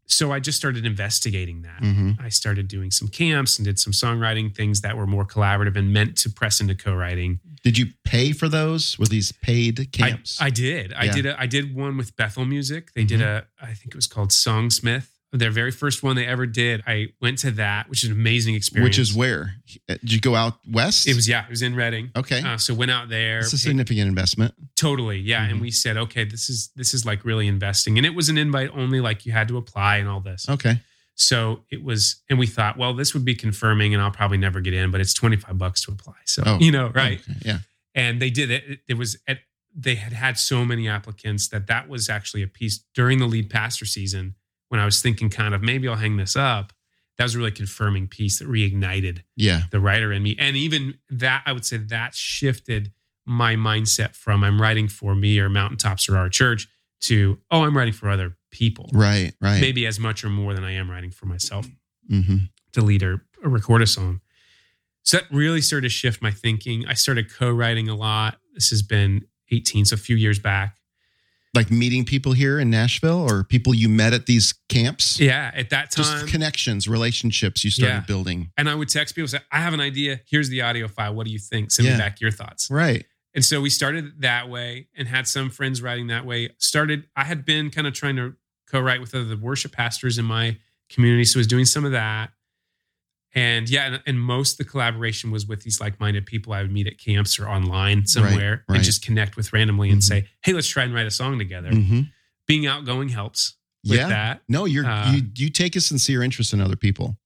so 0.05 0.31
I 0.31 0.39
just 0.39 0.57
started 0.57 0.85
investigating 0.85 1.61
that. 1.63 1.81
Mhm. 1.81 2.19
I 2.21 2.29
started 2.29 2.67
doing 2.67 2.91
some 2.91 3.07
camps 3.07 3.57
and 3.57 3.65
did 3.65 3.79
some 3.79 3.93
songwriting 3.93 4.53
things 4.53 4.81
that 4.81 4.97
were 4.97 5.07
more 5.07 5.25
collaborative 5.25 5.75
and 5.75 5.91
meant 5.93 6.17
to 6.19 6.29
press 6.29 6.59
into 6.61 6.75
co-writing. 6.75 7.39
did 7.63 7.77
you 7.77 7.87
pay 8.03 8.33
for 8.33 8.49
those? 8.49 8.99
Were 8.99 9.05
these 9.05 9.31
paid 9.31 9.89
camps? 9.93 10.41
I, 10.41 10.47
I 10.47 10.49
did. 10.49 10.91
I 10.93 11.05
Yeah. 11.05 11.11
Mm-hmm. 11.11 11.15
did. 11.21 11.25
A, 11.27 11.41
I 11.41 11.45
did 11.47 11.73
one 11.73 11.95
with 11.95 12.13
Bethel 12.17 12.43
Music. 12.45 12.91
They 12.93 13.05
did 13.05 13.21
a. 13.21 13.45
I 13.61 13.67
think 13.73 13.87
it 13.87 13.95
was 13.95 14.05
called 14.07 14.31
Songsmith. 14.31 15.07
Their 15.35 15.49
very 15.49 15.71
first 15.71 16.03
one 16.03 16.15
they 16.15 16.27
ever 16.27 16.45
did. 16.45 16.83
I 16.85 17.07
went 17.19 17.39
to 17.39 17.49
that, 17.51 17.89
which 17.89 18.03
is 18.03 18.11
an 18.11 18.15
amazing 18.15 18.53
experience. 18.53 18.89
Which 18.91 18.99
is 18.99 19.15
where? 19.15 19.55
Uh, 19.89 19.95
Did 20.01 20.13
you 20.13 20.21
go 20.21 20.35
out 20.35 20.57
west? 20.71 21.07
it 21.07 21.15
was. 21.15 21.27
Yeah, 21.27 21.43
it 21.43 21.49
was 21.49 21.63
in 21.63 21.75
Redding. 21.75 22.11
okay. 22.15 22.41
Uh, 22.41 22.57
so 22.57 22.75
went 22.75 22.91
out 22.91 23.09
there. 23.09 23.39
It's 23.39 23.51
a 23.51 23.57
significant 23.57 24.07
investment. 24.07 24.53
totally. 24.75 25.17
Yeah, 25.19 25.45
Mhm. 25.47 25.51
and 25.51 25.61
we 25.61 25.71
said, 25.71 25.97
okay, 25.97 26.23
this 26.23 26.49
is 26.51 26.69
this 26.75 26.93
is 26.93 27.03
like 27.03 27.25
really 27.25 27.47
investing, 27.47 27.97
and 27.97 28.05
it 28.05 28.13
was 28.13 28.29
an 28.29 28.37
invite 28.37 28.69
only. 28.75 29.01
Like 29.01 29.25
you 29.25 29.31
had 29.31 29.47
to 29.47 29.57
apply 29.57 29.97
and 29.97 30.07
all 30.07 30.19
this. 30.19 30.47
Okay. 30.47 30.79
So 31.15 31.63
it 31.71 31.83
was, 31.83 32.21
and 32.29 32.37
we 32.39 32.47
thought, 32.47 32.77
well, 32.77 32.93
this 32.93 33.13
would 33.13 33.23
be 33.25 33.35
confirming, 33.35 33.93
and 33.93 34.01
I'll 34.03 34.11
probably 34.11 34.37
never 34.37 34.61
get 34.61 34.73
in, 34.75 34.91
but 34.91 35.01
it's 35.01 35.13
twenty 35.15 35.37
five 35.37 35.57
bucks 35.57 35.81
to 35.85 35.91
apply. 35.91 36.13
So 36.25 36.43
Oh. 36.45 36.59
you 36.59 36.71
know, 36.71 36.89
right? 36.89 37.19
Okay, 37.27 37.39
Yeah. 37.43 37.59
and 37.95 38.21
they 38.21 38.29
did 38.29 38.51
it. 38.51 38.81
It 38.87 38.95
was 38.99 39.17
at 39.27 39.39
they 39.75 39.95
had 39.95 40.13
had 40.13 40.37
so 40.37 40.63
many 40.63 40.87
applicants 40.87 41.47
that 41.47 41.65
that 41.65 41.89
was 41.89 42.07
actually 42.07 42.43
a 42.43 42.47
piece 42.47 42.83
during 42.93 43.17
the 43.17 43.25
lead 43.25 43.49
pastor 43.49 43.85
season 43.85 44.35
when 44.73 44.81
I 44.81 44.85
was 44.85 45.01
thinking 45.03 45.29
kind 45.29 45.53
of 45.53 45.61
maybe 45.61 45.87
I'll 45.87 45.95
hang 45.95 46.17
this 46.17 46.35
up. 46.35 46.73
That 47.19 47.25
was 47.25 47.35
a 47.35 47.37
really 47.37 47.51
confirming 47.51 48.07
piece 48.07 48.39
that 48.39 48.47
reignited 48.47 49.19
Yeah. 49.37 49.61
the 49.69 49.79
writer 49.79 50.11
in 50.11 50.23
me, 50.23 50.35
and 50.39 50.57
even 50.57 50.95
that 51.11 51.43
I 51.45 51.53
would 51.53 51.63
say 51.63 51.77
that 51.77 52.15
shifted 52.15 52.91
my 53.25 53.55
mindset 53.55 54.15
from 54.15 54.43
I'm 54.43 54.59
writing 54.59 54.87
for 54.87 55.13
me 55.13 55.39
or 55.39 55.47
mountaintops 55.47 56.09
or 56.09 56.17
our 56.17 56.27
church 56.27 56.67
to 57.01 57.37
oh 57.51 57.63
I'm 57.63 57.77
writing 57.77 57.93
for 57.93 58.09
other 58.09 58.35
people. 58.49 58.89
Right. 58.93 59.33
Right. 59.39 59.61
Maybe 59.61 59.85
as 59.85 59.99
much 59.99 60.23
or 60.23 60.29
more 60.29 60.55
than 60.55 60.63
I 60.63 60.71
am 60.71 60.89
writing 60.89 61.11
for 61.11 61.27
myself 61.27 61.67
hmm 62.09 62.37
to 62.73 62.81
lead 62.81 63.03
or, 63.03 63.23
or 63.43 63.49
record 63.51 63.83
a 63.83 63.87
song. 63.87 64.19
So 65.03 65.17
that 65.17 65.25
really 65.31 65.61
started 65.61 65.85
to 65.85 65.89
shift 65.89 66.21
my 66.23 66.31
thinking. 66.31 66.87
I 66.87 66.95
started 66.95 67.31
co-writing 67.31 67.87
a 67.89 67.95
lot. 67.95 68.39
This 68.55 68.69
has 68.71 68.81
been 68.81 69.27
18, 69.51 69.85
so 69.85 69.93
a 69.93 69.97
few 69.97 70.15
years 70.15 70.39
back. 70.39 70.77
Like 71.53 71.69
meeting 71.69 72.03
people 72.03 72.31
here 72.33 72.59
in 72.59 72.71
Nashville 72.71 73.21
or 73.29 73.43
people 73.43 73.75
you 73.75 73.87
met 73.87 74.11
at 74.13 74.25
these 74.25 74.55
camps. 74.69 75.19
Yeah, 75.19 75.51
at 75.53 75.69
that 75.69 75.91
time. 75.91 76.03
Just 76.03 76.27
connections, 76.27 76.87
relationships 76.87 77.63
you 77.63 77.69
started 77.69 77.93
Yeah. 77.93 77.99
building. 78.01 78.49
and 78.57 78.67
I 78.67 78.73
would 78.75 78.89
text 78.89 79.13
people 79.13 79.27
say, 79.27 79.39
I 79.51 79.59
have 79.59 79.73
an 79.73 79.79
idea. 79.79 80.21
Here's 80.27 80.49
the 80.49 80.61
audio 80.63 80.87
file. 80.87 81.13
What 81.13 81.27
do 81.27 81.31
you 81.31 81.37
think? 81.39 81.71
Send 81.71 81.87
Yeah. 81.87 81.93
me 81.93 81.97
back 81.99 82.19
your 82.19 82.31
thoughts. 82.31 82.69
Right. 82.71 83.05
And 83.35 83.45
so 83.45 83.61
we 83.61 83.69
started 83.69 84.21
that 84.21 84.49
way 84.49 84.87
and 84.95 85.07
had 85.07 85.27
some 85.27 85.49
friends 85.51 85.81
writing 85.81 86.07
that 86.07 86.25
way. 86.25 86.49
Started, 86.57 87.07
I 87.15 87.23
had 87.25 87.45
been 87.45 87.69
kind 87.69 87.85
of 87.87 87.93
trying 87.93 88.15
to 88.15 88.33
co 88.67 88.79
write 88.79 89.01
with 89.01 89.13
other 89.13 89.35
worship 89.37 89.71
pastors 89.73 90.17
in 90.17 90.25
my 90.25 90.57
community. 90.89 91.25
So 91.25 91.37
I 91.37 91.41
was 91.41 91.47
doing 91.47 91.65
some 91.65 91.85
of 91.85 91.91
that. 91.91 92.31
And 93.35 93.67
yeah, 93.69 93.85
and, 93.87 94.03
and 94.05 94.19
most 94.19 94.53
of 94.53 94.57
the 94.59 94.65
collaboration 94.65 95.31
was 95.31 95.47
with 95.47 95.63
these 95.63 95.81
like 95.81 95.99
minded 95.99 96.25
people 96.25 96.53
I 96.53 96.61
would 96.61 96.71
meet 96.71 96.85
at 96.87 96.97
camps 96.99 97.39
or 97.39 97.47
online 97.49 98.05
somewhere 98.05 98.63
right. 98.69 98.75
and 98.75 98.83
just 98.83 99.03
connect 99.03 99.35
with 99.35 99.51
randomly 99.53 99.89
and 99.89 99.99
Mhm. 100.01 100.03
say, 100.03 100.27
hey, 100.43 100.53
let's 100.53 100.67
try 100.67 100.83
and 100.83 100.93
write 100.93 101.07
a 101.07 101.11
song 101.11 101.39
together. 101.39 101.69
hmm 101.69 102.01
Being 102.47 102.67
outgoing 102.67 103.09
helps 103.09 103.55
with 103.87 103.97
Yeah. 103.97 104.07
that. 104.09 104.41
No, 104.47 104.65
you're 104.65 104.85
Uh, 104.85 105.13
you 105.13 105.23
you 105.35 105.49
take 105.49 105.75
a 105.75 105.81
sincere 105.81 106.21
interest 106.21 106.53
in 106.53 106.61
other 106.61 106.75
people. 106.75 107.17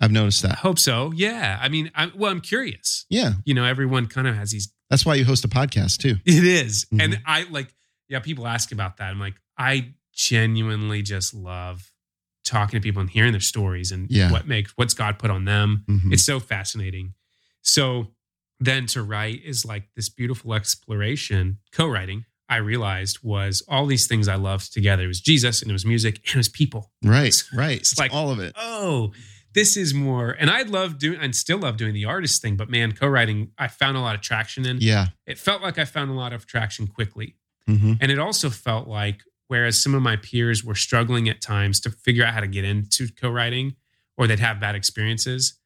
I've 0.00 0.12
noticed 0.12 0.44
I 0.44 0.48
that. 0.48 0.58
hope 0.58 0.78
so. 0.78 1.10
Yeah. 1.16 1.58
I 1.60 1.68
mean, 1.70 1.90
I, 1.94 2.12
well, 2.14 2.30
I'm 2.30 2.40
curious. 2.42 3.06
Yeah. 3.08 3.32
You 3.44 3.54
know, 3.54 3.64
everyone 3.64 4.06
kind 4.06 4.26
of 4.28 4.36
has 4.36 4.50
these 4.50 4.68
That's 4.90 5.04
why 5.06 5.14
you 5.16 5.24
host 5.24 5.44
a 5.44 5.48
podcast 5.48 5.98
too. 5.98 6.16
It 6.24 6.44
is. 6.44 6.84
Mhm. 6.94 7.02
And 7.02 7.20
I 7.26 7.42
like, 7.50 7.74
yeah, 8.08 8.20
people 8.20 8.46
ask 8.46 8.70
about 8.70 8.98
that. 8.98 9.10
I'm 9.10 9.18
like, 9.18 9.34
I 9.58 9.94
genuinely 10.12 11.02
just 11.02 11.34
love 11.34 11.90
talking 12.46 12.80
to 12.80 12.82
people 12.82 13.00
and 13.00 13.10
hearing 13.10 13.32
their 13.32 13.40
stories 13.40 13.92
and 13.92 14.10
Yeah. 14.10 14.30
what 14.32 14.46
makes 14.46 14.72
what's 14.76 14.94
God 14.94 15.18
put 15.18 15.30
on 15.30 15.44
them. 15.44 15.84
Mhm. 15.88 16.12
It's 16.12 16.24
so 16.24 16.40
fascinating. 16.40 17.14
So 17.62 18.14
then 18.60 18.86
to 18.86 19.02
write 19.02 19.42
is 19.44 19.64
like 19.64 19.88
this 19.96 20.08
beautiful 20.08 20.54
exploration. 20.54 21.58
Co-writing, 21.72 22.24
I 22.48 22.56
realized 22.56 23.18
was 23.22 23.62
all 23.68 23.86
these 23.86 24.06
things 24.06 24.28
I 24.28 24.36
loved 24.36 24.72
together. 24.72 25.04
It 25.04 25.08
was 25.08 25.20
Jesus 25.20 25.60
and 25.62 25.70
it 25.70 25.74
was 25.74 25.84
music 25.84 26.16
and 26.24 26.34
it 26.34 26.36
was 26.36 26.48
people. 26.48 26.92
Right. 27.02 27.34
Right. 27.52 27.78
It's 27.80 27.92
It's 27.92 27.98
like- 28.00 28.12
all 28.12 28.30
of 28.30 28.38
it. 28.38 28.52
Oh, 28.56 29.12
this 29.54 29.76
is 29.76 29.92
more. 29.94 30.30
And 30.30 30.50
I 30.50 30.62
love 30.62 30.98
doing 30.98 31.18
and 31.20 31.34
still 31.34 31.58
love 31.58 31.76
doing 31.76 31.94
the 31.94 32.04
artist 32.04 32.40
thing, 32.42 32.56
but 32.56 32.70
man, 32.70 32.92
co-writing, 32.92 33.50
I 33.58 33.68
found 33.68 33.96
a 33.96 34.00
lot 34.00 34.14
of 34.14 34.20
traction 34.20 34.64
in. 34.66 34.78
Yeah. 34.80 35.08
It 35.26 35.38
felt 35.38 35.60
like 35.62 35.78
I 35.78 35.84
found 35.84 36.10
a 36.10 36.14
lot 36.14 36.32
of 36.32 36.46
traction 36.46 36.86
quickly. 36.86 37.36
hmm 37.66 37.94
And 38.00 38.12
it 38.12 38.18
also 38.18 38.48
felt 38.50 38.86
like, 38.86 39.22
whereas 39.48 39.80
some 39.80 39.94
of 39.94 40.02
my 40.02 40.16
peers 40.16 40.64
were 40.64 40.74
struggling 40.74 41.28
at 41.28 41.40
times 41.40 41.80
to 41.80 41.90
figure 41.90 42.24
out 42.24 42.34
how 42.34 42.40
to 42.40 42.46
get 42.46 42.64
into 42.64 43.08
co 43.20 43.30
writing 43.30 43.76
or 44.16 44.26
they'd 44.26 44.40
have 44.40 44.58
bad 44.60 44.74
experiences, 44.74 45.58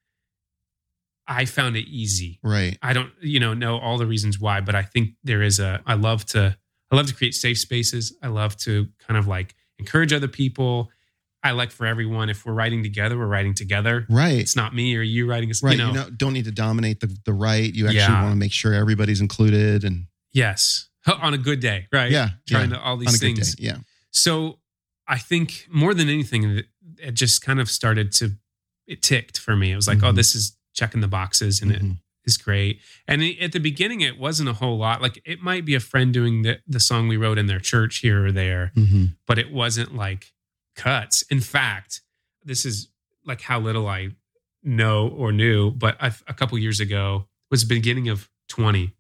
I 1.27 1.45
found 1.45 1.77
it 1.77 1.87
easy. 1.89 2.41
Right. 2.43 2.77
I 2.83 2.93
don't, 2.93 3.13
you 3.21 3.39
know, 3.39 3.55
know 3.55 3.79
all 3.79 3.99
the 3.99 4.07
reasons 4.07 4.41
why, 4.41 4.61
but 4.61 4.75
I 4.75 4.83
think 4.83 5.11
there 5.23 5.43
is 5.43 5.61
a, 5.61 5.81
I 5.87 5.95
love 5.95 6.27
to, 6.27 6.57
I 6.91 6.97
love 6.97 7.07
to 7.07 7.15
create 7.15 7.35
safe 7.35 7.59
spaces. 7.59 8.17
I 8.23 8.29
love 8.29 8.57
to 8.59 8.89
kind 9.07 9.17
of 9.17 9.29
like 9.29 9.55
encourage 9.79 10.13
other 10.13 10.27
people. 10.29 10.91
I 11.43 11.53
like 11.53 11.71
for 11.71 11.87
everyone, 11.87 12.29
if 12.29 12.45
we're 12.45 12.53
writing 12.53 12.83
together, 12.83 13.17
we're 13.17 13.27
writing 13.27 13.55
together. 13.55 14.07
Right. 14.11 14.35
It's 14.41 14.57
not 14.57 14.75
me 14.75 14.95
or 14.97 15.03
you 15.03 15.27
writing, 15.31 15.51
right. 15.63 15.73
you 15.73 15.79
know, 15.79 15.89
You 15.89 15.95
know, 15.95 16.11
don't 16.11 16.33
need 16.35 16.45
to 16.47 16.53
dominate 16.53 17.01
the 17.01 17.17
the 17.25 17.33
right. 17.33 17.73
You 17.73 17.87
actually 17.87 18.01
Yeah. 18.01 18.23
want 18.23 18.33
to 18.33 18.37
make 18.39 18.53
sure 18.53 18.75
everybody's 18.75 19.21
included 19.23 19.85
and 19.85 20.07
yes, 20.33 20.90
on 21.23 21.35
a 21.35 21.39
good 21.39 21.61
day, 21.61 21.87
right? 21.93 22.11
Yeah, 22.11 22.31
Trying 22.49 22.71
yeah. 22.71 22.77
to 22.77 22.83
all 22.83 22.97
these 22.97 23.19
good 23.19 23.27
day. 23.29 23.35
things. 23.35 23.57
Yeah. 23.59 23.79
So 24.11 24.59
I 25.07 25.19
think 25.19 25.67
more 25.71 25.95
than 25.95 26.09
anything, 26.09 26.45
it- 26.45 26.67
it 27.03 27.13
just 27.15 27.41
kind 27.43 27.61
of 27.61 27.71
started 27.71 28.13
to 28.13 28.37
it 28.87 29.01
ticked 29.03 29.39
for 29.39 29.55
me. 29.57 29.71
It 29.73 29.77
was 29.77 29.87
like, 29.89 30.03
oh, 30.03 30.13
Mhm. 30.13 30.17
this 30.17 30.35
is 30.35 30.57
checking 30.75 31.01
the 31.01 31.09
boxes, 31.09 31.63
and 31.63 31.71
it 31.73 31.81
Mhm. 31.81 31.99
is 32.25 32.37
great. 32.37 32.81
And 33.07 33.23
it- 33.23 33.39
at 33.39 33.53
the 33.53 33.61
beginning, 33.61 34.01
it 34.03 34.19
wasn't 34.19 34.49
a 34.49 34.53
whole 34.53 34.77
lot. 34.77 35.01
Like 35.01 35.23
it 35.25 35.41
might 35.41 35.65
be 35.65 35.75
a 35.75 35.81
friend 35.81 36.13
doing 36.13 36.43
the 36.43 36.61
the 36.67 36.81
song 36.81 37.09
we 37.09 37.17
wrote 37.17 37.39
in 37.39 37.47
their 37.47 37.61
church 37.61 37.99
here 37.99 38.27
or 38.27 38.33
there, 38.33 38.73
Mhm. 38.77 39.17
but 39.27 39.39
it 39.39 39.51
wasn't 39.51 39.95
like 39.95 40.33
cuts. 40.75 41.23
In 41.31 41.41
fact, 41.41 42.03
this 42.45 42.67
is 42.67 42.89
like 43.25 43.41
how 43.43 43.61
little 43.61 43.87
I 43.89 44.11
know 44.63 45.09
or 45.09 45.33
knew. 45.33 45.71
But 45.71 45.97
I've, 46.01 46.23
a 46.27 46.35
couple 46.35 46.59
years 46.59 46.81
ago 46.81 47.29
was 47.51 47.63
the 47.63 47.75
beginning 47.75 48.09
of 48.09 48.29
twenty. 48.49 48.93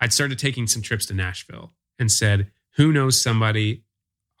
I'd 0.00 0.12
started 0.12 0.38
taking 0.38 0.66
some 0.66 0.82
trips 0.82 1.06
to 1.06 1.14
Nashville 1.14 1.72
and 1.98 2.10
said, 2.10 2.50
"Who 2.76 2.92
knows 2.92 3.20
somebody? 3.20 3.82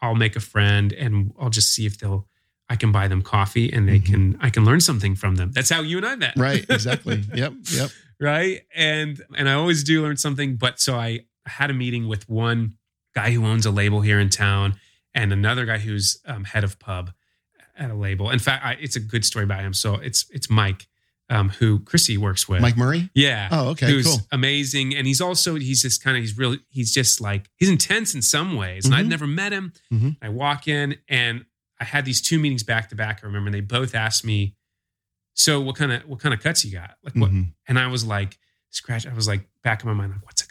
I'll 0.00 0.14
make 0.14 0.36
a 0.36 0.40
friend, 0.40 0.92
and 0.92 1.32
I'll 1.40 1.50
just 1.50 1.72
see 1.72 1.86
if 1.86 1.98
they'll." 1.98 2.28
I 2.68 2.74
can 2.74 2.90
buy 2.90 3.06
them 3.06 3.22
coffee, 3.22 3.72
and 3.72 3.88
they 3.88 4.00
Mhm. 4.00 4.06
can. 4.06 4.36
I 4.40 4.50
can 4.50 4.64
learn 4.64 4.80
something 4.80 5.14
from 5.14 5.36
them. 5.36 5.52
That's 5.52 5.70
how 5.70 5.82
you 5.82 5.98
and 5.98 6.06
I 6.06 6.16
met, 6.16 6.34
Right. 6.36 6.66
Exactly. 6.68 7.22
yep. 7.32 7.52
Yep. 7.70 7.90
right? 8.18 8.62
And 8.74 9.22
and 9.36 9.48
I 9.48 9.52
always 9.52 9.84
do 9.84 10.02
learn 10.02 10.16
something. 10.16 10.56
But 10.56 10.80
so 10.80 10.96
I 10.96 11.20
had 11.46 11.70
a 11.70 11.74
meeting 11.74 12.08
with 12.08 12.28
one 12.28 12.74
guy 13.14 13.30
who 13.30 13.46
owns 13.46 13.66
a 13.66 13.70
label 13.70 14.00
here 14.00 14.18
in 14.18 14.30
town, 14.30 14.74
and 15.14 15.32
another 15.32 15.64
guy 15.64 15.78
who's 15.78 16.18
um, 16.26 16.42
head 16.44 16.64
of 16.64 16.78
pub 16.80 17.12
at 17.78 17.90
a 17.90 17.94
label. 17.94 18.30
In 18.30 18.38
fact, 18.40 18.64
I, 18.64 18.72
it's 18.80 18.96
a 18.96 19.00
good 19.00 19.24
story 19.24 19.44
about 19.44 19.60
him. 19.62 19.72
So 19.72 19.94
it's 19.94 20.26
it's 20.32 20.50
Mike, 20.50 20.88
um, 21.28 21.48
who 21.48 21.80
Krissy 21.80 22.16
works 22.18 22.48
with. 22.48 22.60
Mike 22.62 22.76
Murray. 22.76 23.10
yeah. 23.14 23.48
Oh, 23.50 23.68
okay. 23.70 23.86
Who's 23.90 24.06
Cool. 24.06 24.18
amazing, 24.32 24.94
and 24.94 25.06
he's 25.06 25.20
also 25.20 25.56
he's 25.56 25.82
just 25.82 26.02
kind 26.02 26.16
of 26.16 26.22
he's 26.22 26.38
really 26.38 26.60
he's 26.68 26.92
just 26.92 27.20
like 27.20 27.48
he's 27.56 27.68
intense 27.68 28.14
in 28.14 28.22
some 28.22 28.56
ways, 28.56 28.84
and 28.86 28.94
I'd 28.94 29.06
Mhm. 29.06 29.10
never 29.10 29.26
met 29.26 29.52
him. 29.52 29.72
Mhm. 29.92 30.16
I 30.22 30.28
walk 30.28 30.68
in 30.68 30.96
and 31.08 31.44
I 31.80 31.84
had 31.84 32.04
these 32.04 32.20
two 32.20 32.38
meetings 32.38 32.62
back 32.62 32.88
to 32.90 32.94
back. 32.94 33.20
I 33.22 33.26
remember 33.26 33.48
and 33.48 33.54
they 33.54 33.60
both 33.60 33.94
asked 33.94 34.24
me, 34.24 34.54
"So 35.34 35.60
what 35.60 35.76
kind 35.76 35.92
of 35.92 36.02
what 36.06 36.20
kind 36.20 36.32
of 36.34 36.40
cuts 36.40 36.64
you 36.64 36.72
got?" 36.72 36.96
Like 37.02 37.14
what? 37.14 37.30
Mhm. 37.30 37.52
And 37.66 37.78
I 37.78 37.88
was 37.88 38.04
like, 38.04 38.38
scratch. 38.70 39.06
I 39.06 39.12
was 39.14 39.26
like, 39.26 39.48
back 39.64 39.82
in 39.82 39.88
my 39.88 39.94
mind, 39.94 40.12
like, 40.12 40.24
what's 40.24 40.42
a 40.42 40.45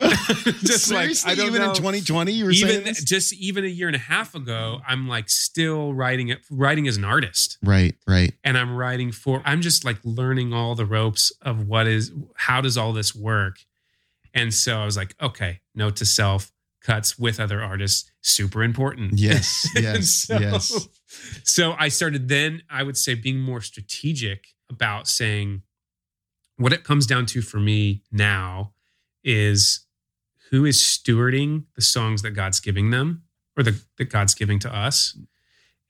cut? 0.00 0.10
What's 0.10 0.30
a 0.46 0.52
cut? 0.52 0.54
just 0.60 0.90
like 0.92 1.10
I 1.26 1.34
don't 1.34 1.46
even 1.48 1.62
know. 1.62 1.70
in 1.70 1.76
2020, 1.76 2.32
you 2.32 2.44
were 2.44 2.52
saying 2.52 2.80
even 2.82 2.94
just 2.94 3.32
even 3.34 3.64
a 3.64 3.68
year 3.68 3.86
and 3.86 3.96
a 3.96 4.00
half 4.00 4.34
ago, 4.34 4.80
I'm 4.86 5.08
like 5.08 5.28
still 5.28 5.92
writing 5.94 6.28
it, 6.28 6.40
writing 6.50 6.88
as 6.88 6.96
an 6.96 7.04
artist, 7.04 7.58
Right. 7.62 7.94
Right. 8.06 8.32
and 8.44 8.56
I'm 8.58 8.74
writing 8.74 9.12
for. 9.12 9.42
I'm 9.44 9.60
just 9.60 9.84
like 9.84 9.98
learning 10.04 10.52
all 10.52 10.74
the 10.74 10.86
ropes 10.86 11.32
of 11.42 11.66
what 11.68 11.86
is 11.86 12.12
how 12.36 12.60
does 12.60 12.76
all 12.76 12.92
this 12.92 13.14
work, 13.14 13.56
and 14.34 14.52
so 14.54 14.78
I 14.80 14.84
was 14.84 14.96
like, 14.96 15.14
okay, 15.20 15.60
note 15.74 15.96
to 15.96 16.06
self: 16.06 16.50
cuts 16.82 17.18
with 17.18 17.38
other 17.40 17.62
artists, 17.62 18.10
super 18.22 18.62
important. 18.62 19.18
Yes. 19.18 19.68
Yes. 19.74 20.08
so, 20.10 20.38
yes. 20.38 20.88
So 21.44 21.74
I 21.78 21.88
started 21.88 22.28
then, 22.28 22.62
I 22.70 22.82
would 22.84 22.96
say, 22.96 23.14
being 23.14 23.40
more 23.40 23.60
strategic 23.60 24.46
about 24.70 25.08
saying 25.08 25.62
what 26.56 26.72
it 26.72 26.84
comes 26.84 27.06
down 27.06 27.26
to 27.26 27.42
for 27.42 27.58
me 27.58 28.02
now 28.12 28.72
is 29.24 29.86
who 30.50 30.64
is 30.64 30.80
stewarding 30.80 31.64
the 31.76 31.82
songs 31.82 32.22
that 32.22 32.32
God's 32.32 32.60
giving 32.60 32.90
them 32.90 33.22
or 33.56 33.62
the, 33.62 33.80
that 33.98 34.06
God's 34.10 34.34
giving 34.34 34.58
to 34.60 34.74
us. 34.74 35.16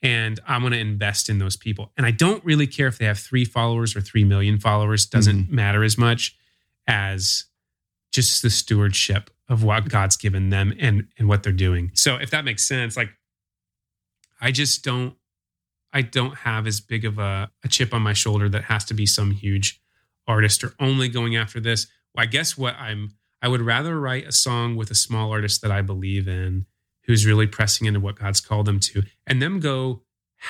And 0.02 0.40
I'm 0.46 0.62
going 0.62 0.72
to 0.72 0.78
invest 0.78 1.28
in 1.28 1.38
those 1.38 1.56
people. 1.56 1.92
And 1.96 2.06
I 2.06 2.10
don't 2.10 2.44
really 2.44 2.66
care 2.66 2.86
if 2.86 2.98
they 2.98 3.04
have 3.04 3.18
three 3.18 3.44
followers 3.44 3.94
or 3.94 4.00
3 4.00 4.24
million 4.24 4.58
followers, 4.58 5.06
doesn't 5.06 5.44
mm-hmm. 5.44 5.54
matter 5.54 5.84
as 5.84 5.98
much 5.98 6.36
as 6.86 7.44
just 8.12 8.42
the 8.42 8.50
stewardship 8.50 9.30
of 9.48 9.62
what 9.62 9.88
God's 9.88 10.16
given 10.16 10.50
them 10.50 10.72
and, 10.78 11.08
and 11.18 11.28
what 11.28 11.42
they're 11.42 11.52
doing. 11.52 11.90
So 11.94 12.16
if 12.16 12.30
that 12.30 12.44
makes 12.44 12.66
sense, 12.66 12.96
like 12.96 13.10
I 14.40 14.52
just 14.52 14.82
don't 14.82 15.14
I 15.92 16.02
don't 16.02 16.36
have 16.38 16.68
as 16.68 16.80
big 16.80 17.04
of 17.04 17.18
a, 17.18 17.50
a 17.64 17.68
chip 17.68 17.92
on 17.92 18.02
my 18.02 18.12
shoulder 18.12 18.48
that 18.48 18.64
has 18.64 18.84
to 18.86 18.94
be 18.94 19.06
some 19.06 19.32
huge 19.32 19.82
artist 20.26 20.62
or 20.62 20.72
only 20.78 21.08
going 21.08 21.34
after 21.34 21.58
this. 21.58 21.88
Well, 22.14 22.22
I 22.22 22.26
guess 22.26 22.56
what 22.56 22.76
I'm 22.76 23.14
I 23.42 23.48
would 23.48 23.62
rather 23.62 23.98
write 23.98 24.26
a 24.26 24.32
song 24.32 24.76
with 24.76 24.90
a 24.90 24.94
small 24.94 25.30
artist 25.32 25.62
that 25.62 25.70
I 25.70 25.82
believe 25.82 26.28
in, 26.28 26.66
who's 27.04 27.24
really 27.26 27.46
pressing 27.46 27.86
into 27.86 28.00
what 28.00 28.16
God's 28.18 28.40
called 28.40 28.66
them 28.66 28.78
to, 28.80 29.02
and 29.26 29.40
them 29.40 29.60
go 29.60 30.02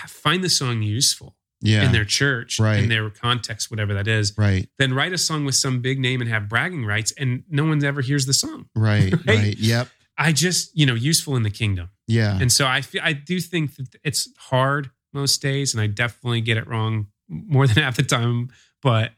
find 0.06 0.42
the 0.44 0.48
song 0.50 0.82
useful 0.82 1.36
Yeah. 1.62 1.84
in 1.86 1.92
their 1.92 2.04
church, 2.04 2.58
Right. 2.58 2.82
in 2.82 2.88
their 2.88 3.08
context, 3.10 3.70
whatever 3.70 3.94
that 3.94 4.08
is. 4.08 4.34
right. 4.36 4.68
Then 4.78 4.92
write 4.94 5.12
a 5.12 5.18
song 5.18 5.44
with 5.44 5.54
some 5.54 5.80
big 5.80 5.98
name 6.00 6.20
and 6.20 6.28
have 6.30 6.48
bragging 6.48 6.84
rights, 6.84 7.12
and 7.12 7.44
no 7.48 7.64
one 7.64 7.82
ever 7.84 8.00
hears 8.00 8.26
the 8.26 8.32
song. 8.32 8.68
Right. 8.74 9.12
Right? 9.26 9.38
Right. 9.38 9.58
Yep. 9.58 9.88
I 10.18 10.32
just, 10.32 10.76
you 10.76 10.84
know, 10.86 10.94
useful 10.94 11.34
in 11.36 11.44
the 11.44 11.50
kingdom. 11.50 11.88
Yeah. 12.06 12.38
And 12.38 12.52
so 12.52 12.66
I 12.66 12.82
feel 12.82 13.00
I 13.02 13.12
do 13.14 13.40
think 13.40 13.76
that 13.76 13.94
it's 14.04 14.28
hard 14.36 14.90
most 15.14 15.40
days, 15.40 15.72
and 15.74 15.80
I 15.80 15.86
definitely 15.86 16.40
get 16.42 16.56
it 16.58 16.66
wrong 16.66 17.06
more 17.28 17.66
than 17.66 17.82
half 17.82 17.96
the 17.96 18.02
time. 18.02 18.50
But 18.82 19.12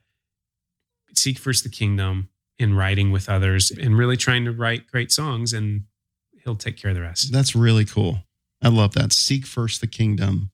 seek 1.15 1.39
first 1.39 1.65
the 1.65 1.71
kingdom 1.71 2.29
in 2.59 2.75
writing 2.75 3.11
with 3.11 3.29
others 3.29 3.71
and 3.71 3.97
really 3.97 4.17
trying 4.17 4.45
to 4.45 4.53
write 4.53 4.87
great 4.91 5.11
songs, 5.13 5.53
and 5.53 5.83
He'll 6.45 6.57
take 6.57 6.77
care 6.77 6.91
of 6.91 6.97
the 6.97 7.03
rest. 7.03 7.33
That's 7.33 7.55
really 7.55 7.85
cool. 7.85 8.25
I 8.61 8.69
love 8.69 8.95
that. 8.95 9.13
Seek 9.13 9.47
first 9.47 9.81
the 9.81 9.87
kingdom 9.87 10.51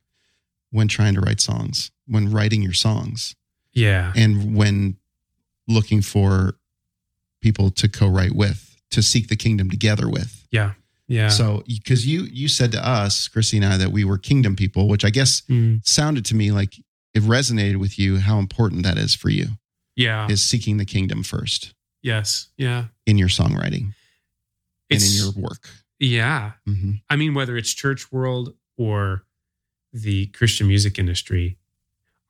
when 0.71 0.87
trying 0.89 1.15
to 1.15 1.21
write 1.21 1.41
songs, 1.41 1.91
when 2.07 2.31
writing 2.31 2.63
your 2.63 2.75
songs, 2.75 3.35
Yeah, 3.73 4.13
and 4.15 4.55
when 4.55 4.97
looking 5.67 6.03
for 6.03 6.59
people 7.41 7.71
to 7.71 7.89
co-write 7.89 8.35
with, 8.35 8.77
to 8.91 9.03
seek 9.03 9.29
the 9.29 9.37
kingdom 9.37 9.71
together 9.71 10.09
with. 10.09 10.47
Yeah. 10.51 10.73
Yeah. 11.07 11.29
So, 11.29 11.63
because 11.67 12.07
you 12.07 12.25
you 12.25 12.49
said 12.49 12.71
to 12.73 12.87
us, 12.87 13.29
Krissy 13.29 13.57
and 13.57 13.65
I, 13.65 13.77
that 13.79 13.93
we 13.93 14.05
were 14.05 14.19
kingdom 14.19 14.57
people, 14.57 14.89
which 14.89 15.05
I 15.07 15.11
guess 15.11 15.41
Mm, 15.49 15.81
sounded 15.87 16.25
to 16.27 16.35
me 16.35 16.51
like 16.53 16.75
it 17.15 17.23
resonated 17.23 17.77
with 17.77 17.99
you 17.99 18.19
how 18.19 18.39
important 18.39 18.83
that 18.83 18.99
is 18.99 19.15
for 19.15 19.31
you 19.31 19.47
yeah. 19.97 20.29
is 20.29 20.43
seeking 20.43 20.77
the 20.77 20.85
kingdom 20.85 21.23
first 21.23 21.73
yes. 22.03 22.49
Yeah. 22.57 22.85
in 23.07 23.19
your 23.19 23.29
songwriting 23.29 23.93
and 24.91 25.03
in 25.03 25.11
your 25.13 25.33
work. 25.33 25.69
yeah. 25.99 26.53
hmm 26.67 26.93
I 27.11 27.17
mean, 27.17 27.35
whether 27.35 27.57
it's 27.57 27.73
church 27.73 28.11
world 28.13 28.55
or 28.77 29.25
the 29.93 30.27
Christian 30.27 30.67
music 30.69 30.99
industry, 30.99 31.57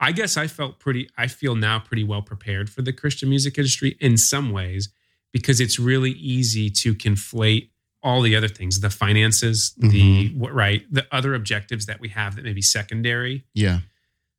I 0.00 0.12
guess 0.12 0.36
I 0.36 0.46
felt 0.46 0.78
pretty, 0.78 1.08
I 1.18 1.26
feel 1.26 1.54
now 1.56 1.78
pretty 1.80 2.04
well 2.04 2.22
prepared 2.22 2.70
for 2.70 2.82
the 2.82 2.92
Christian 2.92 3.28
music 3.28 3.58
industry 3.58 3.96
in 4.00 4.16
some 4.16 4.50
ways 4.52 4.88
because 5.32 5.60
it's 5.60 5.78
really 5.78 6.12
easy 6.12 6.70
to 6.70 6.94
conflate 6.94 7.68
all 8.02 8.22
the 8.22 8.36
other 8.36 8.46
things 8.48 8.78
the 8.80 8.90
finances, 8.90 9.74
the 9.76 10.28
what, 10.36 10.54
right, 10.54 10.82
the 10.90 11.04
other 11.10 11.34
objectives 11.34 11.86
that 11.86 11.98
we 12.00 12.08
have 12.10 12.36
that 12.36 12.44
may 12.44 12.52
be 12.52 12.62
secondary 12.62 13.44
Yeah. 13.54 13.80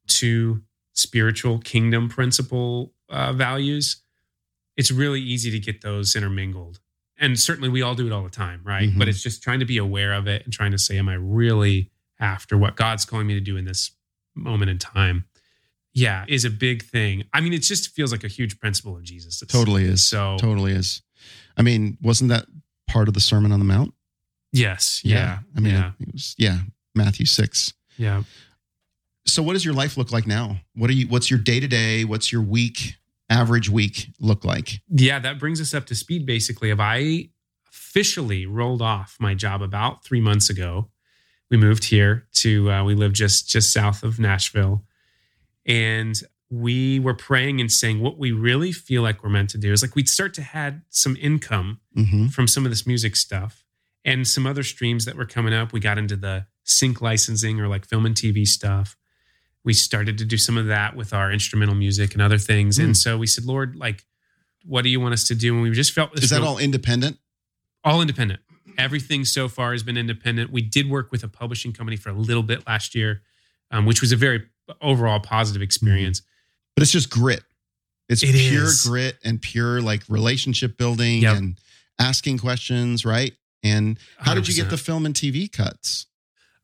to 0.07 0.61
spiritual 0.93 1.59
kingdom 1.59 2.07
principle 2.09 2.93
uh, 3.09 3.33
values. 3.33 3.97
It's 4.79 4.91
really 4.91 5.21
easy 5.21 5.51
to 5.51 5.59
get 5.59 5.81
those 5.81 6.15
intermingled. 6.15 6.79
And 7.17 7.37
certainly 7.37 7.67
we 7.67 7.81
all 7.81 7.95
do 7.95 8.07
it 8.07 8.13
all 8.13 8.23
the 8.23 8.29
time, 8.29 8.61
right? 8.63 8.89
Mhm. 8.89 8.97
But 8.97 9.09
it's 9.09 9.21
just 9.21 9.43
trying 9.43 9.59
to 9.59 9.65
be 9.65 9.77
aware 9.77 10.13
of 10.13 10.25
it 10.27 10.43
and 10.45 10.53
trying 10.53 10.71
to 10.71 10.77
say, 10.77 10.97
am 10.97 11.09
I 11.09 11.15
really 11.15 11.91
after 12.19 12.57
what 12.57 12.77
God's 12.77 13.03
calling 13.03 13.27
me 13.27 13.33
to 13.33 13.41
do 13.41 13.57
in 13.57 13.65
this 13.65 13.91
moment 14.35 14.71
in 14.71 14.77
time? 14.77 15.25
Yeah, 15.93 16.23
is 16.29 16.45
a 16.45 16.49
big 16.49 16.83
thing. 16.83 17.25
I 17.33 17.41
mean, 17.41 17.51
it 17.51 17.61
just 17.63 17.89
feels 17.89 18.11
like 18.13 18.23
a 18.23 18.29
huge 18.29 18.57
principle 18.59 18.95
of 18.95 19.03
Jesus. 19.03 19.41
Totally 19.47 19.83
is. 19.83 20.05
So, 20.05 20.37
Totally 20.39 20.71
is. 20.71 21.01
I 21.57 21.61
mean, 21.61 21.97
wasn't 22.01 22.29
that 22.29 22.45
part 22.87 23.09
of 23.09 23.13
the 23.15 23.19
Sermon 23.19 23.51
on 23.51 23.59
the 23.59 23.65
Mount? 23.65 23.93
yes. 24.53 25.01
Yeah. 25.03 25.39
I 25.55 25.59
mean, 25.59 25.73
yeah. 25.73 25.91
it 25.99 26.13
was, 26.13 26.35
yeah, 26.37 26.59
Matthew 26.95 27.25
6. 27.25 27.73
Yeah. 27.97 28.23
So 29.25 29.43
what 29.43 29.53
does 29.53 29.65
your 29.65 29.73
life 29.73 29.97
look 29.97 30.11
like 30.11 30.25
now? 30.25 30.61
What 30.73 30.89
are 30.89 30.93
you 30.93 31.07
what's 31.07 31.29
your 31.29 31.39
day 31.39 31.59
to 31.59 31.67
day? 31.67 32.03
What's 32.05 32.31
your 32.31 32.41
week, 32.41 32.95
average 33.29 33.69
week 33.69 34.07
look 34.19 34.43
like? 34.43 34.81
yeah, 34.89 35.19
that 35.19 35.39
brings 35.39 35.61
us 35.61 35.73
up 35.73 35.85
to 35.87 35.95
speed 35.95 36.25
basically. 36.25 36.69
If 36.69 36.79
I 36.79 37.29
officially 37.69 38.45
rolled 38.45 38.81
off 38.81 39.17
my 39.19 39.33
job 39.33 39.61
about 39.61 40.03
three 40.03 40.21
months 40.21 40.49
ago, 40.49 40.89
we 41.49 41.57
moved 41.57 41.85
here 41.85 42.27
to 42.35 42.71
uh, 42.71 42.83
we 42.83 42.95
live 42.95 43.13
just 43.13 43.49
just 43.49 43.73
south 43.73 44.03
of 44.03 44.19
Nashville, 44.19 44.83
and 45.65 46.21
we 46.51 46.99
were 46.99 47.13
praying 47.13 47.61
and 47.61 47.71
saying 47.71 48.01
what 48.01 48.17
we 48.17 48.31
really 48.31 48.71
feel 48.71 49.03
like 49.03 49.23
we're 49.23 49.29
meant 49.29 49.51
to 49.51 49.57
do 49.57 49.71
is 49.71 49.81
like 49.83 49.95
we'd 49.95 50.09
start 50.09 50.33
to 50.33 50.41
had 50.41 50.81
some 50.89 51.15
income 51.19 51.79
hmm 51.95 52.27
from 52.27 52.47
some 52.47 52.65
of 52.65 52.71
this 52.71 52.87
music 52.87 53.15
stuff 53.15 53.63
and 54.05 54.27
some 54.27 54.47
other 54.47 54.63
streams 54.63 55.05
that 55.05 55.15
were 55.15 55.25
coming 55.25 55.53
up. 55.53 55.73
We 55.73 55.79
got 55.79 55.97
into 55.97 56.15
the 56.15 56.45
sync 56.63 57.01
licensing 57.01 57.59
or 57.59 57.67
like 57.67 57.85
film 57.85 58.05
and 58.05 58.15
TV 58.15 58.45
stuff. 58.47 58.95
We 59.65 59.73
started 59.73 60.17
to 60.19 60.25
do 60.25 60.37
some 60.37 60.57
of 60.57 60.67
that 60.67 60.95
with 60.95 61.13
our 61.13 61.31
instrumental 61.31 61.75
music 61.75 62.13
and 62.13 62.21
other 62.21 62.37
things. 62.37 62.77
Hmm. 62.77 62.83
And 62.85 62.97
so 62.97 63.17
we 63.17 63.27
said, 63.27 63.45
Lord, 63.45 63.75
like, 63.75 64.05
what 64.65 64.83
do 64.83 64.89
you 64.89 64.99
want 64.99 65.13
us 65.13 65.25
to 65.27 65.35
do? 65.35 65.53
And 65.53 65.61
we 65.63 65.71
just 65.71 65.91
felt 65.91 66.13
this 66.13 66.25
Is 66.25 66.29
that 66.31 66.39
real- 66.39 66.49
all 66.49 66.57
independent? 66.57 67.17
all 67.83 68.01
independent. 68.01 68.41
Everything 68.77 69.23
so 69.25 69.47
far 69.47 69.71
has 69.71 69.83
been 69.83 69.97
independent. 69.97 70.51
We 70.51 70.61
did 70.61 70.89
work 70.89 71.11
with 71.11 71.23
a 71.23 71.27
publishing 71.29 71.71
company 71.73 71.95
for 71.97 72.09
a 72.09 72.13
little 72.13 72.43
bit 72.43 72.65
last 72.67 72.93
year, 72.95 73.21
um, 73.71 73.85
which 73.85 74.01
was 74.01 74.11
a 74.11 74.15
very 74.17 74.45
overall 74.81 75.19
positive 75.19 75.61
experience. 75.61 76.21
But 76.75 76.83
it's 76.83 76.91
just 76.91 77.09
grit. 77.09 77.43
It's 78.09 78.23
It 78.23 78.33
pure 78.35 78.65
is. 78.65 78.85
grit 78.85 79.17
and 79.23 79.41
pure 79.41 79.81
like 79.81 80.03
relationship 80.09 80.77
building 80.77 81.21
Yep. 81.21 81.37
and 81.37 81.59
asking 81.99 82.37
questions, 82.39 83.05
right? 83.05 83.33
And 83.63 83.97
how 84.17 84.33
did 84.33 84.47
you 84.47 84.53
get 84.55 84.69
the 84.69 84.77
film 84.77 85.05
and 85.05 85.13
TV 85.15 85.47
cuts? 85.51 86.05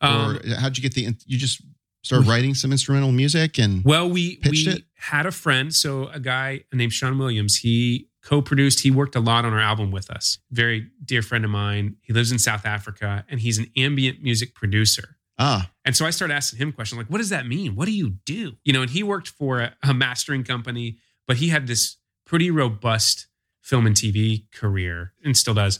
Um, 0.01 0.37
or 0.37 0.55
how 0.57 0.69
did 0.69 0.77
you 0.77 0.81
get 0.81 0.93
the 0.93 1.15
you 1.25 1.37
just 1.37 1.61
started 2.05 2.27
writing 2.27 2.53
some 2.53 2.71
instrumental 2.71 3.11
music 3.11 3.57
and 3.59 3.83
Well, 3.83 4.09
we 4.09 4.37
pitched 4.37 4.67
we 4.67 4.73
it? 4.73 4.83
had 4.95 5.25
a 5.25 5.31
friend, 5.31 5.73
so 5.73 6.07
a 6.07 6.19
guy 6.19 6.63
named 6.73 6.93
Sean 6.93 7.17
Williams. 7.17 7.57
He 7.57 8.07
co-produced. 8.23 8.79
He 8.81 8.91
worked 8.91 9.15
a 9.15 9.19
lot 9.19 9.45
on 9.45 9.53
our 9.53 9.59
album 9.59 9.91
with 9.91 10.09
us. 10.09 10.39
Very 10.51 10.87
dear 11.03 11.21
friend 11.21 11.43
of 11.45 11.51
mine. 11.51 11.95
He 12.01 12.11
lives 12.13 12.31
in 12.31 12.39
South 12.39 12.65
Africa, 12.65 13.25
and 13.29 13.39
he's 13.39 13.57
an 13.57 13.67
ambient 13.75 14.21
music 14.23 14.53
producer. 14.55 15.17
ah, 15.37 15.69
And 15.83 15.95
so 15.95 16.05
I 16.05 16.11
started 16.11 16.33
asking 16.33 16.59
him 16.59 16.71
questions 16.71 16.97
like, 16.97 17.09
"What 17.09 17.17
does 17.19 17.29
that 17.29 17.45
mean? 17.47 17.75
What 17.75 17.85
do 17.85 17.91
you 17.91 18.11
do?" 18.25 18.53
You 18.63 18.73
know, 18.73 18.81
and 18.81 18.89
he 18.91 19.03
worked 19.03 19.27
for 19.29 19.59
a, 19.59 19.75
a 19.83 19.93
mastering 19.93 20.43
company, 20.43 20.97
but 21.27 21.37
he 21.37 21.49
had 21.49 21.67
this 21.67 21.97
pretty 22.25 22.49
robust 22.51 23.27
film 23.61 23.85
and 23.87 23.95
TV 23.95 24.45
career, 24.51 25.13
and 25.23 25.35
still 25.35 25.53
does. 25.55 25.79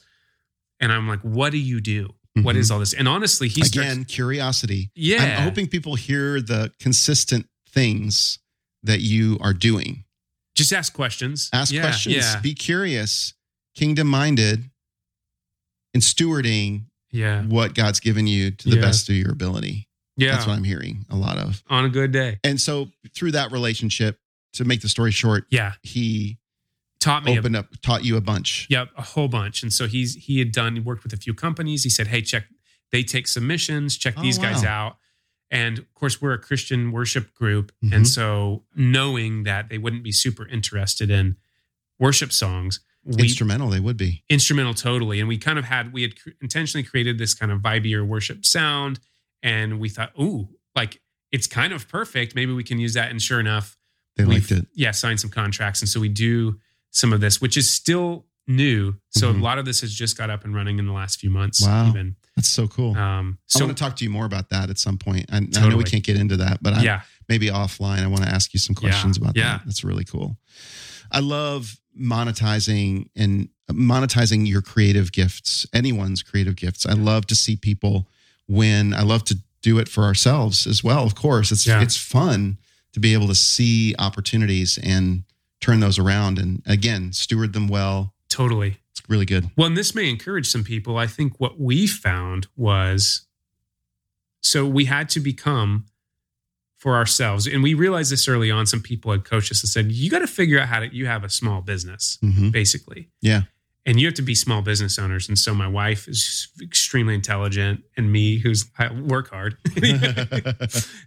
And 0.80 0.92
I'm 0.92 1.08
like, 1.08 1.22
"What 1.22 1.52
do 1.52 1.58
you 1.58 1.80
do? 1.82 2.14
What 2.42 2.56
mhm. 2.56 2.60
is 2.60 2.72
all 2.72 2.80
this?" 2.80 2.94
And 2.94 3.08
honestly, 3.08 3.48
he 3.48 3.64
starts- 3.64 3.76
again 3.92 4.06
curiosity. 4.06 4.92
yeah, 4.96 5.38
I'm 5.40 5.44
hoping 5.44 5.68
people 5.68 5.96
hear 5.96 6.42
the 6.42 6.72
consistent 6.80 7.48
things 7.70 8.40
that 8.84 9.02
you 9.02 9.38
are 9.42 9.54
doing. 9.54 10.04
just 10.58 10.72
ask 10.72 10.94
questions. 10.94 11.50
Ask 11.52 11.74
Yeah, 11.74 11.82
questions, 11.82 12.16
Yeah, 12.16 12.40
be 12.40 12.54
curious, 12.54 13.34
kingdom 13.76 14.08
minded, 14.08 14.70
and 15.94 16.02
stewarding 16.02 16.86
yeah, 17.12 17.44
what 17.44 17.74
God's 17.76 18.00
given 18.00 18.26
you 18.28 18.52
to 18.52 18.70
the 18.70 18.76
Yeah. 18.78 18.82
best 18.82 19.10
of 19.10 19.16
your 19.16 19.32
ability. 19.32 19.90
yeah. 20.18 20.32
That's 20.32 20.48
what 20.48 20.54
I'm 20.56 20.64
hearing 20.64 21.06
a 21.10 21.18
lot 21.18 21.38
of. 21.38 21.62
on 21.68 21.84
a 21.84 21.90
good 21.90 22.14
day. 22.14 22.40
And 22.44 22.60
so 22.62 22.90
through 23.14 23.32
that 23.34 23.52
relationship, 23.52 24.18
to 24.54 24.64
make 24.64 24.80
the 24.80 24.88
story 24.88 25.12
short, 25.12 25.46
Yeah, 25.52 25.74
he 25.84 26.38
taught 27.06 27.24
me. 27.24 27.36
a- 27.36 27.40
opened 27.40 27.56
up, 27.56 27.68
taught 27.82 28.04
you 28.04 28.18
a 28.18 28.22
bunch. 28.22 28.68
Yep, 28.70 28.90
a 28.98 29.02
whole 29.02 29.28
bunch. 29.28 29.64
And 29.64 29.72
so 29.72 29.88
he's 29.88 30.16
he 30.16 30.40
had 30.40 30.52
done 30.52 30.76
he 30.76 30.82
worked 30.82 31.04
with 31.04 31.14
a 31.14 31.18
few 31.18 31.34
companies. 31.34 31.84
He 31.84 31.90
said, 31.90 32.08
"Hey, 32.08 32.22
check 32.22 32.46
they 32.92 33.04
take 33.04 33.28
submissions, 33.28 33.98
check 33.98 34.16
Oh, 34.18 34.22
these 34.22 34.38
guys 34.38 34.64
out." 34.64 34.98
And 35.52 35.78
of 35.80 35.94
course, 35.94 36.22
we're 36.22 36.34
a 36.34 36.40
Christian 36.40 36.92
worship 36.92 37.34
group, 37.36 37.72
Mhm. 37.84 37.96
and 37.96 38.08
so 38.08 38.66
knowing 38.76 39.44
that 39.44 39.70
they 39.70 39.78
wouldn't 39.78 40.04
be 40.04 40.12
super 40.12 40.46
interested 40.48 41.10
in 41.12 41.36
worship 42.00 42.32
songs, 42.34 42.80
we 43.04 43.24
Instrumental, 43.24 43.70
they 43.70 43.80
would 43.80 43.98
be. 43.98 44.24
instrumental 44.30 44.74
totally, 44.74 45.20
and 45.20 45.28
we 45.30 45.38
kind 45.38 45.60
of 45.60 45.66
had 45.66 45.94
we 45.94 46.02
had 46.02 46.20
cr- 46.20 46.32
intentionally 46.42 46.84
created 46.84 47.18
this 47.20 47.34
kind 47.36 47.52
of 47.52 47.62
vibier 47.62 48.06
worship 48.06 48.44
sound, 48.46 49.00
and 49.44 49.80
we 49.80 49.88
thought, 49.90 50.12
"Ooh, 50.20 50.50
like 50.76 51.00
it's 51.32 51.46
kind 51.48 51.72
of 51.74 51.88
perfect. 51.88 52.34
Maybe 52.36 52.52
we 52.52 52.64
can 52.64 52.80
use 52.80 52.94
that." 52.96 53.12
And 53.12 53.22
sure 53.22 53.40
enough, 53.40 53.78
They 54.18 54.26
liked 54.26 54.52
it. 54.52 54.66
yeah 54.74 54.92
signed 54.92 55.20
some 55.20 55.30
contracts 55.30 55.82
and 55.82 55.88
so 55.90 56.00
we 56.00 56.10
do 56.10 56.60
some 56.96 57.14
of 57.14 57.20
this 57.22 57.40
which 57.42 57.56
is 57.58 57.70
still 57.70 58.26
new 58.48 58.96
so 59.10 59.32
Mhm. 59.34 59.40
a 59.40 59.44
lot 59.44 59.58
of 59.60 59.66
this 59.66 59.82
has 59.82 59.92
just 59.94 60.18
got 60.18 60.30
up 60.30 60.44
and 60.46 60.54
running 60.56 60.78
in 60.80 60.86
the 60.86 60.94
last 60.94 61.20
few 61.20 61.30
months 61.32 61.62
Wow. 61.62 61.90
even 61.90 62.16
That's 62.36 62.48
so 62.50 62.68
cool. 62.68 62.96
um 62.98 63.38
I 63.56 63.60
want 63.64 63.76
to 63.76 63.84
talk 63.84 63.96
to 63.98 64.04
you 64.04 64.10
more 64.12 64.26
about 64.26 64.50
that 64.50 64.70
at 64.70 64.78
some 64.78 64.98
point. 64.98 65.26
I, 65.32 65.38
I 65.38 65.68
know 65.70 65.78
we 65.78 65.84
can't 65.84 66.04
get 66.04 66.16
into 66.18 66.38
that, 66.38 66.62
but 66.62 66.74
I, 66.74 66.82
yeah 66.84 67.02
maybe 67.28 67.48
offline, 67.48 68.04
I 68.04 68.08
want 68.08 68.22
to 68.24 68.30
ask 68.30 68.54
you 68.54 68.60
some 68.60 68.76
questions 68.76 69.18
about 69.18 69.36
yeah. 69.36 69.58
that. 69.58 69.62
That's 69.66 69.84
really 69.84 70.04
cool. 70.04 70.38
I 71.12 71.22
love 71.22 71.80
monetizing 72.00 73.08
and 73.16 73.50
monetizing 73.72 74.48
your 74.48 74.62
creative 74.62 75.12
gifts, 75.12 75.66
anyone's 75.74 76.22
creative 76.22 76.56
gifts. 76.56 76.86
I 76.86 76.94
love 76.94 77.26
to 77.28 77.36
see 77.36 77.56
people 77.56 78.08
win. 78.48 78.94
I 78.94 79.02
love 79.02 79.24
to 79.26 79.40
do 79.64 79.80
it 79.80 79.90
for 79.90 80.04
ourselves 80.04 80.68
as 80.68 80.84
well. 80.84 81.04
Of 81.04 81.16
course, 81.16 81.52
it's 81.52 81.66
Yeah. 81.66 81.82
it's 81.82 81.98
fun 81.98 82.60
to 82.94 83.00
be 83.00 83.14
able 83.14 83.28
to 83.28 83.36
see 83.36 83.96
opportunities 83.98 84.78
and 84.78 85.24
turn 85.62 85.80
those 85.80 85.98
around 86.00 86.38
and 86.38 86.62
again 86.66 87.12
steward 87.14 87.54
them 87.54 87.68
well. 87.68 88.14
totally 88.30 88.78
It's 88.92 89.02
really 89.10 89.26
good. 89.26 89.50
well 89.58 89.68
and 89.68 89.78
this 89.78 89.96
may 89.96 90.10
encourage 90.10 90.48
some 90.48 90.64
people 90.64 90.98
i 90.98 91.08
think 91.08 91.34
what 91.40 91.60
we 91.60 91.88
found 91.88 92.48
was 92.56 93.26
so 94.42 94.66
we 94.66 94.86
had 94.86 95.10
to 95.10 95.20
become 95.20 95.86
for 96.78 96.96
ourselves 96.96 97.48
and 97.48 97.64
we 97.64 97.74
realized 97.74 98.12
this 98.12 98.28
early 98.28 98.52
on 98.52 98.66
some 98.66 98.82
people 98.82 99.12
had 99.12 99.24
coached 99.24 99.52
us 99.52 99.64
and 99.64 99.70
said 99.70 99.92
you 99.92 100.10
got 100.10 100.20
to 100.20 100.28
figure 100.28 100.60
out 100.60 100.68
how 100.68 100.80
to 100.80 100.94
you 100.94 101.08
have 101.08 101.24
a 101.24 101.30
small 101.30 101.62
business 101.62 102.18
hmm 102.22 102.50
basically. 102.50 103.10
Yeah. 103.22 103.44
And 103.88 104.00
you 104.00 104.08
have 104.08 104.16
to 104.16 104.24
be 104.24 104.34
small 104.34 104.64
business 104.64 104.98
owners. 104.98 105.28
And 105.30 105.38
so 105.38 105.54
my 105.54 105.68
wife 105.68 106.08
is 106.08 106.48
extremely 106.60 107.14
intelligent, 107.14 107.84
and 107.96 108.12
me, 108.12 108.40
who's 108.40 108.66
I 108.80 108.92
work 108.92 109.30
hard 109.30 109.58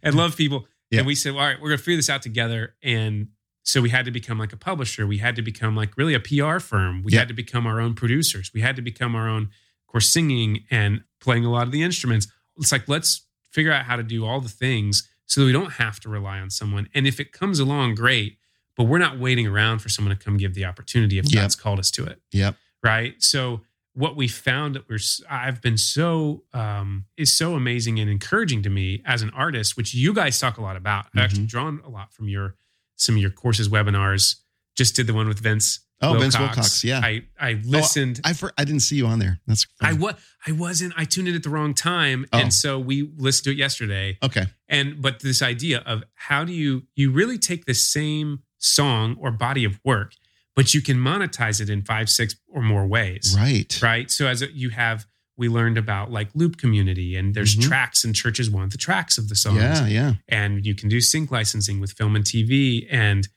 and 0.02 0.14
love 0.14 0.36
people. 0.36 0.66
Yeah. 0.92 0.98
And 1.00 1.06
we 1.08 1.16
said, 1.16 1.32
well, 1.34 1.42
all 1.42 1.48
right, 1.48 1.60
we're 1.60 1.70
gonna 1.70 1.78
figure 1.78 1.96
this 1.96 2.08
out 2.08 2.22
together. 2.22 2.76
And 2.82 3.28
so 3.68 3.82
we 3.82 3.90
had 3.90 4.04
to 4.06 4.10
become 4.10 4.38
like 4.38 4.52
a 4.54 4.56
publisher. 4.56 5.06
We 5.06 5.18
had 5.18 5.36
to 5.36 5.42
become 5.42 5.76
like 5.76 5.96
really 5.98 6.14
a 6.14 6.20
PR 6.20 6.58
firm. 6.58 7.02
We 7.02 7.12
Yeah. 7.12 7.18
had 7.20 7.28
to 7.28 7.34
become 7.34 7.66
our 7.66 7.80
own 7.80 7.92
producers. 7.94 8.50
We 8.54 8.62
had 8.62 8.76
to 8.76 8.82
become 8.82 9.14
our 9.14 9.28
own, 9.28 9.42
of 9.42 9.86
course, 9.86 10.08
singing 10.08 10.64
and 10.70 11.02
playing 11.20 11.44
a 11.44 11.50
lot 11.50 11.66
of 11.66 11.72
the 11.72 11.82
instruments. 11.82 12.28
It's 12.56 12.72
like 12.72 12.88
let's 12.88 13.26
figure 13.50 13.70
out 13.72 13.84
how 13.84 13.96
to 13.96 14.02
do 14.02 14.24
all 14.24 14.40
the 14.40 14.48
things 14.48 15.06
so 15.26 15.40
that 15.42 15.46
we 15.46 15.52
don't 15.52 15.72
have 15.74 16.00
to 16.00 16.08
rely 16.08 16.38
on 16.40 16.48
someone. 16.48 16.88
And 16.94 17.06
if 17.06 17.20
it 17.20 17.30
comes 17.32 17.58
along, 17.60 17.94
great. 17.94 18.38
But 18.74 18.84
we're 18.84 18.98
not 18.98 19.18
waiting 19.18 19.46
around 19.46 19.80
for 19.80 19.88
someone 19.90 20.16
to 20.16 20.24
come 20.24 20.36
give 20.38 20.54
the 20.54 20.64
opportunity 20.64 21.18
if 21.18 21.26
Yep. 21.26 21.34
God's 21.42 21.56
called 21.56 21.78
us 21.78 21.90
to 21.92 22.04
it 22.06 22.22
Yep. 22.32 22.56
right 22.82 23.20
so 23.22 23.62
what 23.92 24.14
we 24.16 24.28
found 24.28 24.76
that 24.76 24.88
we're 24.88 25.00
I've 25.28 25.60
been 25.60 25.76
so 25.76 26.44
um 26.54 27.04
is 27.16 27.36
so 27.36 27.54
amazing 27.56 27.98
and 27.98 28.08
encouraging 28.08 28.62
to 28.62 28.70
me 28.70 29.02
as 29.04 29.20
an 29.22 29.30
artist 29.30 29.76
which 29.76 29.92
you 29.94 30.14
guys 30.14 30.38
talk 30.38 30.56
a 30.58 30.62
lot 30.62 30.76
about 30.76 31.06
i've 31.12 31.22
actually 31.24 31.42
Mhm. 31.46 31.48
drawn 31.48 31.80
a 31.84 31.88
lot 31.88 32.14
from 32.14 32.28
your 32.28 32.54
some 32.98 33.14
of 33.16 33.22
your 33.22 33.30
courses 33.30 33.68
webinars 33.70 34.36
just 34.76 34.94
did 34.94 35.06
the 35.06 35.14
one 35.14 35.26
with 35.28 35.40
vince 35.40 35.80
Oh, 36.00 36.16
Vince 36.16 36.38
Wilcox, 36.38 36.84
yeah. 36.84 37.00
I 37.02 37.24
I 37.40 37.60
listened. 37.64 38.20
Oh, 38.24 38.28
I 38.30 38.32
for, 38.32 38.52
I 38.56 38.62
didn't 38.62 38.82
see 38.82 38.94
you 38.94 39.06
on 39.08 39.18
there. 39.18 39.40
That's 39.48 39.66
I 39.80 39.86
funny. 39.88 39.98
wa- 39.98 40.12
I 40.46 40.52
wasn't. 40.52 40.92
I 40.96 41.04
tuned 41.04 41.26
in 41.26 41.34
at 41.34 41.42
the 41.42 41.50
wrong 41.50 41.74
time, 41.74 42.24
Oh. 42.32 42.38
and 42.38 42.54
so 42.54 42.78
we 42.78 43.10
listened 43.16 43.44
to 43.46 43.50
it 43.50 43.56
yesterday. 43.56 44.16
okay. 44.22 44.44
And 44.68 45.02
but 45.02 45.18
this 45.18 45.42
idea 45.42 45.82
of 45.84 46.04
how 46.14 46.44
do 46.44 46.52
you 46.52 46.84
you 46.94 47.10
really 47.10 47.36
take 47.36 47.64
the 47.64 47.74
same 47.74 48.44
song 48.58 49.16
or 49.18 49.32
body 49.32 49.64
of 49.64 49.80
work, 49.84 50.12
but 50.54 50.72
you 50.72 50.80
can 50.82 50.98
monetize 50.98 51.60
it 51.60 51.68
in 51.68 51.82
five, 51.82 52.08
six 52.08 52.36
or 52.46 52.62
more 52.62 52.86
ways, 52.86 53.34
Right. 53.36 53.76
right? 53.82 54.08
So 54.08 54.28
as 54.28 54.40
a, 54.40 54.52
you 54.52 54.70
have, 54.70 55.04
we 55.38 55.48
learned 55.48 55.78
about 55.78 56.10
like 56.10 56.28
loop 56.34 56.58
community, 56.58 57.16
and 57.16 57.34
there's 57.34 57.56
Mhm. 57.56 57.62
tracks, 57.62 58.04
and 58.04 58.14
churches 58.14 58.50
want 58.50 58.72
the 58.72 58.78
tracks 58.78 59.16
of 59.16 59.28
the 59.28 59.36
songs, 59.36 59.56
Yeah, 59.58 59.86
yeah. 59.86 60.14
and 60.28 60.66
you 60.66 60.74
can 60.74 60.88
do 60.88 61.00
sync 61.00 61.30
licensing 61.30 61.80
with 61.80 61.92
film 61.92 62.16
and 62.16 62.24
TV 62.24 62.86
and 62.90 63.28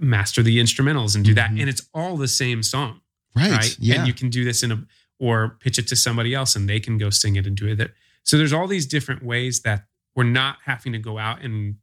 master 0.00 0.42
the 0.42 0.58
instrumentals 0.58 1.14
and 1.14 1.24
do 1.24 1.34
that, 1.34 1.50
Mhm. 1.50 1.60
and 1.60 1.68
it's 1.68 1.82
all 1.92 2.16
the 2.16 2.28
same 2.28 2.62
song 2.62 3.00
Right. 3.34 3.50
right? 3.50 3.76
Yeah. 3.78 3.96
And 3.96 4.06
you 4.06 4.14
can 4.14 4.30
do 4.30 4.44
this 4.44 4.62
in 4.62 4.72
a 4.72 4.86
or 5.18 5.56
pitch 5.60 5.78
it 5.78 5.88
to 5.88 5.96
somebody 5.96 6.34
else 6.34 6.54
and 6.56 6.68
they 6.68 6.78
can 6.78 6.98
go 6.98 7.08
sing 7.10 7.36
it 7.36 7.46
and 7.46 7.56
do 7.56 7.66
it. 7.66 7.94
So 8.22 8.36
there's 8.36 8.52
all 8.52 8.66
these 8.66 8.84
different 8.86 9.22
ways 9.22 9.60
that 9.60 9.86
we're 10.14 10.24
not 10.24 10.58
having 10.64 10.92
to 10.92 10.98
go 10.98 11.18
out 11.18 11.42
and 11.42 11.76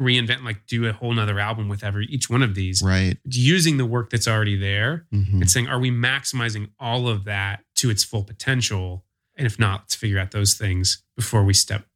reinvent, 0.00 0.44
like 0.44 0.66
do 0.66 0.86
a 0.86 0.92
whole 0.92 1.12
nother 1.12 1.38
album 1.40 1.68
with 1.68 1.82
every 1.82 2.06
each 2.06 2.28
one 2.28 2.42
of 2.42 2.54
these. 2.54 2.82
right. 2.82 3.16
Using 3.24 3.76
the 3.78 3.86
work 3.86 4.10
that's 4.10 4.28
already 4.28 4.56
there 4.56 5.06
Mhm. 5.12 5.40
and 5.40 5.50
saying, 5.50 5.68
are 5.68 5.78
we 5.78 5.90
maximizing 5.90 6.68
all 6.78 7.08
of 7.08 7.24
that 7.24 7.64
to 7.76 7.88
its 7.90 8.04
full 8.04 8.22
potential? 8.24 9.04
And 9.36 9.46
if 9.46 9.58
not, 9.58 9.82
let's 9.82 9.94
figure 9.94 10.18
out 10.18 10.30
those 10.32 10.54
things 10.54 11.02
before 11.16 11.44
we 11.44 11.54
step, 11.54 11.86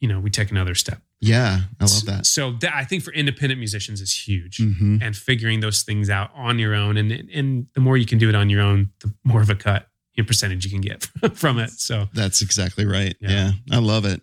you 0.00 0.08
know, 0.08 0.20
we 0.20 0.30
take 0.30 0.50
another 0.50 0.74
step. 0.74 1.02
Yeah, 1.20 1.62
I 1.80 1.84
love 1.84 2.04
that. 2.04 2.26
So 2.26 2.52
that 2.60 2.74
I 2.74 2.84
think 2.84 3.02
for 3.02 3.12
independent 3.12 3.58
musicians 3.58 4.00
is 4.00 4.14
huge 4.28 4.58
hmm 4.58 4.98
and 5.00 5.16
figuring 5.16 5.60
those 5.60 5.82
things 5.82 6.10
out 6.10 6.30
on 6.34 6.58
your 6.58 6.74
own. 6.74 6.96
And 6.96 7.10
and 7.12 7.66
the 7.74 7.80
more 7.80 7.96
you 7.96 8.04
can 8.06 8.18
do 8.18 8.28
it 8.28 8.34
on 8.34 8.50
your 8.50 8.60
own, 8.60 8.90
the 9.00 9.12
more 9.24 9.40
of 9.40 9.48
a 9.50 9.54
cut 9.54 9.88
in 10.16 10.24
percentage 10.26 10.64
you 10.64 10.70
can 10.70 10.80
get 10.82 11.04
from 11.34 11.58
it. 11.58 11.70
So 11.70 12.08
That's 12.12 12.42
exactly 12.42 12.84
right. 12.84 13.16
Yeah. 13.20 13.30
Yeah. 13.30 13.52
I 13.72 13.78
love 13.78 14.04
it. 14.04 14.20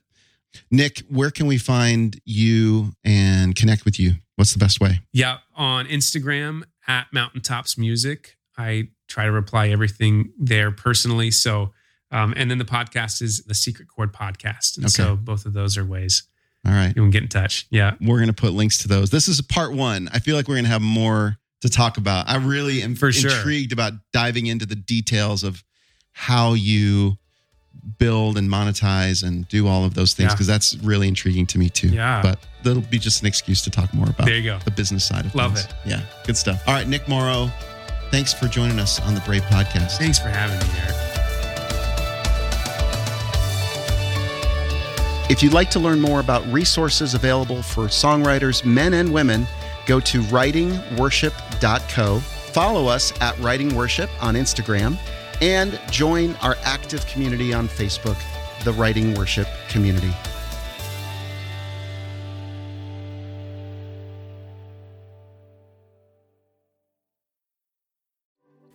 Nick, 0.69 0.99
where 1.09 1.31
can 1.31 1.47
we 1.47 1.57
find 1.57 2.19
you 2.25 2.91
and 3.03 3.55
connect 3.55 3.85
with 3.85 3.99
you? 3.99 4.13
What's 4.35 4.53
the 4.53 4.59
best 4.59 4.79
way? 4.81 5.01
yeah, 5.13 5.37
on 5.55 5.85
Instagram 5.87 6.63
at 6.87 7.07
Mountaintops 7.13 7.77
Music, 7.77 8.37
I 8.57 8.89
try 9.07 9.25
to 9.25 9.31
reply 9.31 9.69
everything 9.69 10.31
there 10.37 10.71
personally. 10.71 11.31
So 11.31 11.71
um, 12.13 12.33
and 12.35 12.51
then 12.51 12.57
the 12.57 12.65
podcast 12.65 13.21
is 13.21 13.43
the 13.45 13.53
Secret 13.53 13.87
Chord 13.87 14.11
Podcast. 14.13 14.75
And 14.77 14.85
Okay. 14.85 14.91
so 14.91 15.15
both 15.15 15.45
of 15.45 15.53
those 15.53 15.77
are 15.77 15.85
ways 15.85 16.23
All 16.65 16.73
right. 16.73 16.87
you 16.89 17.01
can 17.01 17.09
get 17.09 17.23
in 17.23 17.29
touch. 17.29 17.67
Yeah. 17.69 17.93
We're 18.01 18.17
going 18.17 18.27
to 18.27 18.33
put 18.33 18.51
links 18.51 18.79
to 18.79 18.89
those. 18.89 19.11
This 19.11 19.29
is 19.29 19.39
part 19.41 19.73
one. 19.73 20.09
I 20.11 20.19
feel 20.19 20.35
like 20.35 20.47
we're 20.49 20.55
going 20.55 20.65
to 20.65 20.71
have 20.71 20.81
more 20.81 21.37
to 21.61 21.69
talk 21.69 21.97
about. 21.97 22.27
I 22.27 22.35
really 22.35 22.81
am 22.83 22.95
For 22.95 23.13
sure. 23.13 23.31
intrigued 23.31 23.71
about 23.71 23.93
diving 24.11 24.47
into 24.47 24.65
the 24.65 24.75
details 24.75 25.43
of 25.45 25.63
how 26.11 26.51
you 26.53 27.17
build 27.97 28.38
and 28.38 28.49
monetize 28.49 29.23
and 29.23 29.47
do 29.47 29.67
all 29.67 29.84
of 29.86 29.93
those 29.93 30.13
things 30.13 30.27
Yeah. 30.29 30.34
because 30.36 30.47
that's 30.47 30.75
really 30.77 31.07
intriguing 31.07 31.45
to 31.47 31.57
me 31.57 31.69
too. 31.69 31.88
Yeah. 31.89 32.21
But 32.21 32.39
that'll 32.63 32.82
be 32.84 32.99
just 32.99 33.21
an 33.21 33.27
excuse 33.27 33.61
to 33.63 33.69
talk 33.69 33.93
more 33.93 34.07
about 34.09 34.25
There 34.27 34.36
you 34.38 34.43
go. 34.43 34.59
the 34.65 34.71
business 34.71 35.03
side 35.03 35.25
of 35.25 35.34
Love 35.36 35.55
things. 35.55 35.65
it. 35.65 35.73
Yeah. 35.89 36.01
Good 36.25 36.38
stuff. 36.38 36.61
All 36.67 36.73
right, 36.73 36.88
Nick 36.88 37.07
Morrow, 37.07 37.51
thanks 38.11 38.34
for 38.34 38.47
joining 38.47 38.79
us 38.79 38.99
on 39.01 39.13
the 39.15 39.21
Brave 39.21 39.43
Podcast. 39.43 39.97
Thanks 39.97 40.19
for 40.19 40.29
having 40.29 40.59
me, 40.59 40.65
Eric. 40.79 40.95
If 45.29 45.41
you'd 45.41 45.53
like 45.53 45.69
to 45.71 45.79
learn 45.79 46.01
more 46.01 46.19
about 46.19 46.45
resources 46.51 47.13
available 47.13 47.61
for 47.63 47.86
songwriters, 47.86 48.65
men 48.65 48.93
and 48.95 49.13
women, 49.13 49.47
go 49.86 49.99
to 50.01 50.21
writingworship.co. 50.23 52.19
Follow 52.19 52.88
us 52.88 53.13
at 53.21 53.39
Writing 53.39 53.73
Worship 53.73 54.09
on 54.21 54.36
Instagram 54.36 54.97
and 55.41 55.79
join 55.89 56.35
our 56.37 56.55
active 56.63 57.05
community 57.07 57.51
on 57.53 57.67
Facebook, 57.67 58.17
the 58.63 58.71
Writing 58.73 59.15
Worship 59.15 59.47
Community. 59.69 60.13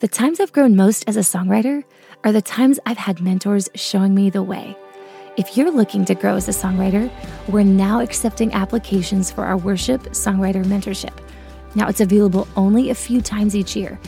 The 0.01 0.09
times 0.09 0.41
I've 0.41 0.53
grown 0.53 0.77
most 0.77 1.05
as 1.09 1.17
a 1.17 1.21
songwriter 1.21 1.83
are 2.23 2.33
the 2.33 2.43
times 2.43 2.79
I've 2.85 2.99
had 2.99 3.21
mentors 3.21 3.69
showing 3.75 4.15
me 4.15 4.29
the 4.29 4.43
way. 4.43 4.77
If 5.37 5.57
you're 5.57 5.71
looking 5.71 6.05
to 6.07 6.15
grow 6.15 6.35
as 6.35 6.49
a 6.49 6.53
songwriter, 6.53 7.11
we're 7.49 7.63
now 7.63 8.01
accepting 8.01 8.53
applications 8.53 9.31
for 9.31 9.45
our 9.45 9.57
Worship 9.57 10.03
Songwriter 10.11 10.65
Mentorship. 10.65 11.17
Now, 11.75 11.89
it's 11.89 12.01
available 12.01 12.47
only 12.57 12.91
a 12.91 12.95
few 12.95 13.21
times 13.21 13.55
each 13.57 13.75
year. 13.77 13.99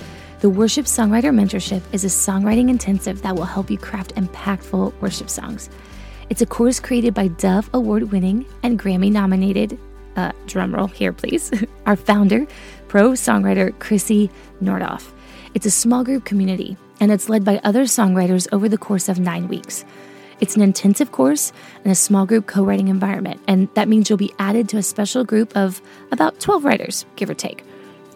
The 0.41 0.49
Worship 0.49 0.87
Songwriter 0.87 1.35
Mentorship 1.35 1.83
is 1.91 2.05
a 2.05 2.07
songwriting 2.07 2.71
intensive 2.71 3.23
that 3.23 3.35
will 3.35 3.45
help 3.45 3.73
you 3.73 3.77
craft 3.77 4.15
impactful 4.15 4.95
worship 5.01 5.29
songs. 5.29 5.69
It's 6.31 6.41
a 6.41 6.47
course 6.47 6.79
created 6.79 7.13
by 7.13 7.27
Dove 7.27 7.69
Award 7.75 8.13
winning 8.13 8.47
and 8.63 8.79
Grammy 8.79 9.11
nominated, 9.11 9.77
uh, 10.15 10.31
drumroll 10.47 10.93
here, 10.93 11.13
please, 11.13 11.51
our 11.87 11.97
founder, 11.97 12.47
pro 12.87 13.11
songwriter 13.15 13.73
Krissy 13.79 14.31
Nordhoff. 14.63 15.11
It's 15.55 15.67
a 15.67 15.73
small 15.73 16.05
group 16.05 16.25
community, 16.25 16.77
and 17.01 17.11
it's 17.11 17.29
led 17.29 17.43
by 17.43 17.61
other 17.65 17.83
songwriters 17.83 18.47
over 18.53 18.69
the 18.69 18.79
course 18.79 19.09
of 19.09 19.19
nine 19.19 19.49
weeks. 19.49 19.85
It's 20.39 20.55
an 20.55 20.63
intensive 20.63 21.11
course 21.11 21.53
and 21.83 21.91
a 21.91 21.97
small 21.97 22.27
group 22.27 22.47
co 22.47 22.63
writing 22.63 22.87
environment, 22.87 23.41
and 23.49 23.69
that 23.75 23.89
means 23.89 24.09
you'll 24.09 24.19
be 24.19 24.33
added 24.39 24.69
to 24.69 24.77
a 24.77 24.85
special 24.85 25.25
group 25.25 25.57
of 25.57 25.83
about 26.13 26.39
12 26.39 26.65
writers, 26.65 27.07
give 27.17 27.29
or 27.29 27.35
take. 27.35 27.65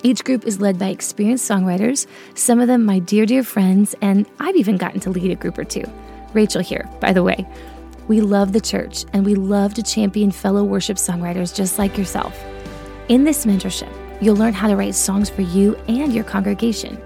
Each 0.04 0.24
group 0.24 0.44
is 0.44 0.60
led 0.60 0.80
by 0.80 0.88
experienced 0.88 1.48
songwriters, 1.48 2.06
some 2.34 2.58
of 2.58 2.66
them 2.66 2.84
my 2.84 2.98
dear, 2.98 3.24
dear 3.24 3.44
friends, 3.44 3.94
and 4.02 4.26
I've 4.40 4.56
even 4.56 4.76
gotten 4.76 4.98
to 5.00 5.10
lead 5.10 5.30
a 5.30 5.36
group 5.36 5.56
or 5.56 5.64
two. 5.64 5.84
Rachel 6.34 6.60
here, 6.60 6.88
by 7.00 7.12
the 7.12 7.22
way. 7.22 7.46
We 8.08 8.20
love 8.20 8.52
the 8.52 8.60
church 8.60 9.04
and 9.12 9.24
we 9.24 9.36
love 9.36 9.74
to 9.74 9.82
champion 9.82 10.32
fellow 10.32 10.64
worship 10.64 10.96
songwriters 10.96 11.54
just 11.54 11.78
like 11.78 11.96
yourself. 11.96 12.36
In 13.08 13.22
this 13.22 13.46
mentorship, 13.46 13.92
you'll 14.20 14.36
learn 14.36 14.54
how 14.54 14.66
to 14.66 14.76
write 14.76 14.96
songs 14.96 15.30
for 15.30 15.42
you 15.42 15.76
and 15.86 16.12
your 16.12 16.24
congregation. 16.24 17.00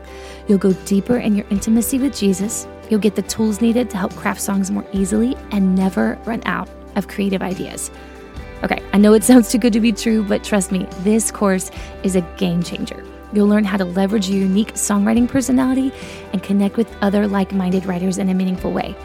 You'll 0.48 0.58
go 0.58 0.72
deeper 0.84 1.18
in 1.18 1.36
your 1.36 1.46
intimacy 1.50 1.98
with 1.98 2.16
Jesus. 2.16 2.66
You'll 2.88 3.00
get 3.00 3.14
the 3.14 3.22
tools 3.22 3.60
needed 3.60 3.90
to 3.90 3.98
help 3.98 4.14
craft 4.14 4.40
songs 4.40 4.70
more 4.70 4.86
easily 4.92 5.36
and 5.50 5.74
never 5.74 6.18
run 6.24 6.42
out 6.46 6.70
of 6.94 7.08
creative 7.08 7.42
ideas. 7.42 7.90
Okay, 8.66 8.82
I 8.92 8.98
know 8.98 9.12
it 9.12 9.22
sounds 9.22 9.48
too 9.48 9.58
good 9.58 9.72
to 9.74 9.80
be 9.80 9.92
true, 9.92 10.24
but 10.24 10.42
trust 10.42 10.72
me, 10.72 10.88
this 11.04 11.30
course 11.30 11.70
is 12.02 12.16
a 12.16 12.20
game 12.36 12.64
changer. 12.64 13.00
You'll 13.32 13.46
learn 13.46 13.62
how 13.62 13.76
to 13.76 13.84
leverage 13.84 14.28
your 14.28 14.40
unique 14.40 14.74
songwriting 14.74 15.28
personality 15.28 15.92
and 16.32 16.42
connect 16.42 16.76
with 16.76 16.92
other 17.00 17.28
like 17.28 17.52
minded 17.52 17.86
writers 17.86 18.18
in 18.18 18.28
a 18.28 18.34
meaningful 18.34 18.72
way. 18.72 18.96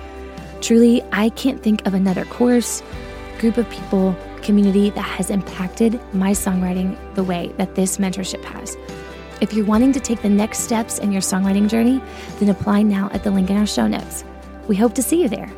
Truly, 0.61 1.03
I 1.11 1.29
can't 1.29 1.61
think 1.61 1.85
of 1.85 1.93
another 1.93 2.25
course, 2.25 2.81
group 3.37 3.57
of 3.57 3.69
people, 3.69 4.15
community 4.41 4.89
that 4.89 5.01
has 5.03 5.29
impacted 5.29 6.01
my 6.11 6.31
songwriting 6.31 6.97
the 7.13 7.23
way 7.23 7.53
that 7.57 7.75
this 7.75 7.99
mentorship 7.99 8.43
has. 8.43 8.75
If 9.41 9.53
you're 9.53 9.67
wanting 9.67 9.93
to 9.93 9.99
take 9.99 10.23
the 10.23 10.29
next 10.29 10.61
steps 10.61 10.97
in 10.97 11.11
your 11.11 11.21
songwriting 11.21 11.69
journey, 11.69 12.01
then 12.39 12.49
apply 12.49 12.81
now 12.81 13.11
at 13.13 13.23
the 13.23 13.29
link 13.29 13.51
in 13.51 13.57
our 13.57 13.67
show 13.67 13.85
notes. 13.85 14.23
We 14.67 14.75
hope 14.75 14.95
to 14.95 15.03
see 15.03 15.21
you 15.21 15.29
there. 15.29 15.53